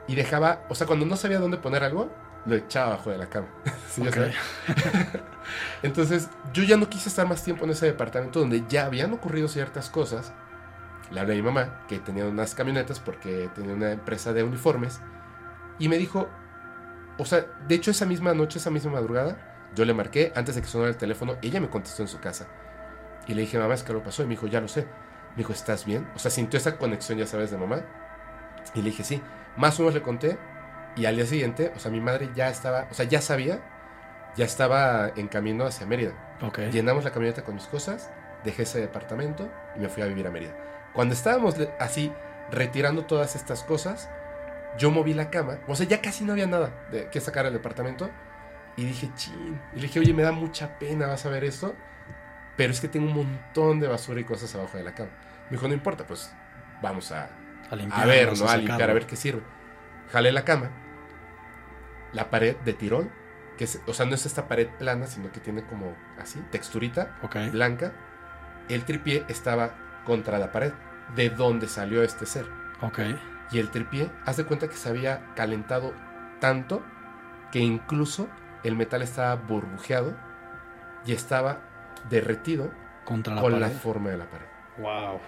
[0.08, 2.10] Y dejaba, o sea, cuando no sabía dónde poner algo,
[2.46, 3.48] lo echaba abajo de la cama.
[3.90, 4.02] Sí.
[5.84, 9.48] Entonces, yo ya no quise estar más tiempo en ese departamento donde ya habían ocurrido
[9.48, 10.34] ciertas cosas.
[11.12, 15.00] Le hablé a mi mamá, que tenía unas camionetas porque tenía una empresa de uniformes,
[15.78, 16.28] y me dijo,
[17.18, 19.38] o sea, de hecho esa misma noche, esa misma madrugada,
[19.76, 22.48] yo le marqué antes de que sonara el teléfono, ella me contestó en su casa.
[23.28, 24.84] Y le dije, mamá, es que lo pasó, y me dijo, ya lo sé.
[25.32, 26.08] Me dijo, ¿estás bien?
[26.16, 27.82] O sea, sintió esa conexión, ya sabes, de mamá.
[28.74, 29.22] Y le dije, sí.
[29.58, 30.38] Más o menos le conté,
[30.96, 33.60] y al día siguiente, o sea, mi madre ya estaba, o sea, ya sabía,
[34.36, 36.14] ya estaba en camino hacia Mérida.
[36.42, 36.60] Ok.
[36.72, 38.12] Llenamos la camioneta con mis cosas,
[38.44, 40.56] dejé ese departamento y me fui a vivir a Mérida.
[40.94, 42.14] Cuando estábamos así
[42.52, 44.10] retirando todas estas cosas,
[44.78, 47.54] yo moví la cama, o sea, ya casi no había nada de que sacar del
[47.54, 48.10] departamento
[48.78, 51.76] y dije, chin, y le dije, oye, me da mucha pena, vas a ver esto,
[52.58, 55.10] pero es que tengo un montón de basura y cosas abajo de la cama.
[55.50, 56.34] Me dijo, no importa, pues
[56.82, 57.30] vamos a,
[57.70, 58.02] A limpiar.
[58.02, 58.48] a ver, ¿no?
[58.50, 59.42] A limpiar, a ver qué sirve.
[60.12, 60.70] Jalé la cama,
[62.14, 63.12] la pared de tirón,
[63.58, 67.18] que es, o sea, no es esta pared plana, sino que tiene como así, texturita,
[67.24, 67.38] Ok.
[67.52, 67.94] blanca.
[68.70, 70.74] El tripié estaba contra la pared,
[71.16, 72.46] de donde salió este ser.
[72.82, 73.00] Ok.
[73.52, 75.94] Y el tripié, haz de cuenta que se había calentado
[76.40, 76.84] tanto
[77.52, 78.28] que incluso
[78.68, 80.16] el metal estaba burbujeado
[81.06, 81.60] y estaba
[82.10, 82.72] derretido
[83.06, 83.66] Contra la con pared.
[83.66, 84.46] la forma de la pared.
[84.78, 85.20] Wow.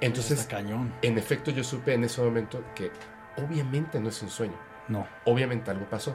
[0.00, 0.92] Entonces, cañón.
[1.02, 2.90] en efecto, yo supe en ese momento que
[3.36, 4.56] obviamente no es un sueño.
[4.88, 5.06] No.
[5.24, 6.14] Obviamente algo pasó.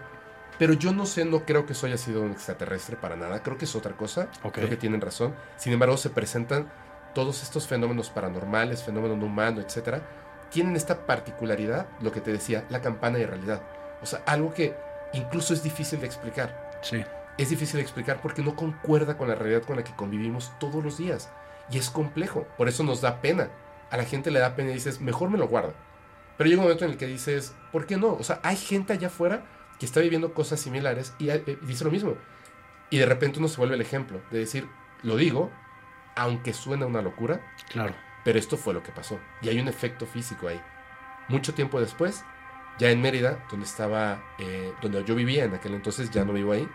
[0.58, 3.42] Pero yo no sé, no creo que eso haya sido un extraterrestre para nada.
[3.42, 4.30] Creo que es otra cosa.
[4.44, 4.54] Ok.
[4.54, 5.34] Creo que tienen razón.
[5.58, 6.70] Sin embargo, se presentan
[7.14, 10.02] todos estos fenómenos paranormales, fenómeno no humano, etcétera.
[10.50, 13.62] Tienen esta particularidad, lo que te decía, la campana de realidad.
[14.02, 14.76] O sea, algo que
[15.14, 16.80] incluso es difícil de explicar.
[16.82, 17.04] Sí.
[17.38, 20.84] Es difícil de explicar porque no concuerda con la realidad con la que convivimos todos
[20.84, 21.32] los días.
[21.72, 22.46] Y es complejo.
[22.58, 23.50] Por eso nos da pena.
[23.90, 25.74] A la gente le da pena y dices, mejor me lo guardo.
[26.38, 28.14] Pero llega un momento en el que dices, ¿por qué no?
[28.14, 29.46] O sea, hay gente allá afuera
[29.80, 32.16] que está viviendo cosas similares y, eh, y dice lo mismo.
[32.90, 34.68] Y de repente uno se vuelve el ejemplo de decir,
[35.04, 35.52] lo digo,
[36.16, 37.94] aunque suena una locura, Claro.
[38.24, 39.20] pero esto fue lo que pasó.
[39.42, 40.62] Y hay un efecto físico ahí.
[41.28, 42.24] Mucho tiempo después,
[42.80, 46.54] ya en Mérida, donde estaba, eh, donde yo vivía en aquel entonces, ya no vivo
[46.54, 46.68] ahí,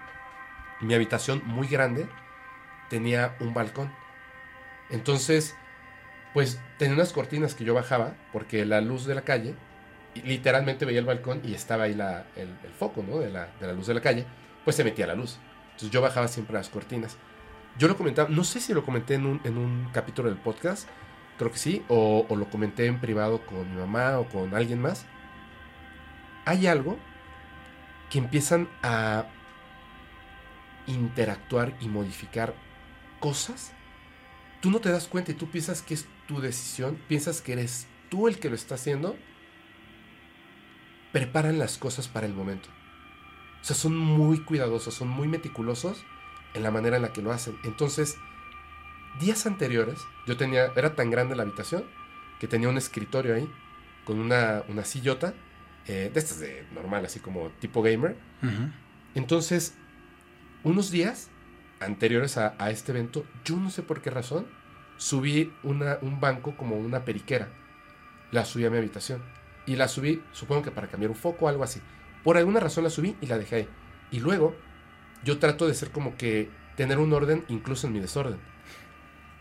[0.80, 2.06] mi habitación muy grande
[2.88, 3.92] tenía un balcón.
[4.90, 5.56] Entonces,
[6.32, 9.54] pues tenía unas cortinas que yo bajaba, porque la luz de la calle,
[10.24, 12.48] literalmente veía el balcón y estaba ahí la- el,
[12.78, 13.18] foco, ¿no?
[13.18, 14.24] De la, de la luz de la calle,
[14.64, 15.38] pues se metía la luz.
[15.66, 17.16] Entonces yo bajaba siempre las cortinas.
[17.78, 20.88] Yo lo comentaba, no sé si lo comenté en un, en un capítulo del podcast,
[21.36, 25.06] creo que sí, o lo comenté en privado con mi mamá o con alguien más.
[26.48, 26.98] Hay algo
[28.08, 29.26] que empiezan a
[30.86, 32.54] interactuar y modificar
[33.20, 33.72] cosas.
[34.62, 37.86] Tú no te das cuenta y tú piensas que es tu decisión, piensas que eres
[38.08, 39.14] tú el que lo está haciendo.
[41.12, 42.70] Preparan las cosas para el momento.
[43.60, 46.02] O sea, son muy cuidadosos, son muy meticulosos
[46.54, 47.58] en la manera en la que lo hacen.
[47.62, 48.16] Entonces,
[49.20, 51.84] días anteriores, yo tenía, era tan grande la habitación
[52.40, 53.52] que tenía un escritorio ahí
[54.06, 55.34] con una, una sillota,
[55.86, 58.16] eh, de estas de normal, así como tipo gamer.
[59.14, 59.74] Entonces,
[60.62, 61.30] unos días
[61.80, 64.46] anteriores a, a este evento, yo no sé por qué razón,
[64.96, 67.48] subí una, un banco como una periquera.
[68.30, 69.22] La subí a mi habitación.
[69.66, 71.80] y la subí, supongo que para cambiar un foco o algo así.
[72.24, 73.68] Por alguna razón la subí y la dejé ahí.
[74.10, 74.56] Y luego
[75.24, 78.38] yo trato de ser como que tener un orden incluso en mi desorden.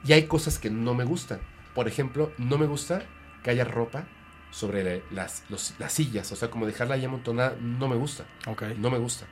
[0.05, 1.39] Y hay cosas que no me gustan.
[1.73, 3.03] Por ejemplo, no me gusta
[3.43, 4.07] que haya ropa
[4.51, 6.31] sobre las, los- las sillas.
[6.31, 8.25] O sea, como dejarla ahí amontonada, no me gusta.
[8.47, 8.63] Ok.
[8.77, 9.25] No me gusta.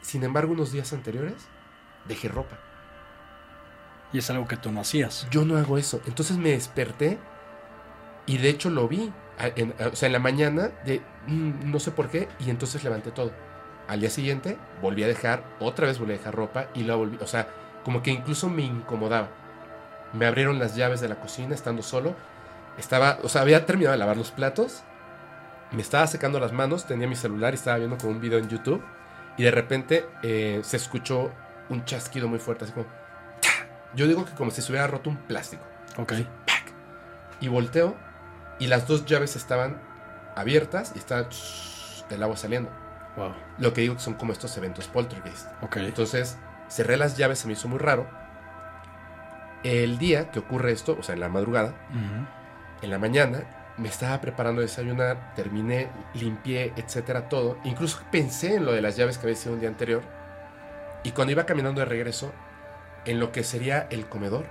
[0.00, 1.34] Sin embargo, unos días anteriores
[2.06, 2.58] dejé ropa.
[4.12, 5.26] Y es algo que tú no hacías.
[5.30, 6.00] Yo no hago eso.
[6.06, 7.18] Entonces me desperté
[8.26, 9.12] y de hecho lo vi.
[9.56, 13.10] en- o sea, en la mañana de mm, no sé por qué y entonces levanté
[13.10, 13.32] todo.
[13.88, 17.18] Al día siguiente volví a dejar, otra vez volví a dejar ropa y la volví,
[17.20, 17.48] o sea,
[17.82, 19.30] como que incluso me incomodaba.
[20.12, 22.14] Me abrieron las llaves de la cocina estando solo.
[22.78, 24.82] Estaba, o sea, había terminado de lavar los platos.
[25.70, 28.48] Me estaba secando las manos, tenía mi celular y estaba viendo como un video en
[28.48, 28.82] YouTube.
[29.36, 31.32] Y de repente eh, se escuchó
[31.68, 32.86] un chasquido muy fuerte, así como...
[33.40, 33.48] ¡ta!
[33.94, 35.64] Yo digo que como si se hubiera roto un plástico.
[35.96, 36.14] Ok.
[37.40, 37.96] Y volteo
[38.58, 39.80] y las dos llaves estaban
[40.36, 41.28] abiertas y estaba
[42.10, 42.70] el agua saliendo.
[43.16, 43.34] Wow.
[43.58, 45.48] Lo que digo que son como estos eventos poltergeist.
[45.62, 45.76] Ok.
[45.78, 46.38] Entonces
[46.68, 48.06] cerré las llaves, se me hizo muy raro.
[49.62, 52.26] El día que ocurre esto, o sea, en la madrugada, Ujú.
[52.82, 53.44] En la mañana,
[53.78, 57.58] me estaba preparando a desayunar, terminé, limpié, etcétera, todo.
[57.64, 60.02] Incluso pensé en lo de las llaves que había sido un día anterior.
[61.02, 62.32] Y cuando iba caminando de regreso,
[63.04, 64.46] en lo que sería el comedor,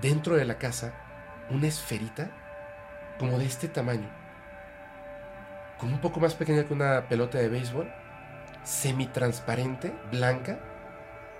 [0.00, 0.92] dentro de la casa,
[1.50, 2.30] una esferita
[3.18, 4.08] como de este tamaño,
[5.78, 7.92] como un poco más pequeña que una pelota de béisbol,
[8.62, 10.58] semitransparente, blanca,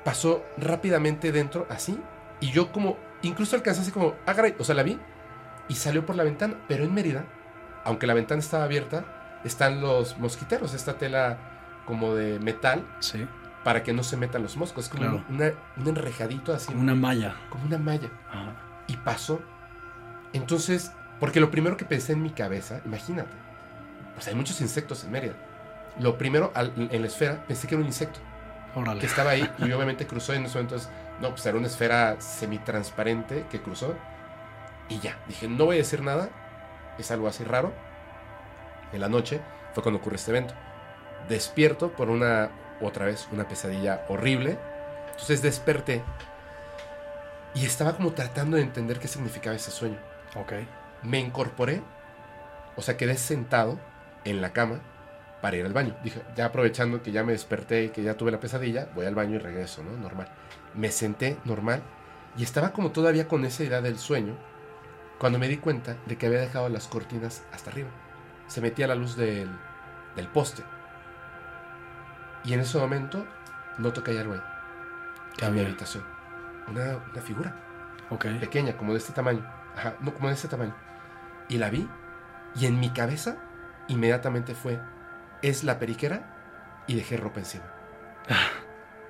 [0.05, 2.01] pasó rápidamente dentro, así,
[2.41, 4.99] y yo como, incluso alcancé así como, ah, o sea, la vi,
[5.69, 7.25] y salió por la ventana, pero en Mérida,
[7.85, 9.05] aunque la ventana estaba abierta,
[9.45, 11.39] están los mosquiteros, esta tela
[11.87, 13.27] como de metal, Sí.
[13.65, 15.25] para que no se metan los moscos, es como Claro.
[15.29, 17.35] una- un enrejadito así, Como una malla.
[17.51, 18.55] como una malla, Ajá.
[18.87, 19.41] y pasó.
[20.33, 23.31] Entonces, porque lo primero que pensé en mi cabeza, imagínate,
[24.15, 25.35] pues hay muchos insectos en Mérida.
[25.99, 28.21] Lo primero, al- en la esfera, pensé que era un insecto
[28.75, 29.01] Órale.
[29.01, 30.77] que estaba ahí y obviamente cruzó y en ese momento
[31.21, 33.97] no, pues era una esfera semitransparente que cruzó
[34.89, 36.31] y ya, dije, no voy a decir nada,
[36.99, 37.73] es algo así raro.
[38.93, 39.41] En la noche
[39.75, 40.55] fue cuando ocurre este evento.
[41.29, 42.51] Despierto por una,
[42.81, 44.59] otra vez, una pesadilla horrible.
[45.11, 46.03] Entonces desperté
[47.55, 49.99] y estaba como tratando de entender qué significaba ese sueño.
[50.37, 50.53] Ok.
[51.03, 51.83] Me incorporé,
[52.77, 53.79] o sea, quedé sentado
[54.25, 54.81] en la cama
[55.43, 55.97] para ir al baño.
[56.03, 59.15] Dije, ya aprovechando que ya me desperté y que ya tuve la pesadilla, voy al
[59.15, 59.93] baño y regreso, ¿no?
[59.97, 60.29] Normal.
[60.75, 61.83] Me senté normal
[62.37, 64.37] y estaba como todavía con esa idea del sueño
[65.19, 67.89] cuando me di cuenta de que había dejado las cortinas hasta arriba.
[68.47, 69.51] Se metía la luz del,
[70.17, 70.63] del poste.
[72.45, 73.27] Y en ese momento
[73.79, 74.43] noto que hay algo ahí,
[75.37, 76.05] ¿Qué en mi habitación.
[76.69, 77.55] Una, una figura
[78.11, 78.27] Ok.
[78.41, 79.45] pequeña, como de este tamaño.
[79.77, 80.75] Ajá, no, como de este tamaño.
[81.49, 81.89] Y la vi,
[82.55, 83.37] y en mi cabeza
[83.89, 84.81] inmediatamente fue,
[85.43, 87.65] es la periquera, y dejé ropa encima.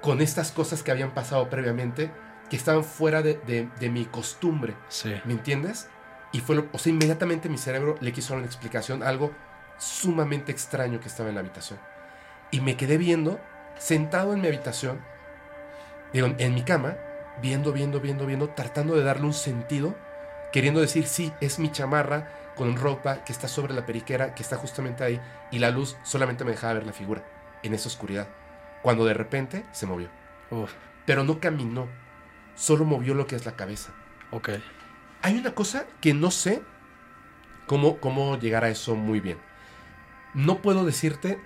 [0.01, 2.13] Con estas cosas que habían pasado previamente,
[2.51, 5.15] que estaban fuera de, de- de mi costumbre, Sí.
[5.25, 5.89] ¿me entiendes?
[6.33, 9.33] Y fue, lo, o sea, inmediatamente mi cerebro le quiso dar una explicación, algo
[9.79, 11.79] sumamente extraño que estaba en la habitación.
[12.51, 13.41] Y me quedé viendo,
[13.79, 15.01] sentado en mi habitación,
[16.13, 16.97] digo, en mi cama,
[17.41, 19.95] viendo, viendo, viendo, viendo, tratando de darle un sentido,
[20.53, 24.57] queriendo decir, sí, es mi chamarra con ropa que está sobre la periquera, que está
[24.57, 27.23] justamente ahí, y la luz solamente me dejaba ver la figura
[27.63, 28.29] en esa oscuridad.
[28.83, 30.09] Cuando de repente se movió.
[30.51, 30.73] Uf.
[31.07, 31.89] Pero no caminó,
[32.55, 33.93] solo movió lo que es la cabeza.
[34.31, 34.51] Ok.
[35.23, 36.63] Hay una cosa que no sé
[37.67, 39.39] cómo, cómo llegar a eso muy bien.
[40.35, 41.41] No puedo decirte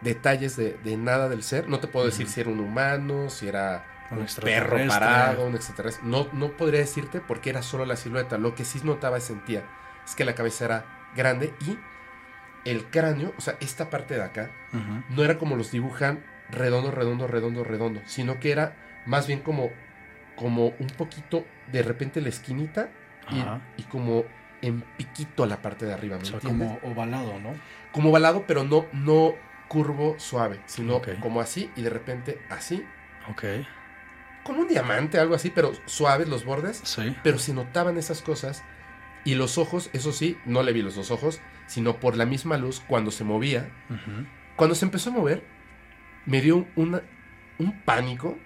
[0.00, 1.68] detalles de, de nada del ser.
[1.68, 5.54] No te puedo decir si era un humano, si era Un un perro parado, un
[5.54, 6.06] extraterrestre.
[6.06, 8.38] No, no podría decirte porque era solo la silueta.
[8.38, 9.64] Lo que sí notaba y sentía
[10.06, 11.78] es que la cabeza era grande y
[12.64, 14.50] el cráneo, o sea, esta parte de acá,
[15.08, 18.76] no era como los dibujan redondo, redondo, redondo, redondo, sino que era
[19.06, 19.70] más bien como,
[20.34, 22.90] como un poquito de repente la esquinita
[23.76, 24.24] y, como
[24.62, 26.78] en piquito la parte de arriba, ¿me O sea, entiendes?
[26.80, 27.54] como ovalado, ¿no?
[27.92, 29.34] Como ovalado, pero no, no
[29.68, 32.84] curvo suave, sino como así y de repente así,
[33.30, 33.44] Ok.
[34.42, 37.14] como un diamante, algo así, pero suaves los bordes, Sí.
[37.22, 38.62] pero se notaban esas cosas
[39.24, 42.58] y los ojos, eso sí, no le vi los dos ojos, sino por la misma
[42.58, 43.70] luz cuando se movía.
[44.56, 45.44] Cuando se empezó a mover,
[46.26, 47.02] me dio una-
[47.58, 48.38] un pánico.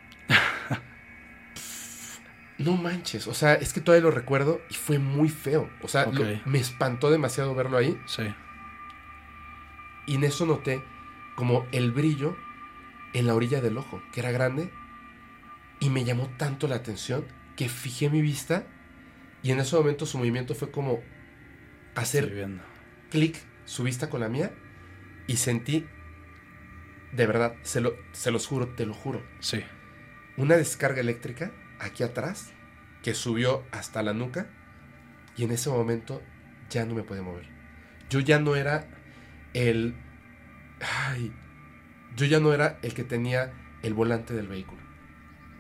[2.59, 5.71] No manches, o sea, es que todavía lo recuerdo y fue muy feo.
[5.83, 8.23] O sea, lo- me espantó demasiado verlo ahí Sí.
[10.07, 10.83] y en eso noté
[11.37, 12.37] como el brillo
[13.13, 14.71] en la orilla del ojo, que era grande,
[15.81, 17.25] y me llamó tanto la atención
[17.57, 18.67] que fijé mi vista
[19.43, 21.01] y en ese momento su movimiento fue como
[21.95, 22.49] hacer
[23.11, 24.51] clic su vista con la mía
[25.29, 25.87] y sentí,
[27.13, 29.63] de verdad, se, lo, se los juro, te lo juro, Sí.
[30.37, 32.53] una descarga eléctrica aquí atrás
[33.03, 34.47] que subió hasta la nuca
[35.37, 36.23] y en ese momento
[36.71, 37.49] ya no me podía mover.
[38.11, 38.87] Yo ya no era
[39.55, 39.95] el...
[40.81, 41.33] Ay,
[42.17, 43.53] yo ya no era el que tenía
[43.83, 44.83] el volante del vehículo.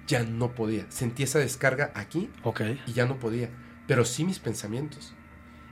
[0.07, 0.87] Ya no podía.
[0.91, 2.63] Sentí esa descarga aquí Ok.
[2.87, 3.51] y ya no podía.
[3.87, 5.15] Pero sí mis pensamientos.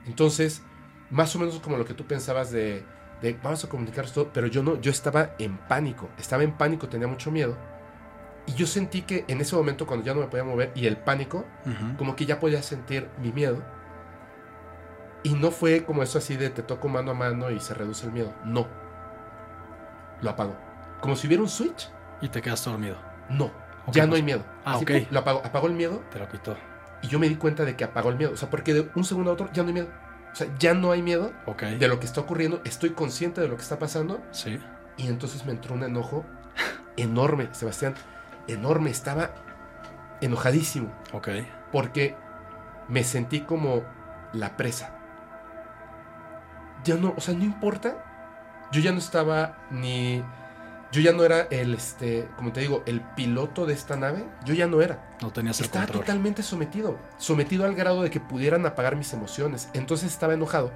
[0.06, 0.62] Entonces,
[1.10, 2.84] más o menos como lo que tú pensabas de,
[3.22, 6.10] de vamos a comunicar esto, pero yo no, yo estaba en pánico.
[6.18, 7.56] Estaba en pánico, tenía mucho miedo.
[8.46, 10.96] Y yo sentí que en ese momento, cuando ya no me podía mover y el
[10.96, 11.44] pánico,
[11.98, 13.62] como que ya podía sentir mi miedo.
[15.22, 18.06] Y no fue como eso así de te toco mano a mano y se reduce
[18.06, 18.32] el miedo.
[18.44, 18.68] No.
[20.22, 20.56] Lo apagó.
[21.00, 21.90] Como si hubiera un switch.
[22.20, 22.96] Y te quedas dormido.
[23.28, 23.46] No.
[23.86, 24.42] Ok, ya no pues- hay miedo.
[24.64, 25.42] Ah, Así, Lo apagó.
[25.44, 26.56] Apagó el miedo Te lo quitó.
[27.02, 28.32] y yo me di cuenta de que apagó el miedo.
[28.32, 29.88] O sea, porque de un segundo a otro ya no hay miedo.
[30.32, 31.62] O sea, ya no hay miedo Ok.
[31.62, 32.60] de lo que está ocurriendo.
[32.64, 34.22] Estoy consciente de lo que está pasando.
[34.30, 34.60] Sí.
[34.96, 36.24] Y entonces me entró un enojo
[36.96, 37.94] enorme, Sebastián.
[38.48, 38.90] Enorme.
[38.90, 39.30] Estaba
[40.20, 40.92] enojadísimo.
[41.12, 41.28] Ok.
[41.72, 42.16] Porque
[42.88, 43.82] me sentí como
[44.32, 44.92] la presa.
[46.84, 47.96] Ya no, o sea, no importa.
[48.72, 50.22] Yo ya no estaba ni.
[50.92, 54.24] Yo ya no era el, este, como te digo, el piloto de esta nave.
[54.44, 55.16] Yo ya no era.
[55.20, 56.04] No tenías el Estaba control.
[56.04, 56.96] totalmente sometido.
[57.18, 59.68] Sometido al grado de que pudieran apagar mis emociones.
[59.74, 60.70] Entonces estaba enojado.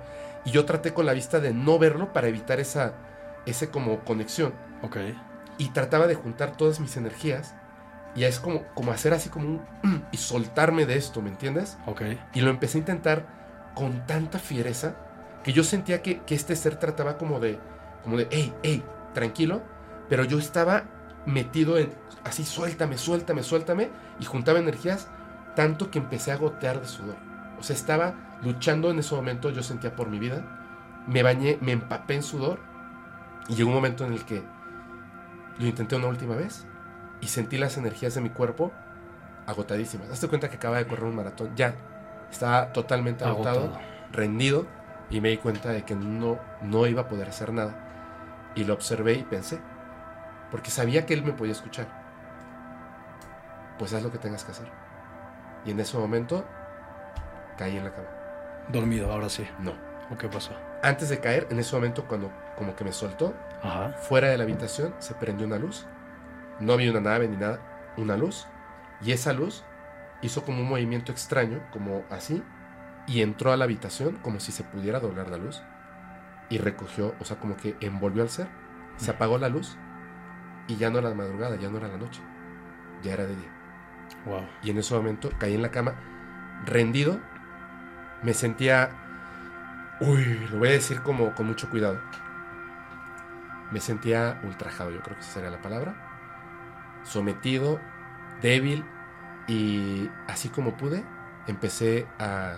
[0.44, 2.94] Y yo traté con la vista de no verlo para evitar esa,
[3.46, 4.52] ese como conexión.
[4.82, 4.96] Ok.
[5.58, 7.54] Y trataba de juntar todas mis energías.
[8.14, 10.04] Y es como, como hacer así como un...
[10.12, 11.78] Y soltarme de esto, ¿me entiendes?
[11.86, 12.02] Ok.
[12.34, 13.26] Y lo empecé a intentar
[13.74, 14.96] con tanta fiereza
[15.44, 17.58] que yo sentía que, que este ser trataba como de,
[18.02, 18.84] como de, hey, hey,
[19.14, 19.62] tranquilo.
[20.08, 20.84] Pero yo estaba
[21.24, 21.92] metido en,
[22.24, 23.90] así, suéltame, suéltame, suéltame.
[24.18, 25.08] Y juntaba energías
[25.54, 27.16] tanto que empecé a gotear de sudor.
[27.58, 31.04] O sea, estaba luchando en ese momento, yo sentía por mi vida.
[31.06, 32.60] Me bañé, me empapé en sudor.
[33.48, 34.42] Y llegó un momento en el que
[35.58, 36.66] lo intenté una última vez.
[37.20, 38.72] Y sentí las energías de mi cuerpo
[39.46, 40.10] agotadísimas.
[40.10, 41.54] Hazte cuenta que acaba de correr un maratón.
[41.56, 41.74] Ya,
[42.30, 43.80] estaba totalmente agotado, Agotado.
[44.12, 44.66] rendido.
[45.10, 47.74] Y me di cuenta de que no, no iba a poder hacer nada.
[48.54, 49.60] Y lo observé y pensé.
[50.52, 51.88] Porque sabía que él me podía escuchar.
[53.78, 54.68] Pues haz lo que tengas que hacer.
[55.64, 56.44] Y en ese momento
[57.58, 58.08] caí en la cama.
[58.68, 59.46] Dormido, ahora sí.
[59.58, 59.72] No.
[60.12, 60.52] ¿O qué pasó?
[60.82, 63.90] Antes de caer, en ese momento cuando como que me soltó, Ajá.
[64.00, 65.86] fuera de la habitación se prendió una luz.
[66.60, 67.60] No había una nave ni nada,
[67.96, 68.46] una luz.
[69.02, 69.64] Y esa luz
[70.22, 72.42] hizo como un movimiento extraño, como así,
[73.06, 75.62] y entró a la habitación como si se pudiera doblar la luz.
[76.48, 78.48] Y recogió, o sea, como que envolvió al ser.
[78.96, 79.76] Se apagó la luz
[80.68, 82.20] y ya no era la madrugada, ya no era la noche.
[83.02, 83.50] Ya era de día.
[84.26, 84.46] Wow.
[84.62, 85.94] Y en ese momento caí en la cama,
[86.66, 87.18] rendido.
[88.22, 88.90] Me sentía.
[90.00, 92.00] Uy, lo voy a decir como con mucho cuidado.
[93.70, 96.09] Me sentía ultrajado, yo creo que esa sería la palabra.
[97.04, 97.80] Sometido,
[98.42, 98.84] débil.
[99.48, 101.04] Y así como pude,
[101.46, 102.54] empecé a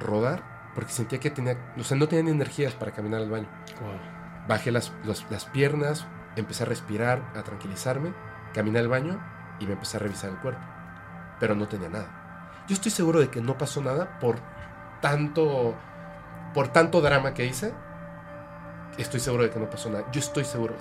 [0.00, 0.42] rodar.
[0.74, 1.56] Porque sentía que tenía.
[1.78, 3.48] O sea, no tenía energías para caminar al baño.
[3.80, 4.46] Wow.
[4.48, 8.12] Bajé las, los- las piernas, empecé a respirar, a tranquilizarme,
[8.52, 9.18] caminé al baño
[9.58, 10.60] y me empecé a revisar el cuerpo.
[11.40, 12.62] Pero no tenía nada.
[12.68, 14.36] Yo estoy seguro de que no pasó nada por
[15.00, 15.74] tanto,
[16.52, 17.72] por tanto drama que hice.
[18.98, 20.04] Estoy seguro de que no pasó nada.
[20.12, 20.74] Yo estoy seguro.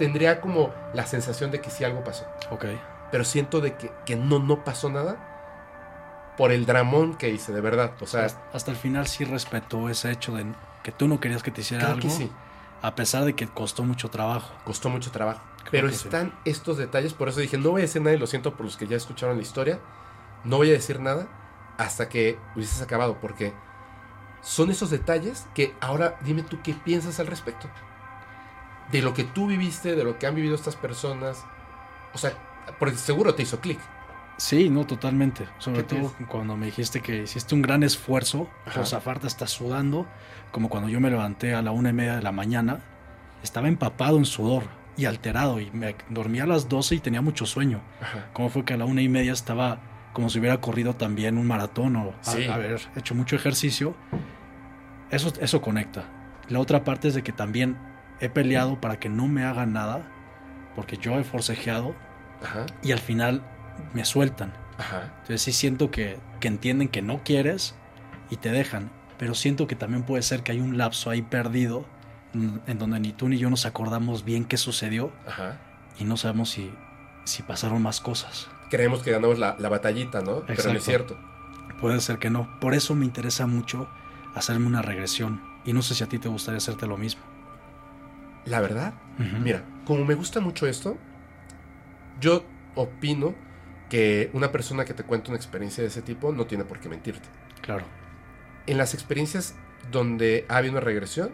[0.00, 2.24] Tendría como la sensación de que sí algo pasó.
[2.50, 2.64] Ok.
[3.12, 7.60] Pero siento de que, que no, no pasó nada por el dramón que hice, de
[7.60, 7.92] verdad.
[8.00, 10.46] O sea, Hasta, hasta el final sí respetó ese hecho de
[10.82, 12.08] que tú no querías que te hiciera creo algo.
[12.08, 12.32] que sí.
[12.80, 14.54] A pesar de que costó mucho trabajo.
[14.64, 15.42] Costó mucho trabajo.
[15.58, 15.96] Creo Pero sí.
[16.06, 18.64] están estos detalles, por eso dije, no voy a decir nada y lo siento por
[18.64, 19.80] los que ya escucharon la historia.
[20.44, 21.26] No voy a decir nada
[21.76, 23.52] hasta que hubieses acabado, porque
[24.40, 27.68] son esos detalles que ahora dime tú qué piensas al respecto.
[28.92, 31.44] De lo que tú viviste, de lo que han vivido estas personas.
[32.12, 32.32] O sea,
[32.78, 33.78] porque seguro te hizo clic.
[34.36, 35.46] Sí, no, totalmente.
[35.58, 38.48] Sobre ¿Qué todo cuando me dijiste que hiciste un gran esfuerzo
[38.84, 40.06] zafarte, estás sudando.
[40.50, 42.80] Como cuando yo me levanté a la una y media de la mañana,
[43.42, 44.64] estaba empapado en sudor
[44.96, 45.60] y alterado.
[45.60, 47.82] Y me dormía a las 12 y tenía mucho sueño.
[48.00, 48.30] Ajá.
[48.32, 49.78] ¿Cómo fue que a la una y media estaba
[50.14, 52.46] como si hubiera corrido también un maratón o a- Sí.
[52.46, 53.94] haber hecho mucho ejercicio?
[55.10, 56.04] Eso, eso conecta.
[56.48, 57.76] La otra parte es de que también
[58.20, 60.02] he peleado para que no me hagan nada,
[60.76, 61.94] porque yo he forcejeado
[62.42, 62.66] Ajá.
[62.82, 63.42] y al final
[63.94, 64.52] me sueltan.
[64.78, 65.12] Ajá.
[65.22, 67.74] Entonces sí siento que, que entienden que no quieres
[68.30, 71.84] y te dejan, pero siento que también puede ser que hay un lapso ahí perdido
[72.32, 75.58] en donde ni tú ni yo nos acordamos bien qué sucedió Ajá.
[75.98, 76.72] y no sabemos si,
[77.24, 78.48] si pasaron más cosas.
[78.70, 80.44] Creemos que ganamos la, la batallita, ¿no?
[80.46, 81.18] Pero no es cierto.
[81.80, 82.60] Puede ser que no.
[82.60, 83.88] Por eso me interesa mucho
[84.34, 87.22] hacerme una regresión Y no sé si a ti te gustaría hacerte lo mismo.
[88.46, 90.96] La verdad, mira, como me gusta mucho esto,
[92.20, 92.44] yo
[92.74, 93.34] opino
[93.88, 96.88] que una persona que te cuenta una experiencia de ese tipo no tiene por qué
[96.88, 97.28] mentirte.
[97.60, 97.84] Claro.
[98.66, 99.54] En las experiencias
[99.90, 101.32] donde ha habido una regresión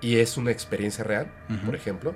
[0.00, 1.32] y es una experiencia real,
[1.64, 2.14] por ejemplo,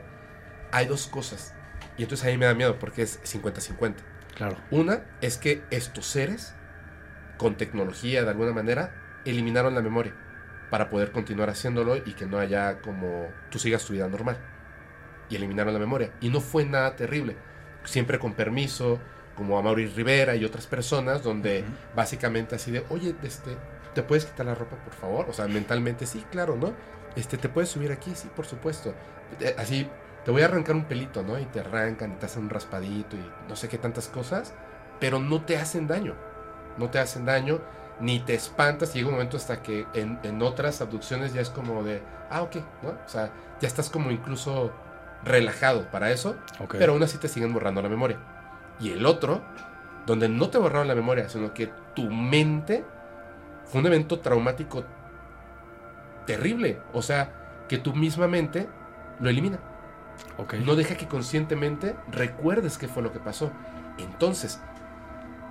[0.70, 1.54] hay dos cosas.
[1.98, 3.94] Y entonces a mí me da miedo porque es 50-50.
[4.34, 4.56] Claro.
[4.70, 6.54] Una es que estos seres,
[7.36, 8.94] con tecnología de alguna manera,
[9.24, 10.14] eliminaron la memoria
[10.72, 14.38] para poder continuar haciéndolo y que no haya como tú sigas tu vida normal.
[15.28, 16.14] Y eliminaron la memoria.
[16.22, 17.36] Y no fue nada terrible.
[17.84, 18.98] Siempre con permiso,
[19.36, 21.72] como a Mauri Rivera y otras personas, donde Ujú.
[21.94, 23.50] básicamente así de, oye, este,
[23.94, 25.26] ¿te puedes quitar la ropa, por favor?
[25.28, 26.72] O sea, mentalmente sí, claro, ¿no?
[27.16, 28.14] Este, ¿te puedes subir aquí?
[28.14, 28.94] Sí, por supuesto.
[29.40, 29.86] Eh, Así,
[30.24, 31.38] te voy a arrancar un pelito, ¿no?
[31.38, 34.54] Y te arrancan y te hacen un raspadito y no sé qué tantas cosas,
[35.00, 36.14] pero no te hacen daño.
[36.78, 37.60] No te hacen daño,
[38.02, 38.92] ni te espantas.
[38.92, 42.56] Llega un momento hasta que en, en otras abducciones ya es como de, ah, ok,
[42.82, 42.90] ¿no?
[42.90, 44.72] O sea, ya estás como incluso
[45.24, 46.36] relajado para eso,
[46.68, 48.18] pero aún así te siguen borrando la memoria.
[48.80, 49.40] Y el otro,
[50.04, 52.84] donde no te borraron la memoria, sino que tu mente
[53.64, 54.84] fue un evento traumático
[56.26, 56.80] terrible.
[56.92, 58.68] O sea, que tu misma mente
[59.20, 59.58] lo elimina.
[60.38, 60.54] Ok.
[60.54, 63.52] No deja que conscientemente recuerdes qué fue lo que pasó.
[63.98, 64.60] Entonces,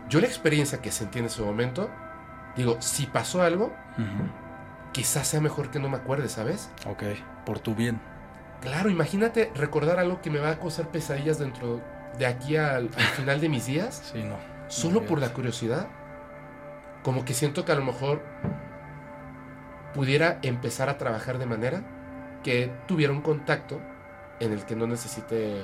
[0.09, 1.89] yo la experiencia que sentí en ese momento,
[2.55, 3.73] digo, si pasó algo,
[4.91, 6.69] quizás sea mejor que no me acuerde, ¿sabes?
[6.87, 7.03] Ok.
[7.45, 7.99] Por tu bien.
[8.61, 11.81] Claro, imagínate recordar algo que me va a causar pesadillas dentro
[12.17, 14.35] de aquí al, al final de mis días, Sí, no.
[14.67, 15.87] solo No por la curiosidad.
[17.03, 18.21] Como que siento que a lo mejor
[19.93, 21.81] pudiera empezar a trabajar de manera
[22.43, 23.81] que tuviera un contacto
[24.39, 25.61] en el que no necesite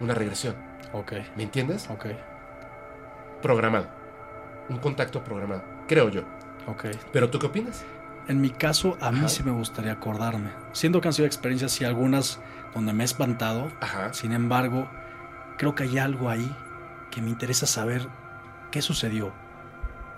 [0.00, 0.56] una regresión.
[0.92, 1.12] Ok.
[1.36, 1.88] ¿Me entiendes?
[1.90, 2.06] Ok.
[3.40, 3.88] Programado.
[4.68, 6.22] Un contacto programado, creo yo.
[6.66, 6.86] Ok.
[7.12, 7.84] ¿Pero tú qué opinas?
[8.28, 10.50] En mi caso, a mí sí me gustaría acordarme.
[10.72, 12.40] Siendo que han sido experiencias y algunas
[12.74, 13.72] donde me he espantado.
[13.80, 14.12] Ajá.
[14.12, 14.88] Sin embargo,
[15.58, 16.54] creo que hay algo ahí
[17.10, 18.06] que me interesa saber
[18.70, 19.32] qué sucedió.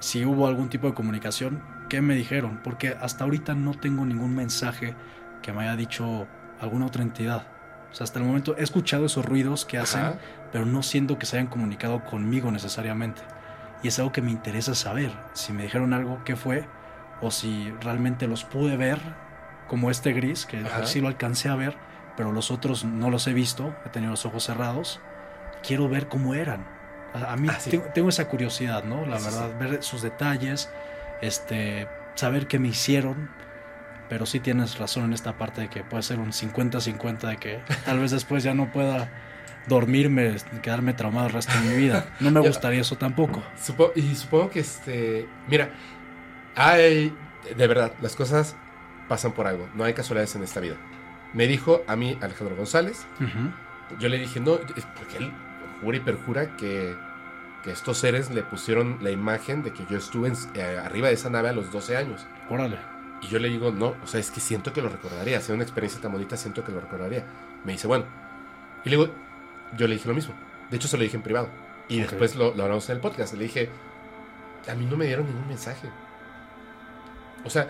[0.01, 2.61] Si hubo algún tipo de comunicación, qué me dijeron.
[2.63, 4.95] Porque hasta ahorita no tengo ningún mensaje
[5.41, 6.27] que me haya dicho
[6.61, 7.47] alguna otra entidad.
[7.91, 10.19] O sea, hasta el momento he escuchado esos ruidos que hacen, Ajá.
[10.53, 13.23] pero no siento que se hayan comunicado conmigo necesariamente.
[13.83, 15.13] Y es algo que me interesa saber.
[15.35, 16.65] Si me dijeron algo, qué fue,
[17.21, 18.99] o si realmente los pude ver,
[19.69, 20.87] como este gris, que Ajá.
[20.87, 21.77] sí lo alcancé a ver,
[22.17, 25.01] pero los otros no los he visto, he tenido los ojos cerrados.
[25.67, 26.65] Quiero ver cómo eran.
[27.15, 27.71] A, a mí Ah, sí.
[27.71, 29.05] tengo, tengo esa curiosidad, ¿no?
[29.07, 30.71] La Sí, verdad, ver sus detalles,
[31.21, 33.31] este, saber qué me hicieron.
[34.09, 37.63] Pero sí tienes razón en esta parte de que puede ser un 50-50 de que
[37.87, 39.09] tal vez después ya no pueda
[39.69, 42.07] dormirme, quedarme traumado el resto de mi vida.
[42.21, 43.43] No me gustaría eso tampoco.
[43.59, 45.29] Supo- y supongo que este.
[45.49, 45.71] Mira,
[46.57, 47.15] hay.
[47.57, 48.57] De verdad, las cosas
[49.09, 49.69] pasan por algo.
[49.75, 50.77] No hay casualidades en esta vida.
[51.35, 53.07] Me dijo a mí Alejandro González.
[53.21, 53.99] Ujú.
[54.01, 54.57] Yo le dije, no,
[54.97, 55.31] porque él
[55.83, 56.97] jura y perjura que,
[57.63, 61.15] que estos seres le pusieron la imagen de que yo estuve en- eh, arriba de
[61.15, 62.27] esa nave a los 12 años.
[62.49, 62.79] Órale.
[63.21, 65.41] Y yo le digo, no, o sea, es que siento que lo recordaría.
[65.41, 67.25] Si una experiencia tan bonita, siento que lo recordaría.
[67.65, 68.05] Me dice, bueno.
[68.85, 69.15] Y le digo,
[69.77, 70.35] yo le dije lo mismo.
[70.71, 71.49] De hecho, se lo dije en privado.
[71.89, 73.35] Y después lo, lo hablamos en el podcast.
[73.35, 73.71] Le dije,
[74.69, 75.89] a mí no me dieron ningún mensaje.
[77.45, 77.69] O sea,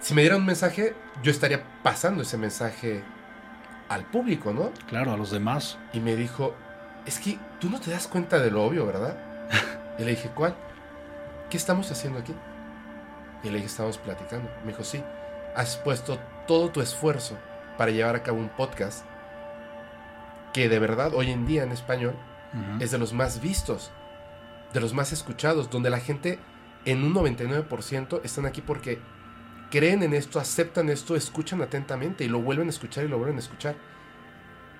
[0.00, 3.02] si me dieran un mensaje, yo estaría pasando ese mensaje
[3.88, 4.72] al público, ¿no?
[4.88, 5.78] Claro, a los demás.
[5.92, 6.54] Y me dijo,
[7.04, 9.16] es que tú no te das cuenta de lo obvio, ¿verdad?
[9.98, 10.54] Y le dije, ¿cuál?
[11.50, 12.32] ¿Qué estamos haciendo aquí?
[13.42, 14.48] Y le dije, estamos platicando.
[14.62, 15.02] Me dijo, sí,
[15.56, 17.36] has puesto todo tu esfuerzo
[17.76, 19.04] para llevar a cabo un podcast
[20.52, 22.14] que de verdad hoy en día en español
[22.80, 23.90] es de los más vistos,
[24.72, 26.38] de los más escuchados, donde la gente
[26.84, 28.98] en un 99% están aquí porque
[29.70, 33.36] creen en esto, aceptan esto, escuchan atentamente y lo vuelven a escuchar y lo vuelven
[33.36, 33.76] a escuchar.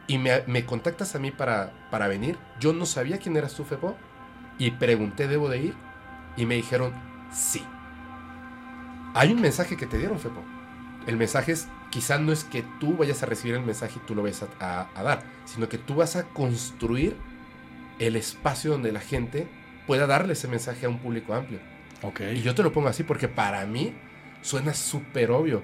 [0.07, 2.39] Y me, me contactas a mí para, para venir.
[2.61, 3.97] Yo no sabía quién eras tú, Fepo,
[4.59, 5.75] y pregunté, ¿debo de ir?
[6.37, 6.95] Y me dijeron,
[7.31, 7.63] sí.
[9.15, 10.43] Hay un mensaje que te dieron, Fepo.
[11.07, 14.15] El mensaje es, quizá no es que tú vayas a recibir el mensaje y tú
[14.15, 14.49] lo vayas a,
[14.83, 17.17] a- a dar, sino que tú vas a construir
[17.99, 19.49] el espacio donde la gente
[19.87, 21.61] pueda darle ese mensaje a un público amplio.
[22.03, 22.21] Ok.
[22.35, 23.95] Y yo te lo pongo así porque para mí
[24.43, 25.63] suena súper obvio.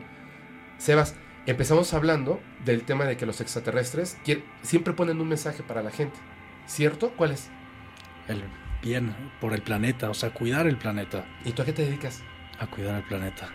[0.78, 1.14] Sebas,
[1.46, 4.16] empezamos hablando del tema de que los extraterrestres
[4.62, 6.18] siempre ponen un mensaje para la gente.
[6.66, 7.12] ¿Cierto?
[7.16, 7.50] ¿Cuál es?
[8.26, 8.42] El
[8.82, 11.26] bien por el planeta, o sea, cuidar el planeta.
[11.44, 12.22] ¿Y tú a qué te dedicas?
[12.58, 13.48] A cuidar el planeta.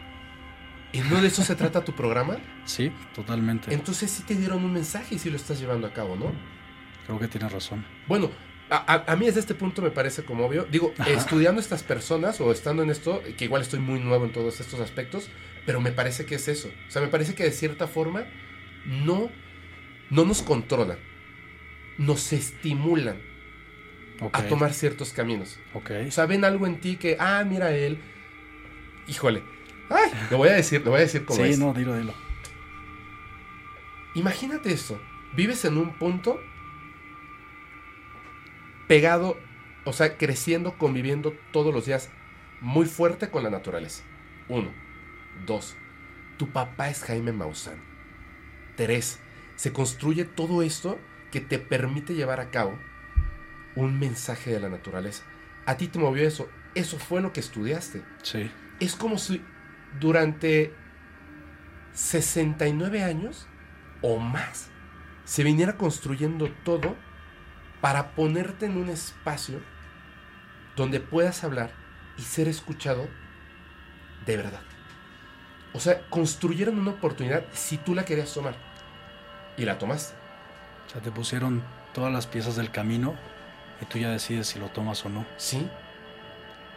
[0.91, 2.37] ¿Y no de eso se trata tu programa?
[2.65, 3.73] Sí, totalmente.
[3.73, 6.31] Entonces sí te dieron un mensaje y sí lo estás llevando a cabo, ¿no?
[7.05, 7.85] Creo que tienes razón.
[8.07, 8.31] Bueno,
[8.71, 10.65] a, a- a mí desde este punto me parece como obvio.
[10.65, 11.11] Digo, Ajá.
[11.11, 14.79] estudiando estas personas o estando en esto, que igual estoy muy nuevo en todos estos
[14.79, 15.29] aspectos,
[15.65, 16.71] Pero me parece que es eso.
[16.87, 18.25] O sea, me parece que de cierta forma
[18.85, 19.29] no,
[20.09, 20.97] no nos controlan.
[21.99, 23.17] Nos estimulan
[24.31, 25.59] a tomar ciertos caminos.
[25.73, 25.91] Ok.
[26.07, 27.99] O sea, ven algo en ti que, ah, mira él.
[29.07, 29.43] Híjole.
[29.89, 31.59] Ay, lo voy a decir, lo voy a decir como Sí, es.
[31.59, 32.13] no, dilo, dilo.
[34.13, 34.99] Imagínate esto.
[35.35, 36.39] Vives en un punto
[38.87, 39.37] pegado,
[39.85, 42.09] o sea, creciendo, conviviendo todos los días
[42.61, 44.03] muy fuerte con la naturaleza.
[44.47, 44.71] Uno.
[45.45, 45.75] Dos.
[46.37, 47.79] Tu papá es Jaime Maussan.
[48.75, 49.19] Tres.
[49.55, 50.97] Se construye todo esto
[51.31, 52.77] que te permite llevar a cabo
[53.75, 55.23] un mensaje de la naturaleza.
[55.65, 56.49] A ti te movió eso.
[56.75, 58.01] Eso fue lo que estudiaste.
[58.23, 58.49] Sí.
[58.79, 59.43] Es como si
[59.99, 60.73] durante
[61.93, 63.47] 69 años
[64.01, 64.69] o más
[65.25, 66.95] se viniera construyendo todo
[67.81, 69.61] para ponerte en un espacio
[70.75, 71.71] donde puedas hablar
[72.17, 73.07] y ser escuchado
[74.25, 74.61] de verdad.
[75.73, 78.55] O sea, construyeron una oportunidad si tú la querías tomar.
[79.55, 80.15] Y la tomaste.
[80.87, 81.63] O sea, te pusieron
[81.93, 83.15] todas las piezas del camino
[83.81, 85.25] y tú ya decides si lo tomas o no.
[85.37, 85.69] Sí,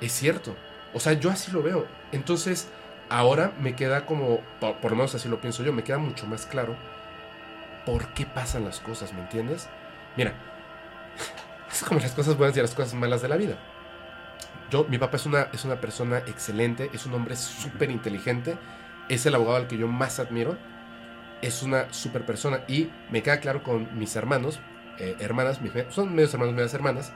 [0.01, 0.57] es cierto.
[0.93, 1.87] O sea, yo así lo veo.
[2.13, 2.69] Entonces,
[3.13, 6.27] ahora me queda como, por, por lo menos así lo pienso yo, me queda mucho
[6.27, 6.77] más claro
[7.85, 9.69] por qué pasan las cosas, ¿me entiendes?
[10.17, 10.33] Mira,
[11.73, 13.59] es como las cosas buenas y las cosas malas de la vida.
[14.71, 18.57] Yo, mi papá es una, es una persona excelente, es un hombre súper inteligente,
[19.09, 20.57] es el abogado al que yo más admiro,
[21.43, 24.61] es una súper persona y me queda claro con mis hermanos,
[24.99, 27.13] eh, hermanas, mis son medios hermanos, medias hermanas,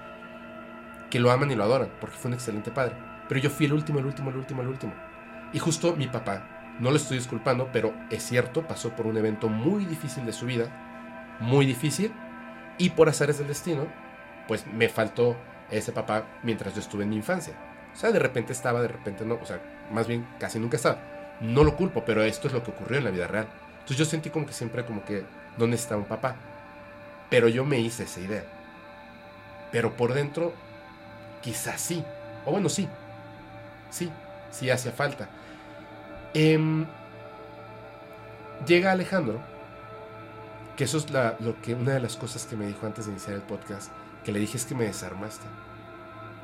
[1.08, 2.94] que lo aman y lo adoran, porque fue un excelente padre.
[3.28, 5.05] Pero yo fui el último, el último, el último, el último.
[5.52, 9.48] Y justo mi papá, no lo estoy disculpando, pero es cierto, pasó por un evento
[9.48, 12.12] muy difícil de su vida, muy difícil,
[12.78, 13.86] y por azares del destino,
[14.48, 15.36] pues me faltó
[15.70, 17.54] ese papá mientras yo estuve en mi infancia.
[17.94, 19.60] O sea, de repente estaba, de repente no, o sea,
[19.90, 20.98] más bien casi nunca estaba.
[21.40, 23.46] No lo culpo, pero esto es lo que ocurrió en la vida real.
[23.72, 25.24] Entonces yo sentí como que siempre como que
[25.56, 26.36] no necesitaba un papá.
[27.30, 28.44] Pero yo me hice esa idea.
[29.72, 30.52] Pero por dentro,
[31.40, 32.04] quizás sí.
[32.44, 32.88] O bueno, sí.
[33.90, 34.10] Sí,
[34.56, 35.28] sí hacía falta.
[36.34, 36.86] Em,
[38.66, 39.40] llega Alejandro,
[40.76, 43.12] que eso es la- lo que, una de las cosas que me dijo antes de
[43.12, 43.90] iniciar el podcast,
[44.24, 45.46] que le dije es que me desarmaste.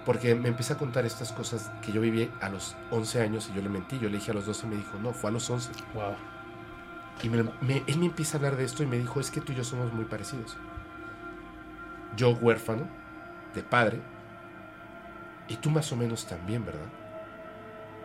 [0.05, 3.55] Porque me empieza a contar estas cosas que yo viví a los 11 años y
[3.57, 3.99] yo le mentí.
[4.01, 5.71] Yo le dije a los 12 y me dijo, no, fue a los 11.
[5.95, 6.17] Wow.
[7.23, 9.41] Y me- me- él me empieza a hablar de esto y me dijo, es que
[9.41, 10.57] tú y yo somos muy parecidos.
[12.17, 12.89] Yo huérfano,
[13.55, 14.01] de padre,
[15.47, 16.89] y tú más o menos también, ¿verdad?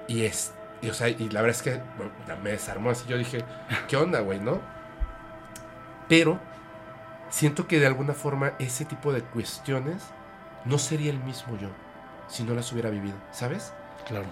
[0.07, 1.81] Y es, y, o sea, y la verdad es que
[2.41, 3.43] me desarmó así, yo dije,
[3.87, 4.61] ¿qué onda, güey, no?
[6.07, 6.39] Pero
[7.29, 10.03] siento que de alguna forma ese tipo de cuestiones
[10.65, 11.69] no sería el mismo yo
[12.27, 13.73] si no las hubiera vivido, ¿sabes?
[14.05, 14.25] Claro.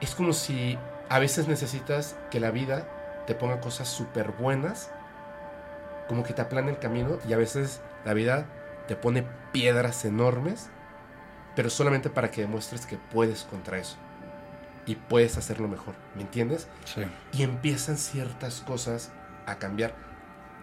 [0.00, 0.78] es como si
[1.08, 2.86] a veces necesitas que la vida
[3.26, 4.90] te ponga cosas súper buenas,
[6.08, 8.46] como que te aplane el camino, y a veces la vida
[8.88, 10.70] te pone piedras enormes,
[11.54, 13.96] pero solamente para que demuestres que puedes contra eso
[14.86, 16.68] y puedes hacerlo mejor, ¿me entiendes?
[16.84, 17.02] Sí.
[17.32, 19.12] Y empiezan ciertas cosas
[19.46, 19.94] a cambiar.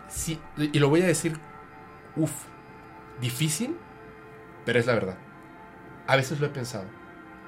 [0.07, 1.39] Sí, y lo voy a decir,
[2.15, 2.31] uff,
[3.21, 3.77] difícil,
[4.65, 5.17] pero es la verdad.
[6.07, 6.85] A veces lo he pensado.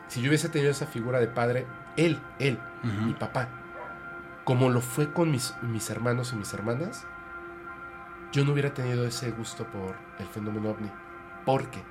[0.08, 1.66] Si yo hubiese tenido esa figura de padre,
[1.98, 3.50] él, él, mi papá,
[4.44, 7.06] como lo fue con mis, mis hermanos y mis hermanas,
[8.32, 10.92] yo no hubiera tenido ese gusto por el fenómeno ovni.
[11.46, 11.84] Porque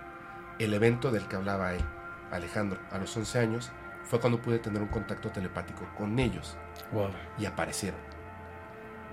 [0.59, 1.85] el evento del que hablaba él,
[2.31, 3.73] Alejandro, a los 11 años,
[4.05, 6.57] fue cuando pude tener un contacto telepático con ellos
[6.93, 7.11] Wow.
[7.39, 8.01] y aparecieron.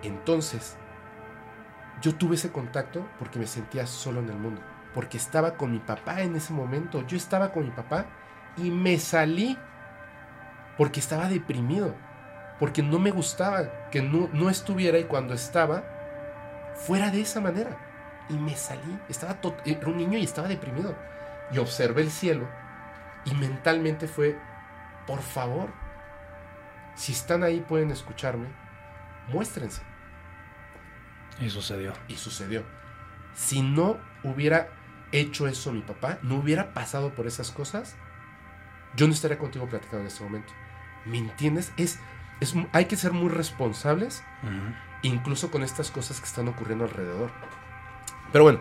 [0.03, 0.77] Entonces,
[2.01, 4.61] yo tuve ese contacto porque me sentía solo en el mundo,
[4.93, 8.05] porque estaba con mi papá en ese momento, yo estaba con mi papá
[8.55, 9.57] y me salí
[10.77, 11.95] porque estaba deprimido,
[12.59, 15.83] porque no me gustaba que no, no estuviera y cuando estaba,
[16.75, 17.77] fuera de esa manera.
[18.29, 20.95] Y me salí, estaba era un niño y estaba deprimido.
[21.51, 22.47] Y observé el cielo
[23.25, 24.37] y mentalmente fue,
[25.07, 25.71] por favor,
[26.95, 28.47] si están ahí pueden escucharme,
[29.29, 29.81] muéstrense.
[31.39, 31.93] Y sucedió.
[32.07, 32.63] Y sucedió.
[33.33, 34.69] Si no hubiera
[35.11, 37.95] hecho eso mi papá, no hubiera pasado por esas cosas,
[38.95, 40.53] yo no estaría contigo platicando en este momento.
[41.05, 41.71] ¿Me entiendes?
[41.77, 41.99] Es,
[42.39, 44.23] es, hay que ser muy responsables,
[45.03, 47.31] incluso con estas cosas que están ocurriendo alrededor.
[48.31, 48.59] Pero bueno,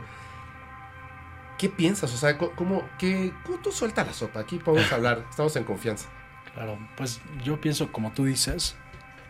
[1.58, 2.12] ¿qué piensas?
[2.12, 4.40] O sea, ¿cómo, qué, cómo tú suelta la sopa?
[4.40, 6.08] Aquí podemos hablar, estamos en confianza.
[6.56, 8.76] Claro, pues yo pienso, como tú dices,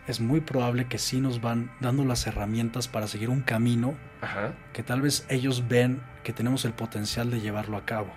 [0.07, 4.53] es muy probable que sí nos van dando las herramientas para seguir un camino Ajá.
[4.71, 8.13] que tal vez ellos ven que tenemos el potencial de llevarlo a cabo.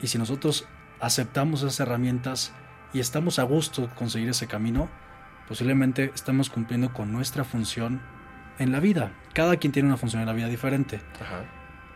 [0.00, 0.68] Y si nosotros
[1.00, 2.52] aceptamos esas herramientas
[2.92, 4.88] y estamos a gusto con seguir ese camino,
[5.48, 8.00] posiblemente estamos cumpliendo con nuestra función
[8.60, 9.10] en la vida.
[9.34, 11.42] Cada quien tiene una función en la vida diferente, Ajá.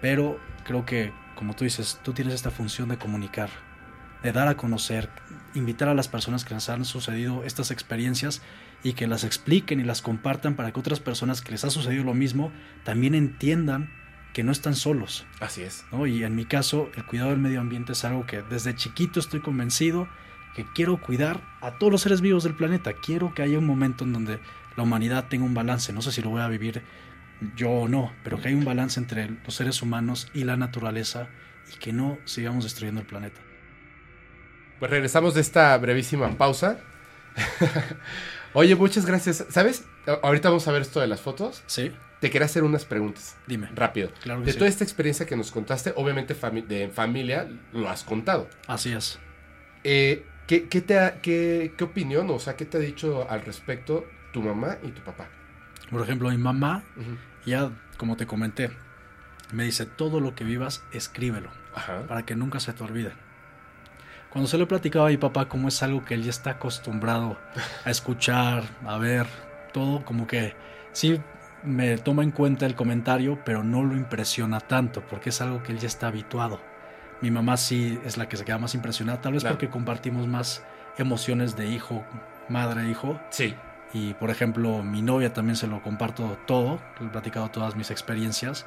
[0.00, 3.50] pero creo que, como tú dices, tú tienes esta función de comunicar,
[4.24, 5.08] de dar a conocer,
[5.55, 8.43] invitar a las personas que les han sucedido estas experiencias
[8.82, 12.05] y que las expliquen y las compartan para que otras personas que les ha sucedido
[12.05, 12.52] lo mismo
[12.85, 13.90] también entiendan
[14.32, 15.27] que no están solos.
[15.40, 15.85] Así es.
[15.93, 16.06] ¿no?
[16.06, 19.40] Y en mi caso, el cuidado del medio ambiente es algo que desde chiquito estoy
[19.40, 20.09] convencido
[20.55, 22.93] que quiero cuidar a todos los seres vivos del planeta.
[22.93, 24.40] Quiero que haya un momento en donde
[24.77, 25.93] la humanidad tenga un balance.
[25.93, 26.82] No sé si lo voy a vivir
[27.56, 31.28] yo o no, pero que haya un balance entre los seres humanos y la naturaleza
[31.72, 33.40] y que no sigamos destruyendo el planeta.
[34.81, 36.78] Pues regresamos de esta brevísima pausa.
[38.55, 39.44] Oye, muchas gracias.
[39.51, 39.85] ¿Sabes?
[40.23, 41.62] Ahorita vamos a ver esto de las fotos.
[41.66, 41.93] ¿Sí?
[42.20, 43.36] Te quería hacer unas preguntas.
[43.47, 43.69] Dime.
[43.74, 44.11] Rápido.
[44.23, 44.59] Claro que de sí.
[44.59, 48.48] toda esta experiencia que nos contaste, obviamente fami- de familia lo has contado.
[48.66, 49.19] Así es.
[49.85, 53.43] Eh, ¿qué, qué te ha- qué, qué opinión, o sea, qué te ha dicho al
[53.43, 55.28] respecto tu mamá y tu papá?
[55.90, 56.82] Por ejemplo, mi mamá,
[57.47, 58.70] ya como te comenté,
[59.52, 61.51] me dice, todo lo que vivas, escríbelo.
[61.74, 62.02] Ajá.
[62.09, 63.12] para que nunca se te olvide.
[64.31, 66.51] Cuando se lo he platicado a mi papá, como es algo que él ya está
[66.51, 67.36] acostumbrado
[67.85, 69.27] a escuchar, a ver,
[69.73, 70.55] todo como que
[70.93, 71.20] sí
[71.65, 75.73] me toma en cuenta el comentario, pero no lo impresiona tanto, porque es algo que
[75.73, 76.61] él ya está habituado.
[77.20, 79.57] Mi mamá sí es la que se queda más impresionada, tal vez Claro.
[79.57, 80.65] porque compartimos más
[80.97, 82.05] emociones de hijo,
[82.48, 83.20] madre, hijo.
[83.31, 83.55] Sí.
[83.93, 87.90] Y por ejemplo, mi novia también se lo comparto todo, le he platicado todas mis
[87.90, 88.65] experiencias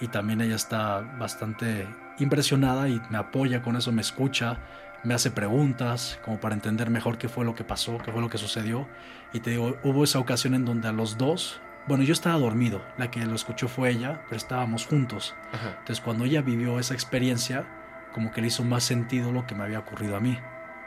[0.00, 1.86] y también ella está bastante
[2.18, 4.58] impresionada y me apoya con eso, me escucha,
[5.06, 8.28] me hace preguntas como para entender mejor qué fue lo que pasó, qué fue lo
[8.28, 8.88] que sucedió.
[9.32, 12.82] Y te digo, hubo esa ocasión en donde a los dos, bueno, yo estaba dormido,
[12.98, 15.36] la que lo escuchó fue ella, pero estábamos juntos.
[15.52, 15.76] Ajá.
[15.78, 17.64] Entonces cuando ella vivió esa experiencia,
[18.12, 20.36] como que le hizo más sentido lo que me había ocurrido a mí,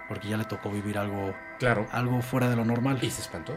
[0.10, 1.88] porque ya le tocó vivir algo, Claro.
[1.92, 3.00] algo fuera de lo normal.
[3.02, 3.56] ¿Y se espantó?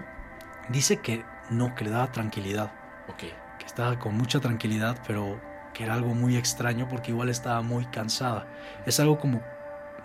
[0.68, 2.70] Dice que no, que le daba tranquilidad,
[3.08, 3.24] Ok.
[3.58, 5.40] que estaba con mucha tranquilidad, pero
[5.74, 8.46] que era algo muy extraño porque igual estaba muy cansada.
[8.86, 9.42] Es algo como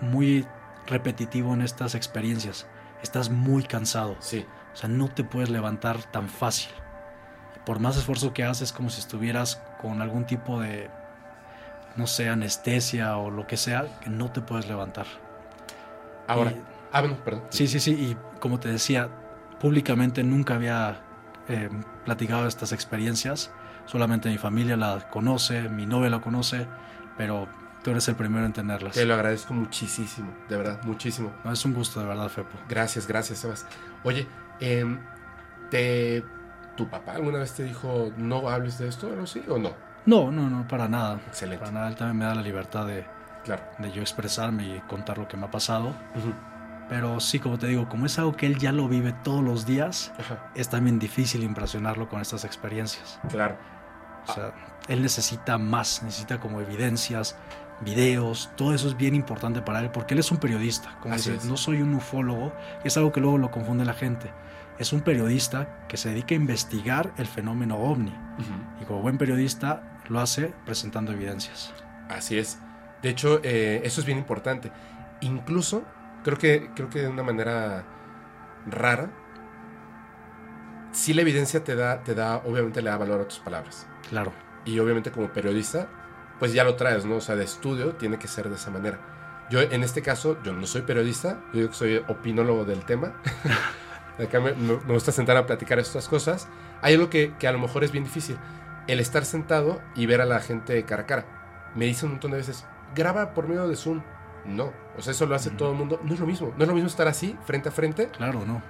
[0.02, 0.46] muy
[0.88, 2.68] repetitivo en estas experiencias.
[3.04, 4.46] Estás muy cansado, Sí.
[4.74, 6.72] o sea, no te puedes levantar tan fácil.
[7.66, 10.90] Por más esfuerzo que haces, es como si estuvieras con algún tipo de,
[11.96, 15.06] no sé, anestesia o lo que sea, que no te puedes levantar.
[16.28, 16.52] Ahora.
[16.52, 16.62] Y-
[16.94, 17.44] Ah, bueno, perdón.
[17.50, 17.92] Sí, sí, sí.
[17.92, 19.10] Y como te decía,
[19.60, 21.02] públicamente nunca había
[21.50, 21.70] eh,
[22.06, 23.52] platicado estas experiencias.
[23.86, 26.66] Solamente mi familia la conoce, mi novia la conoce,
[27.18, 27.48] pero
[27.88, 28.96] tú eres el primero en tenerlas.
[28.96, 31.32] Te lo agradezco muchísimo, de verdad, muchísimo.
[31.46, 32.58] No, es un gusto, de verdad, Fepo.
[32.68, 33.66] Gracias, gracias, Sebas.
[34.04, 34.28] Oye,
[34.60, 35.00] em,
[35.70, 36.22] te,
[36.76, 39.72] ¿tu papá alguna vez te dijo no hables de esto o sí o no?
[40.06, 41.18] No, no, no, para nada.
[41.28, 41.60] Excelente.
[41.60, 43.06] Para nada, él también me da la libertad de,
[43.46, 43.64] Claro.
[43.80, 45.88] de yo expresarme y contar lo que me ha pasado.
[46.14, 46.34] Ujú.
[46.90, 49.66] Pero sí, como te digo, como es algo que él ya lo vive todos los
[49.66, 53.18] días, Ajá, es también difícil impresionarlo con estas experiencias.
[53.30, 53.56] claro.
[54.30, 54.52] O sea,
[54.90, 57.38] él necesita más, necesita como evidencias,
[57.82, 60.98] videos, todo eso es bien importante para él, porque él es un periodista.
[61.00, 64.32] Como dice, no soy un ufólogo, y es algo que luego lo confunde la gente.
[64.80, 68.12] Es un periodista que se dedica a investigar el fenómeno ovni.
[68.12, 68.82] Ujú.
[68.82, 71.74] Y como buen periodista lo hace presentando evidencias.
[72.10, 72.60] Así es.
[73.02, 74.72] De hecho, eh, eso es bien importante.
[75.22, 75.84] Incluso,
[76.24, 77.86] creo que, creo que de una manera
[78.68, 79.10] rara,
[80.92, 83.88] sí la evidencia te da, te da, obviamente le da valor a tus palabras.
[84.10, 84.32] Claro,
[84.66, 85.88] Y obviamente como periodista,
[86.40, 87.16] pues ya lo traes, ¿no?
[87.18, 89.00] O sea, de estudio tiene que ser de esa manera.
[89.50, 93.14] Yo en este caso, yo no soy periodista, yo digo que soy opinólogo del tema.
[94.24, 96.48] Acá me, me- gusta sentar a platicar estas cosas.
[96.82, 98.38] Hay algo que, que a lo mejor es bien difícil.
[98.88, 101.26] El estar sentado y ver a la gente cara a cara.
[101.76, 102.66] Me dicen un montón de veces,
[102.96, 104.02] graba por medio de Zoom.
[104.46, 105.58] No, o sea, eso lo hace Ujú.
[105.58, 106.00] todo el mundo.
[106.04, 106.54] No es lo mismo.
[106.58, 108.62] No es lo mismo estar así, frente a frente, claro, no.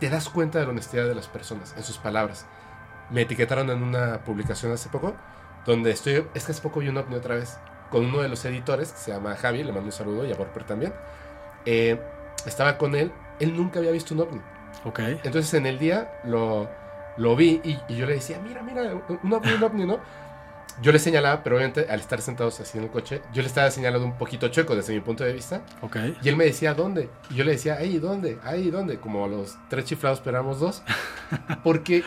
[0.00, 2.46] te das cuenta de la honestidad de las personas en sus palabras.
[3.10, 5.14] Me etiquetaron en una publicación hace poco,
[5.66, 7.58] donde estoy, es que hace poco vi un ovni otra vez,
[7.90, 10.36] con uno de los editores, que se llama Javi, le mando un saludo, y a
[10.36, 10.92] Borper también.
[11.64, 12.00] Eh,
[12.46, 14.40] estaba con él, él nunca había visto un ovni.
[14.84, 16.68] Ok, Entonces en el día lo,
[17.16, 18.82] lo vi y, y yo le decía, mira, mira,
[19.22, 19.98] un ovni, un ovni, ¿no?
[20.82, 23.70] Yo le señalaba, pero obviamente al estar sentados así en el coche, yo le estaba
[23.70, 25.62] señalando un poquito chueco desde mi punto de vista.
[25.80, 25.96] ok.
[26.22, 27.08] Y él me decía, ¿dónde?
[27.30, 28.38] Y yo le decía, ahí, ¿dónde?
[28.44, 28.98] Ahí, ¿dónde?
[29.00, 30.82] Como los tres chiflados, pero éramos dos.
[31.64, 32.04] Porque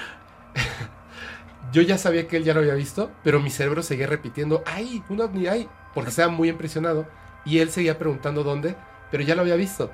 [1.72, 5.04] yo ya sabía que él ya lo había visto, pero mi cerebro seguía repitiendo, ahí,
[5.10, 5.68] un ovni, ahí.
[5.94, 7.08] Porque estaba muy impresionado.
[7.46, 8.76] Y él seguía preguntando dónde,
[9.12, 9.92] pero ya lo había visto.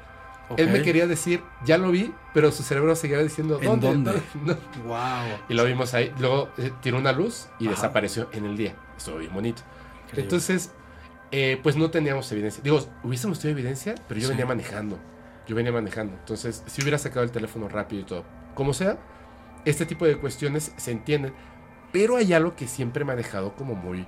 [0.58, 3.88] Él me quería decir, ya lo vi, pero su cerebro seguía diciendo, ¿En ¿dónde?
[3.88, 4.22] dónde?
[4.44, 4.56] No.
[4.88, 5.40] Wow.
[5.50, 6.14] Y lo vimos ahí.
[6.20, 7.76] Luego eh, tiró una luz y Ajá.
[7.76, 8.76] desapareció en el día.
[8.96, 9.64] Estuvo bien bonito.
[10.04, 10.22] Increíble.
[10.24, 10.72] Entonces,
[11.32, 12.62] eh, pues no teníamos evidencia.
[12.64, 14.34] Digo, hubiésemos tenido evidencia, pero yo Sí.
[14.34, 15.00] venía manejando.
[15.48, 16.14] Yo venía manejando.
[16.14, 18.24] Entonces, si hubiera sacado el teléfono rápido y todo.
[18.54, 18.98] como sea,
[19.66, 21.34] este tipo de cuestiones se entienden.
[21.96, 24.06] Pero hay algo que siempre me ha dejado como muy,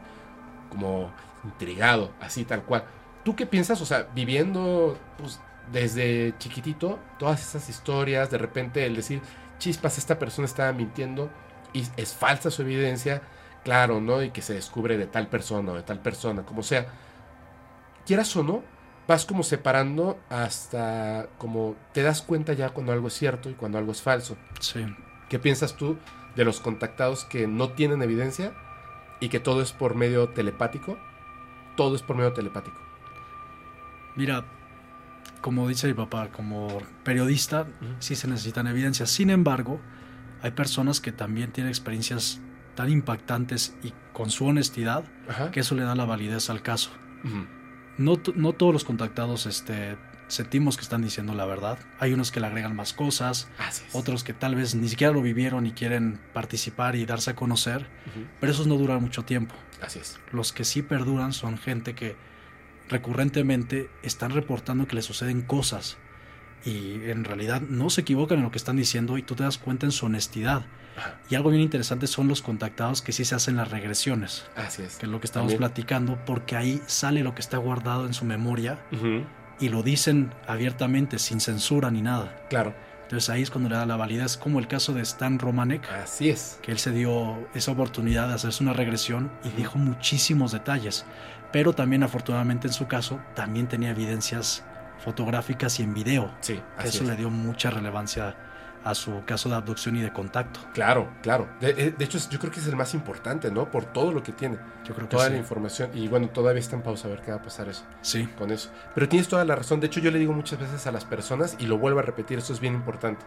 [0.69, 1.09] como
[1.45, 2.83] intrigado, así tal cual.
[3.23, 3.79] ¿Tú qué piensas?
[3.79, 5.39] O sea, viviendo pues,
[5.71, 9.21] desde chiquitito, todas esas historias, de repente el decir,
[9.57, 11.29] chispas, esta persona estaba mintiendo
[11.71, 13.21] y es falsa su evidencia,
[13.63, 14.21] claro, ¿no?
[14.21, 16.87] Y que se descubre de tal persona o de tal persona, como sea.
[18.05, 18.63] Quieras o no,
[19.07, 23.77] vas como separando hasta como te das cuenta ya cuando algo es cierto y cuando
[23.77, 24.35] algo es falso.
[24.59, 24.85] Sí.
[25.29, 25.97] ¿Qué piensas tú
[26.37, 28.53] de los contactados que no tienen evidencia
[29.19, 30.97] y que todo es por medio telepático?
[31.75, 32.77] Todo es por medio telepático.
[34.15, 34.45] Mira,
[35.41, 37.67] como dice mi papá, como periodista,
[37.99, 39.09] sí se necesitan evidencias.
[39.09, 39.81] Sin embargo,
[40.41, 42.39] hay personas que también tienen experiencias
[42.75, 45.51] tan impactantes y con su honestidad Ajá.
[45.51, 46.91] que eso le da la validez al caso.
[47.97, 49.97] No, no todos los contactados este,
[50.27, 51.77] sentimos que están diciendo la verdad.
[51.99, 53.47] Hay unos que le agregan más cosas,
[53.93, 57.87] otros que tal vez ni siquiera lo vivieron y quieren participar y darse a conocer,
[58.39, 59.55] pero esos no duran mucho tiempo.
[59.81, 60.19] Así es.
[60.31, 62.15] Los que sí perduran son gente que
[62.89, 65.97] recurrentemente están reportando que le suceden cosas
[66.65, 69.57] y en realidad no se equivocan en lo que están diciendo y tú te das
[69.57, 70.65] cuenta en su honestidad.
[70.97, 71.19] Ajá.
[71.29, 74.95] Y algo bien interesante son los contactados que sí se hacen las regresiones, Así es.
[74.95, 75.59] que es lo que estamos También.
[75.59, 78.79] platicando, porque ahí sale lo que está guardado en su memoria.
[79.59, 82.35] Y lo dicen abiertamente, sin censura ni nada.
[82.49, 82.73] Claro.
[83.03, 86.29] Entonces ahí es cuando le da la validez, como el caso de Stan Romanek, Así
[86.29, 86.59] es.
[86.61, 91.05] que él se dio esa oportunidad de hacerse una regresión y dijo muchísimos detalles.
[91.53, 94.65] Pero también, afortunadamente en su caso, también tenía evidencias
[94.99, 96.29] fotográficas y en video.
[96.41, 97.09] Sí, así eso es.
[97.09, 98.35] le dio mucha relevancia
[98.83, 100.59] a su caso de abducción y de contacto.
[100.73, 101.47] Claro, claro.
[101.59, 103.69] De, de- de hecho, yo creo que es el más importante, ¿no?
[103.69, 104.57] Por todo lo que tiene.
[104.85, 105.31] Yo creo que Toda sí.
[105.33, 105.89] la información.
[105.93, 107.83] Y bueno, todavía está en pausa a ver qué va a pasar eso.
[108.01, 108.71] Sí, con eso.
[108.95, 109.79] Pero tienes toda la razón.
[109.81, 112.37] De hecho, yo le digo muchas veces a las personas, y lo vuelvo a repetir,
[112.37, 113.25] esto es bien importante.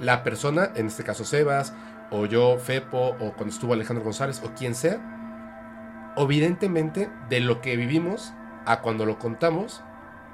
[0.00, 1.74] La persona, en este caso Sebas,
[2.10, 7.76] o yo, Fepo, o cuando estuvo Alejandro González, o quien sea, evidentemente de lo que
[7.76, 8.32] vivimos
[8.66, 9.82] a cuando lo contamos,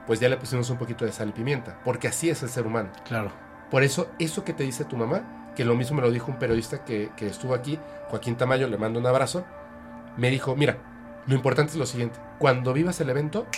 [0.06, 2.66] pues ya le pusimos un poquito de sal y pimienta, porque así es el ser
[2.66, 2.90] humano.
[3.06, 3.32] claro.
[3.74, 6.38] Por eso, eso que te dice tu mamá, que lo mismo me lo dijo un
[6.38, 7.76] periodista que, que estuvo aquí,
[8.08, 9.44] Joaquín Tamayo, le mando un abrazo,
[10.16, 10.76] me dijo, mira,
[11.26, 13.48] lo importante es lo siguiente, cuando vivas el evento,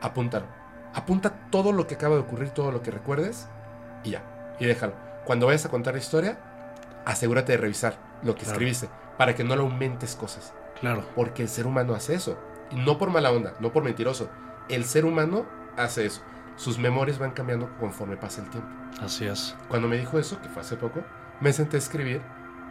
[0.00, 0.46] apúntalo.
[0.94, 3.48] Apunta todo lo que acaba de ocurrir, todo lo que recuerdes,
[4.02, 4.94] y ya, y déjalo.
[5.26, 6.38] Cuando vayas a contar la historia,
[7.04, 8.52] asegúrate de revisar lo que Claro.
[8.52, 8.88] escribiste,
[9.18, 12.38] para que no le aumentes cosas, Claro, porque el ser humano hace eso,
[12.70, 14.30] y no por mala onda, no por mentiroso,
[14.70, 15.44] el ser humano
[15.76, 16.22] hace eso.
[16.56, 18.68] Sus memorias van cambiando conforme pasa el tiempo.
[19.02, 19.54] así es.
[19.68, 21.02] Cuando me dijo eso, que fue hace poco,
[21.40, 22.22] me senté a escribir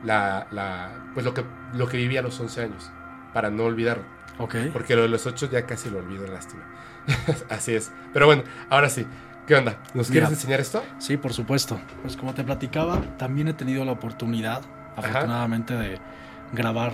[0.04, 1.44] la, la, pues lo que,
[1.74, 2.92] lo que viví a los 11 años,
[3.34, 4.04] para no olvidarlo.
[4.38, 4.56] Ok.
[4.74, 6.64] Porque lo de los 8 ya casi lo olvido, lástima.
[7.50, 7.92] Así es.
[8.14, 9.06] Pero bueno, ahora sí.
[9.48, 9.78] ¿Qué onda?
[9.94, 10.22] ¿Nos Mira.
[10.22, 10.84] quieres enseñar esto?
[10.98, 11.80] Sí, por supuesto.
[12.02, 14.64] Pues como te platicaba, también he tenido la oportunidad,
[14.96, 16.00] afortunadamente, de
[16.52, 16.94] grabar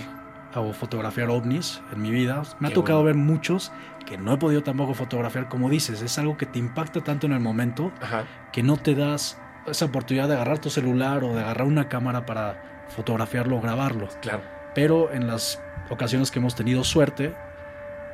[0.56, 2.44] o fotografiar ovnis en mi vida.
[2.60, 3.18] Me ha Qué tocado bueno.
[3.18, 3.72] ver muchos
[4.06, 7.34] que no he podido tampoco fotografiar, como dices, es algo que te impacta tanto en
[7.34, 8.24] el momento Ajá.
[8.52, 12.26] que no te das esa oportunidad de agarrar tu celular o de agarrar una cámara
[12.26, 14.08] para fotografiarlo o grabarlo.
[14.22, 14.42] Claro.
[14.74, 17.34] Pero en las ocasiones que hemos tenido suerte,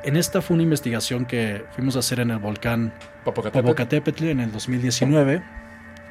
[0.04, 2.92] en esta fue una investigación que fuimos a hacer en el volcán
[3.24, 3.64] Popocatépetl.
[3.66, 5.42] Popocatépetl en el 2019,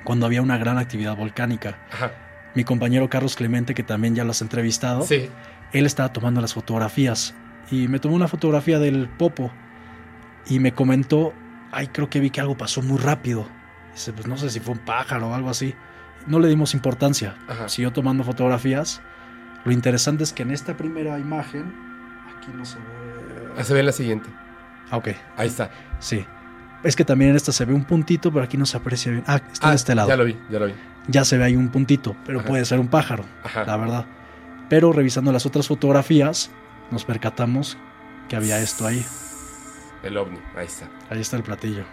[0.04, 1.78] cuando había una gran actividad volcánica.
[1.92, 2.12] Ajá.
[2.56, 5.30] Mi compañero Carlos Clemente, que también ya lo has entrevistado, Sí.
[5.74, 7.34] Él estaba tomando las fotografías
[7.72, 9.52] y me tomó una fotografía del Popo
[10.48, 11.34] y me comentó,
[11.72, 13.48] ay, creo que vi que algo pasó muy rápido.
[13.94, 15.74] Dice, pues no sé si fue un pájaro o algo así.
[16.28, 17.36] No le dimos importancia.
[17.48, 17.68] Ajá.
[17.70, 19.02] Siguió tomando fotografías.
[19.66, 21.74] Lo interesante es que en esta primera imagen,
[22.38, 22.84] aquí no se ve.
[23.58, 24.30] Ah, se ve la siguiente.
[24.92, 25.70] Ah, ok, Ahí está.
[26.00, 26.26] sí.
[26.84, 29.24] Es que también en esta se ve un puntito, pero aquí no se aprecia bien.
[29.28, 30.08] Ah, está de este lado.
[30.10, 30.74] Ya lo vi, ya lo vi.
[31.08, 32.48] ya se ve ahí un puntito, pero Ajá.
[32.48, 33.66] puede ser un pájaro, Ajá.
[33.66, 34.06] la verdad.
[34.70, 36.52] Pero revisando las otras fotografías,
[36.92, 37.78] nos percatamos
[38.28, 39.06] que había esto ahí.
[40.04, 40.40] El ovni.
[40.56, 40.90] Ahí está.
[41.10, 41.84] Ahí está el platillo.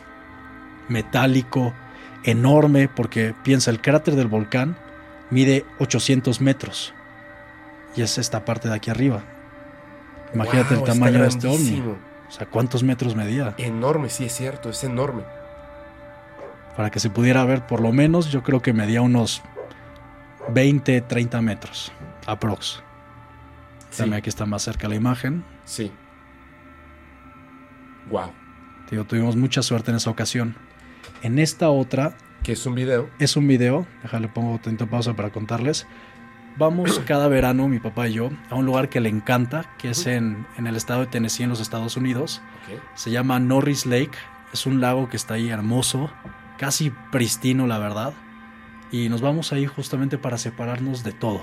[0.89, 1.73] Metálico,
[2.25, 4.77] enorme, porque piensa, el cráter del volcán
[5.31, 6.95] mide 800 metros.
[7.97, 9.23] Y es esta parte de aquí arriba.
[10.35, 11.81] Imagínate Wow, el tamaño de este ovni.
[12.29, 13.55] O sea, ¿cuántos metros medía?
[13.59, 14.71] Enorme, sí, es cierto.
[14.71, 15.23] Es enorme.
[16.77, 19.43] Para que se pudiera ver, por lo menos, yo creo que medía unos
[20.49, 21.93] 20, 30 metros.
[22.27, 22.83] Aprox.
[23.91, 23.99] Sí.
[23.99, 25.45] También aquí está más cerca la imagen.
[25.65, 25.91] Sí.
[28.11, 28.33] Wow.
[28.91, 30.57] Digo, tuvimos mucha suerte en esa ocasión.
[31.23, 33.09] En esta otra Que es un video.
[33.19, 35.87] es un video, déjale pongo tantito pausa para contarles.
[36.57, 40.07] Vamos cada verano, mi papá y yo, a un lugar que le encanta, que es
[40.07, 42.43] en, en el estado de Tennessee, en los Estados Unidos.
[42.95, 44.13] Se llama Norris Lake.
[44.53, 46.11] Es un lago que está ahí hermoso,
[46.59, 48.13] casi pristino, la verdad.
[48.93, 51.43] y nos vamos ahí justamente para separarnos de todo.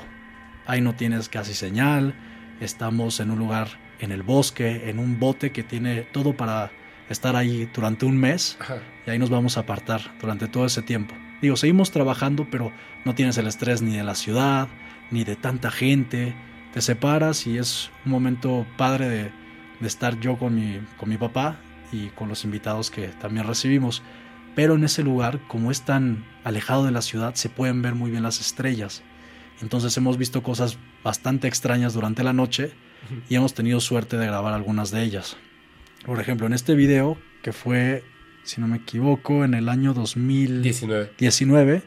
[0.71, 2.15] Ahí no tienes casi señal,
[2.61, 3.67] estamos en un lugar
[3.99, 6.71] en el bosque, en un bote que tiene todo para
[7.09, 8.77] estar ahí durante un mes Ajá.
[9.05, 11.13] y ahí nos vamos a apartar durante todo ese tiempo.
[11.41, 12.71] Digo, seguimos trabajando, pero
[13.03, 14.69] no tienes el estrés ni de la ciudad,
[15.09, 16.33] ni de tanta gente.
[16.73, 19.31] Te separas y es un momento padre de,
[19.81, 21.57] de estar yo con mi, con mi papá
[21.91, 24.03] y con los invitados que también recibimos.
[24.55, 28.09] Pero en ese lugar, como es tan alejado de la ciudad, se pueden ver muy
[28.09, 29.03] bien las estrellas.
[29.61, 32.71] Entonces hemos visto cosas bastante extrañas durante la noche
[33.29, 35.37] y hemos tenido suerte de grabar algunas de ellas.
[36.05, 38.03] Por ejemplo, en este video, que fue,
[38.43, 41.83] si no me equivoco, en el año 2019, 19.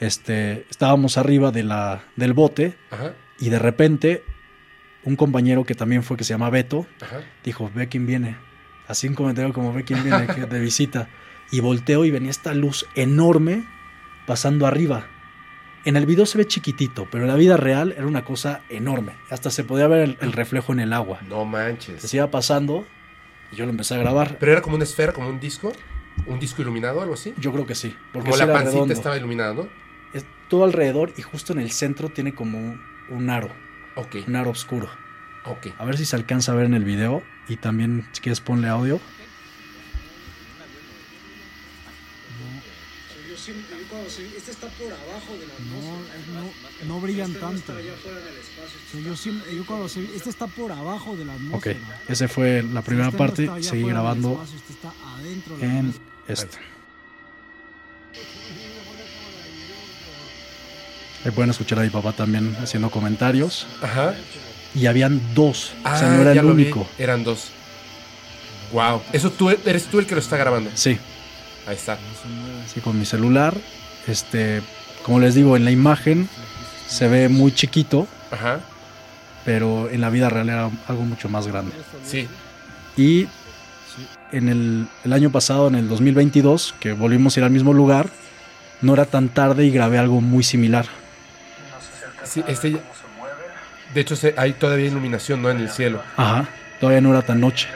[0.00, 3.14] este, estábamos arriba de la, del bote Ajá.
[3.38, 4.22] y de repente
[5.04, 7.20] un compañero que también fue, que se llama Beto, Ajá.
[7.44, 8.36] dijo, ve quién viene.
[8.88, 11.08] Así un comentario como ve quién viene de visita.
[11.52, 13.64] Y volteo y venía esta luz enorme
[14.26, 15.06] pasando arriba.
[15.86, 19.12] En el video se ve chiquitito, pero en la vida real era una cosa enorme.
[19.30, 21.20] Hasta se podía ver el, el reflejo en el agua.
[21.28, 22.02] No manches.
[22.02, 22.84] Se iba pasando
[23.52, 24.36] y yo lo empecé a grabar.
[24.40, 25.72] Pero era como una esfera, como un disco.
[26.26, 27.34] Un disco iluminado, algo así.
[27.38, 27.94] Yo creo que sí.
[28.12, 28.94] Porque Como la pancita redondo.
[28.94, 29.68] estaba iluminada, ¿no?
[30.12, 32.80] Es todo alrededor y justo en el centro tiene como un,
[33.10, 33.50] un aro,
[33.94, 34.88] Ok, un aro oscuro.
[35.44, 35.68] ok.
[35.78, 38.66] A ver si se alcanza a ver en el video y también si quieres ponle
[38.68, 38.98] audio.
[43.28, 46.40] Yo siempre, yo cuando este está por abajo de la No, atmósfera.
[46.86, 47.78] no, no brillan Este no tanto.
[47.78, 48.78] espacio.
[48.92, 51.78] Sea, yo siempre, yo cuando se, este está por abajo de la Ok, atmósfera.
[52.08, 53.48] ese fue la primera Este no parte.
[53.48, 56.04] allá Seguí grabando espacio, este está adentro de la en atmósfera.
[56.28, 56.58] este.
[61.24, 63.66] Ahí pueden escuchar a mi papá también haciendo comentarios.
[63.82, 64.14] Ajá.
[64.74, 66.46] Y habían dos, o sea, Ah, no era el vi.
[66.52, 66.86] único.
[66.98, 67.48] Eran dos.
[68.72, 69.02] Wow.
[69.12, 70.70] Eso tú eres tú el que lo está grabando.
[70.74, 70.98] Sí,
[71.66, 71.98] Ahí está.
[72.66, 73.54] Sí, con mi celular.
[74.06, 74.62] Este,
[75.02, 76.28] como les digo, en la imagen
[76.86, 78.60] se ve muy chiquito, Ajá.
[79.44, 81.72] pero en la vida real era algo mucho más grande.
[82.04, 82.28] Sí.
[82.96, 83.26] Y
[84.32, 88.08] en el, el año pasado, en el 2022, que volvimos a ir al mismo lugar,
[88.82, 90.86] no era tan tarde y grabé algo muy similar.
[92.24, 92.78] Sí, este ya-
[93.94, 95.50] De hecho, hay todavía iluminación, ¿no?
[95.50, 96.02] En el cielo.
[96.16, 96.46] Ajá,
[96.80, 97.68] todavía no era tan noche.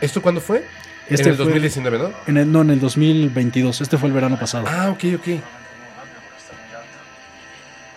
[0.00, 0.64] ¿Esto cuándo fue?
[1.10, 2.10] Este en el fue- 2019, ¿no?
[2.26, 3.80] En el, no, en el 2022.
[3.80, 4.66] Este fue el verano pasado.
[4.68, 5.28] Ah, ok, ok.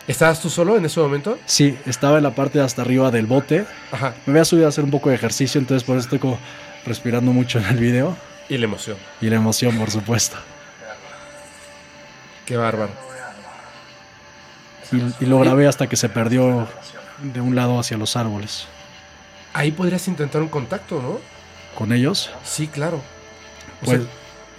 [0.08, 1.38] ¿Estabas tú solo en ese momento?
[1.46, 3.66] Sí, estaba en la parte de hasta arriba del bote.
[3.92, 4.16] Ajá.
[4.26, 6.40] Me había subido a hacer un poco de ejercicio, entonces por eso estoy como
[6.86, 8.18] respirando mucho en el video.
[8.50, 8.98] Y la emoción.
[9.22, 10.38] Y la emoción, por supuesto.
[12.46, 12.92] Qué bárbaro.
[14.92, 16.68] Y, y lo grabé hasta que se perdió
[17.22, 18.66] de un lado hacia los árboles.
[19.54, 21.20] Ahí podrías intentar un contacto, ¿no?
[21.76, 22.30] Con ellos.
[22.44, 22.98] Sí, claro.
[23.82, 24.10] O Pues, sea,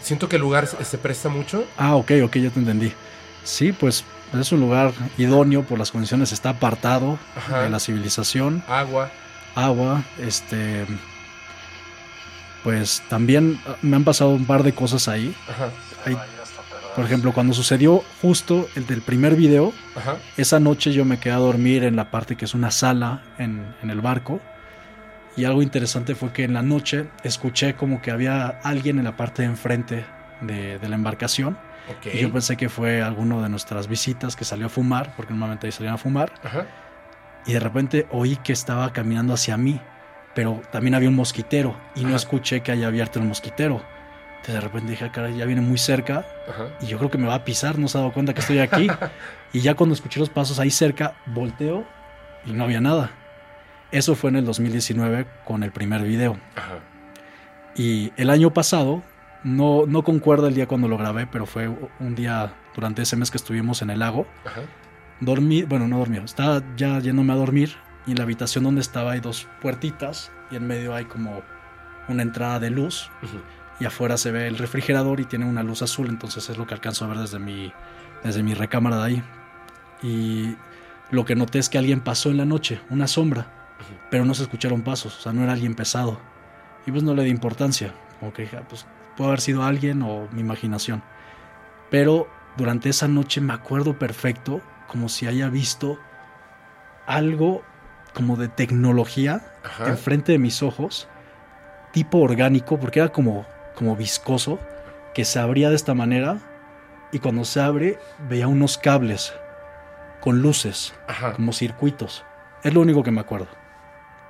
[0.02, 1.64] siento que el lugar se, presta mucho.
[1.78, 2.93] ah, ok, ok, ya te entendí.
[3.44, 4.05] Sí, pues
[4.39, 6.32] es un lugar idóneo por las condiciones.
[6.32, 7.62] Está apartado Ajá.
[7.62, 8.62] de la civilización.
[8.68, 9.10] Agua.
[9.55, 10.86] agua, este
[12.62, 15.34] pues también ah, me han pasado un par de cosas ahí.
[15.48, 15.70] Ajá.
[16.06, 16.16] Hay-
[16.94, 20.16] por ejemplo, cuando sucedió justo el del primer video, Ajá.
[20.36, 23.74] esa noche yo me quedé a dormir en la parte que es una sala en,
[23.82, 24.40] en el barco.
[25.36, 29.16] Y algo interesante fue que en la noche escuché como que había alguien en la
[29.16, 30.04] parte de enfrente
[30.42, 31.56] de, de la embarcación.
[32.12, 35.66] Y yo pensé que fue alguno de nuestras visitas que salió a fumar, porque normalmente
[35.66, 36.32] ahí salían a fumar.
[36.44, 36.66] Ajá.
[37.44, 39.80] y de repente oí que estaba caminando hacia mí,
[40.34, 43.82] pero también había un mosquitero y no escuché que haya abierto el mosquitero.
[44.36, 46.66] Entonces de repente dije, "Ah, caray, ya viene muy cerca Ajá.
[46.80, 48.59] y yo creo que me va a pisar, no se ha dado cuenta que estoy
[48.60, 48.86] aquí.
[49.52, 51.84] y ya cuando escuché los pasos ahí cerca, volteo
[52.46, 53.10] y no había nada.
[53.93, 56.39] Eso fue en el 2019 con el primer video.
[56.56, 56.78] Ajá.
[57.77, 59.02] Y el año pasado,
[59.44, 61.69] no, no concuerda el día cuando lo grabé, pero fue
[62.01, 64.62] un día durante ese mes que estuvimos en el lago Ajá.
[65.20, 69.12] dormí, bueno, no dormí, estaba ya yéndome a dormir y en la habitación donde estaba
[69.12, 71.43] hay dos puertitas y en medio hay como
[72.09, 73.10] una entrada de luz
[73.81, 76.74] y afuera se ve el refrigerador y tiene una luz azul, entonces es lo que
[76.74, 77.73] alcanzo a ver desde mi,
[78.23, 79.23] desde mi recámara de ahí.
[80.02, 80.56] Y
[81.10, 83.61] lo que noté es que alguien pasó en la noche, una sombra.
[84.10, 86.18] Pero no se escucharon pasos, o sea, no era alguien pesado.
[86.86, 88.86] Y pues no le di importancia, como que dije, "Ah, pues
[89.16, 91.02] puede haber sido alguien o mi imaginación.
[91.90, 95.98] Pero durante esa noche me acuerdo perfecto, como si haya visto
[97.06, 97.62] algo
[98.14, 99.88] como de tecnología Ajá.
[99.88, 101.09] enfrente de mis ojos,
[101.92, 104.59] tipo orgánico, porque era como, como viscoso,
[105.14, 106.38] que se abría de esta manera
[107.10, 107.98] y cuando se abre
[108.28, 109.32] veía unos cables
[110.20, 111.32] con luces, Ajá.
[111.34, 112.24] como circuitos.
[112.62, 113.48] Es lo único que me acuerdo.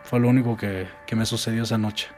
[0.04, 2.08] Fue lo único que, que me sucedió esa noche.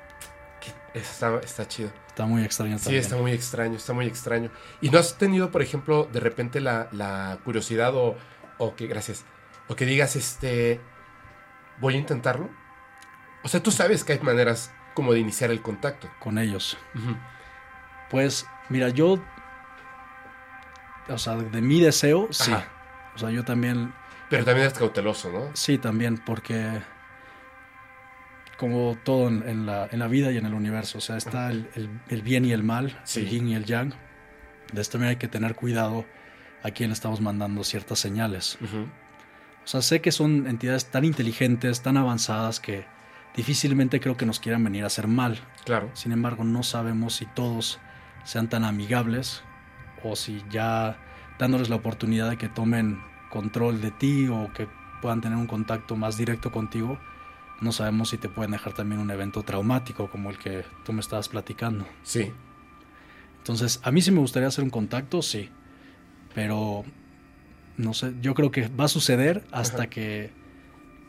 [0.95, 1.91] Está, está chido.
[2.07, 3.03] Está muy extraño Sí, también.
[3.03, 4.51] está muy extraño, está muy extraño.
[4.81, 8.17] ¿Y no has tenido, por ejemplo, de repente la, la curiosidad o,
[8.59, 9.25] o que, gracias,
[9.67, 10.81] o que digas, este,
[11.81, 12.49] voy a intentarlo?
[13.43, 16.09] O sea, tú sabes que hay maneras como de iniciar el contacto.
[16.21, 16.79] Con ellos.
[18.11, 19.19] Pues, mira, yo.
[21.09, 22.55] O sea, de mi deseo, sí.
[23.15, 23.93] O sea, yo también.
[24.31, 25.51] Pero también eres cauteloso, ¿no?
[25.55, 26.81] Sí, también, porque.
[28.59, 30.99] Como todo en, en la, en la vida y en el universo.
[30.99, 33.21] O sea, está el, el- el bien y el mal, Sí.
[33.21, 33.93] el yin y el yang.
[34.73, 36.05] De esto también hay que tener cuidado
[36.63, 38.57] a quién le estamos mandando ciertas señales.
[38.63, 42.85] O sea, sé que son entidades tan inteligentes, tan avanzadas, que
[43.37, 45.39] difícilmente creo que nos quieran venir a hacer mal.
[45.65, 45.91] Claro.
[45.95, 47.81] Sin embargo, no sabemos si todos
[48.25, 49.43] sean tan amigables
[50.03, 50.99] o si ya
[51.39, 53.01] dándoles la oportunidad de que tomen
[53.31, 54.69] control de ti o que
[55.03, 56.99] puedan tener un contacto más directo contigo,
[57.61, 61.01] no sabemos si te pueden dejar también un evento traumático como el que tú me
[61.01, 61.87] estabas platicando.
[62.03, 62.33] Sí.
[63.39, 65.51] Entonces, a mí sí me gustaría hacer un contacto, sí,
[66.35, 66.85] pero
[67.77, 69.87] no sé, yo creo que va a suceder hasta Ajá.
[69.91, 70.31] que,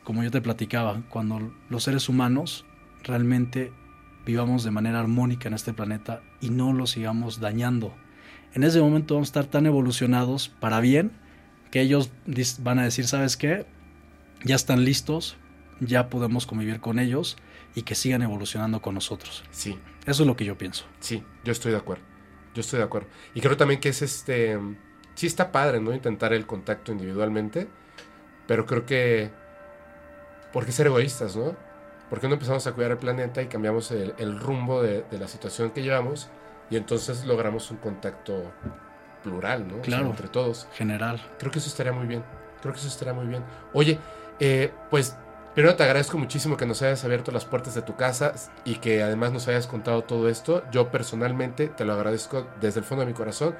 [0.04, 2.64] como yo te platicaba, cuando los seres humanos
[3.02, 3.72] realmente
[4.26, 7.94] vivamos de manera armónica en este planeta y no lo sigamos dañando.
[8.54, 11.12] En ese momento vamos a estar tan evolucionados para bien
[11.70, 12.10] que ellos
[12.60, 13.66] van a decir, ¿sabes qué?
[14.44, 15.36] Ya están listos,
[15.80, 17.36] ya podemos convivir con ellos
[17.74, 19.44] y que sigan evolucionando con nosotros.
[19.50, 19.78] Sí.
[20.06, 20.84] Eso es lo que yo pienso.
[21.00, 22.02] Sí, yo estoy de acuerdo.
[22.54, 23.08] Yo estoy de acuerdo.
[23.34, 24.58] Y creo también que es este.
[25.14, 25.94] Sí, está padre, ¿no?
[25.94, 27.68] Intentar el contacto individualmente.
[28.46, 29.30] Pero creo que.
[30.52, 31.54] ¿Por qué ser egoístas, no?
[32.08, 35.18] ¿Por qué no empezamos a cuidar el planeta y cambiamos el, el rumbo de, de
[35.18, 36.28] la situación que llevamos?
[36.70, 38.52] Y entonces logramos un contacto
[39.22, 39.74] plural, ¿no?
[39.74, 40.06] O sea, Claro.
[40.06, 40.66] entre todos.
[40.74, 41.20] General.
[41.38, 42.22] Creo que eso estaría muy bien.
[42.62, 43.42] Creo que eso estaría muy bien.
[43.74, 43.98] Oye,
[44.38, 45.16] eh, pues
[45.56, 48.34] primero te agradezco muchísimo que nos hayas abierto las puertas de tu casa
[48.66, 50.62] y que además nos hayas contado todo esto.
[50.70, 53.56] Yo personalmente te lo agradezco desde el fondo de mi corazón.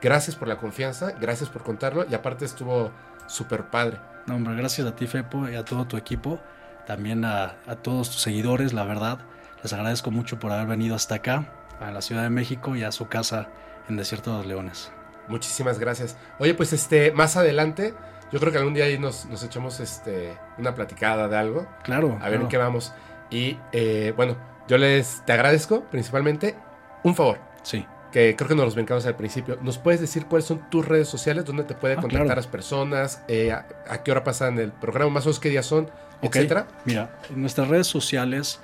[0.00, 2.92] Gracias por la confianza, gracias por contarlo y aparte estuvo
[3.26, 3.98] súper padre.
[4.26, 6.38] No, hombre, gracias a ti, Fepo, y a todo tu equipo.
[6.86, 9.18] También a, a todos tus seguidores, la verdad.
[9.64, 12.92] Les agradezco mucho por haber venido hasta acá, a la Ciudad de México y a
[12.92, 13.48] su casa
[13.88, 14.92] en Desierto de los Leones.
[15.26, 16.16] Muchísimas gracias.
[16.38, 17.94] Oye, pues este, más adelante,
[18.32, 21.66] yo creo que algún día ahí nos, nos echamos este, una platicada de algo.
[21.82, 22.08] Claro.
[22.08, 22.42] A ver claro.
[22.42, 22.92] en qué vamos.
[23.30, 24.36] Y eh, bueno,
[24.68, 26.56] yo les te agradezco principalmente
[27.02, 27.38] un favor.
[27.62, 27.84] Sí.
[28.10, 29.58] que creo que nos los brincamos al principio.
[29.62, 31.44] ¿Nos puedes decir cuáles son tus redes sociales?
[31.44, 32.36] ¿Dónde te puede Ah, contactar claro.
[32.40, 33.22] las personas?
[33.28, 35.10] Eh, a, a qué hora pasan el programa?
[35.12, 35.90] ¿Más o menos qué días son?
[36.22, 36.36] Ok.
[36.36, 36.66] Etcétera.
[36.84, 38.58] Mira, nuestras redes sociales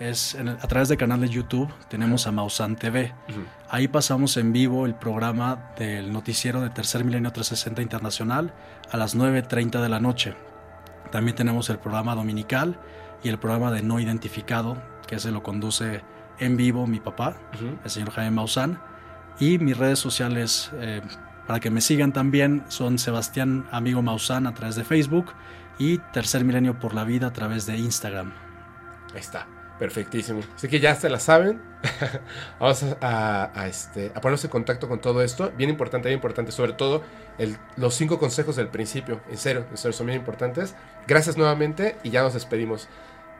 [0.00, 3.12] es en a través del canal de YouTube tenemos a Mausan TV.
[3.68, 8.52] Ahí pasamos en vivo el programa del noticiero de Tercer Milenio 360 Internacional
[8.90, 10.34] a las 9.30 de la noche.
[11.12, 12.80] También tenemos el programa dominical
[13.22, 16.02] y el programa de no identificado, que se lo conduce
[16.38, 17.36] en vivo mi papá,
[17.84, 18.80] el señor Jaime Maussan.
[19.38, 21.02] Y mis redes sociales, eh,
[21.46, 25.32] para que me sigan también, son Sebastián Amigo Maussan a través de Facebook
[25.78, 28.32] y Tercer Milenio por la Vida a través de Instagram.
[29.12, 29.46] Ahí está.
[29.80, 30.42] Perfectísimo.
[30.54, 31.58] Así que ya se la saben.
[32.60, 35.52] Vamos a, este, a ponernos en contacto con todo esto.
[35.56, 36.52] Bien importante, bien importante.
[36.52, 37.02] Sobre todo
[37.78, 39.22] los cinco consejos del principio.
[39.30, 40.74] En serio, en son bien importantes.
[41.08, 42.88] Gracias nuevamente y ya nos despedimos.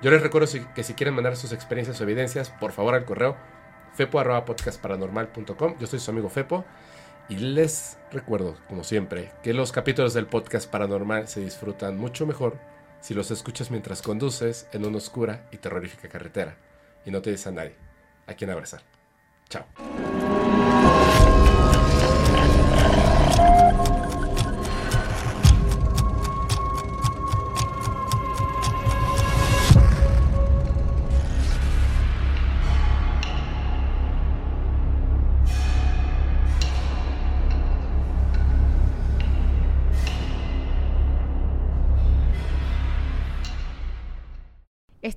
[0.01, 3.37] Yo les recuerdo que si quieren mandar sus experiencias o evidencias, por favor al correo
[3.93, 5.77] fepo.podcastparanormal.com.
[5.79, 6.65] Yo soy su amigo Fepo.
[7.29, 12.57] Y les recuerdo, como siempre, que los capítulos del podcast paranormal se disfrutan mucho mejor
[13.01, 16.57] si los escuchas mientras conduces en una oscura y terrorífica carretera
[17.05, 17.75] y no te dices a nadie
[18.27, 18.83] a quien abrazar.
[19.49, 19.67] Chao.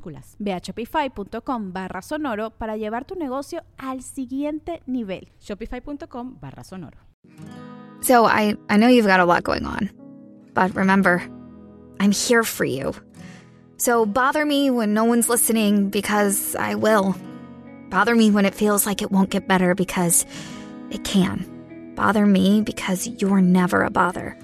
[0.00, 0.36] minúsculas.
[0.38, 5.28] Ve a shopify.com barra sonoro para llevar tu negocio al siguiente nivel.
[5.40, 6.98] Shopify.com barra sonoro.
[8.00, 9.90] So I, I know you've got a lot going on.
[10.54, 11.22] But remember,
[12.00, 12.94] I'm here for you.
[13.76, 17.14] So bother me when no one's listening because I will.
[17.90, 20.26] Bother me when it feels like it won't get better because
[20.90, 21.92] it can.
[21.94, 24.36] Bother me because you're never a bother.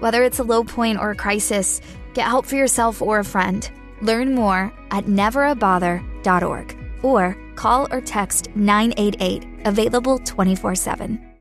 [0.00, 1.80] Whether it's a low point or a crisis,
[2.14, 3.68] get help for yourself or a friend.
[4.00, 11.35] Learn more at neverabother.org or call or text 988, available 24 7.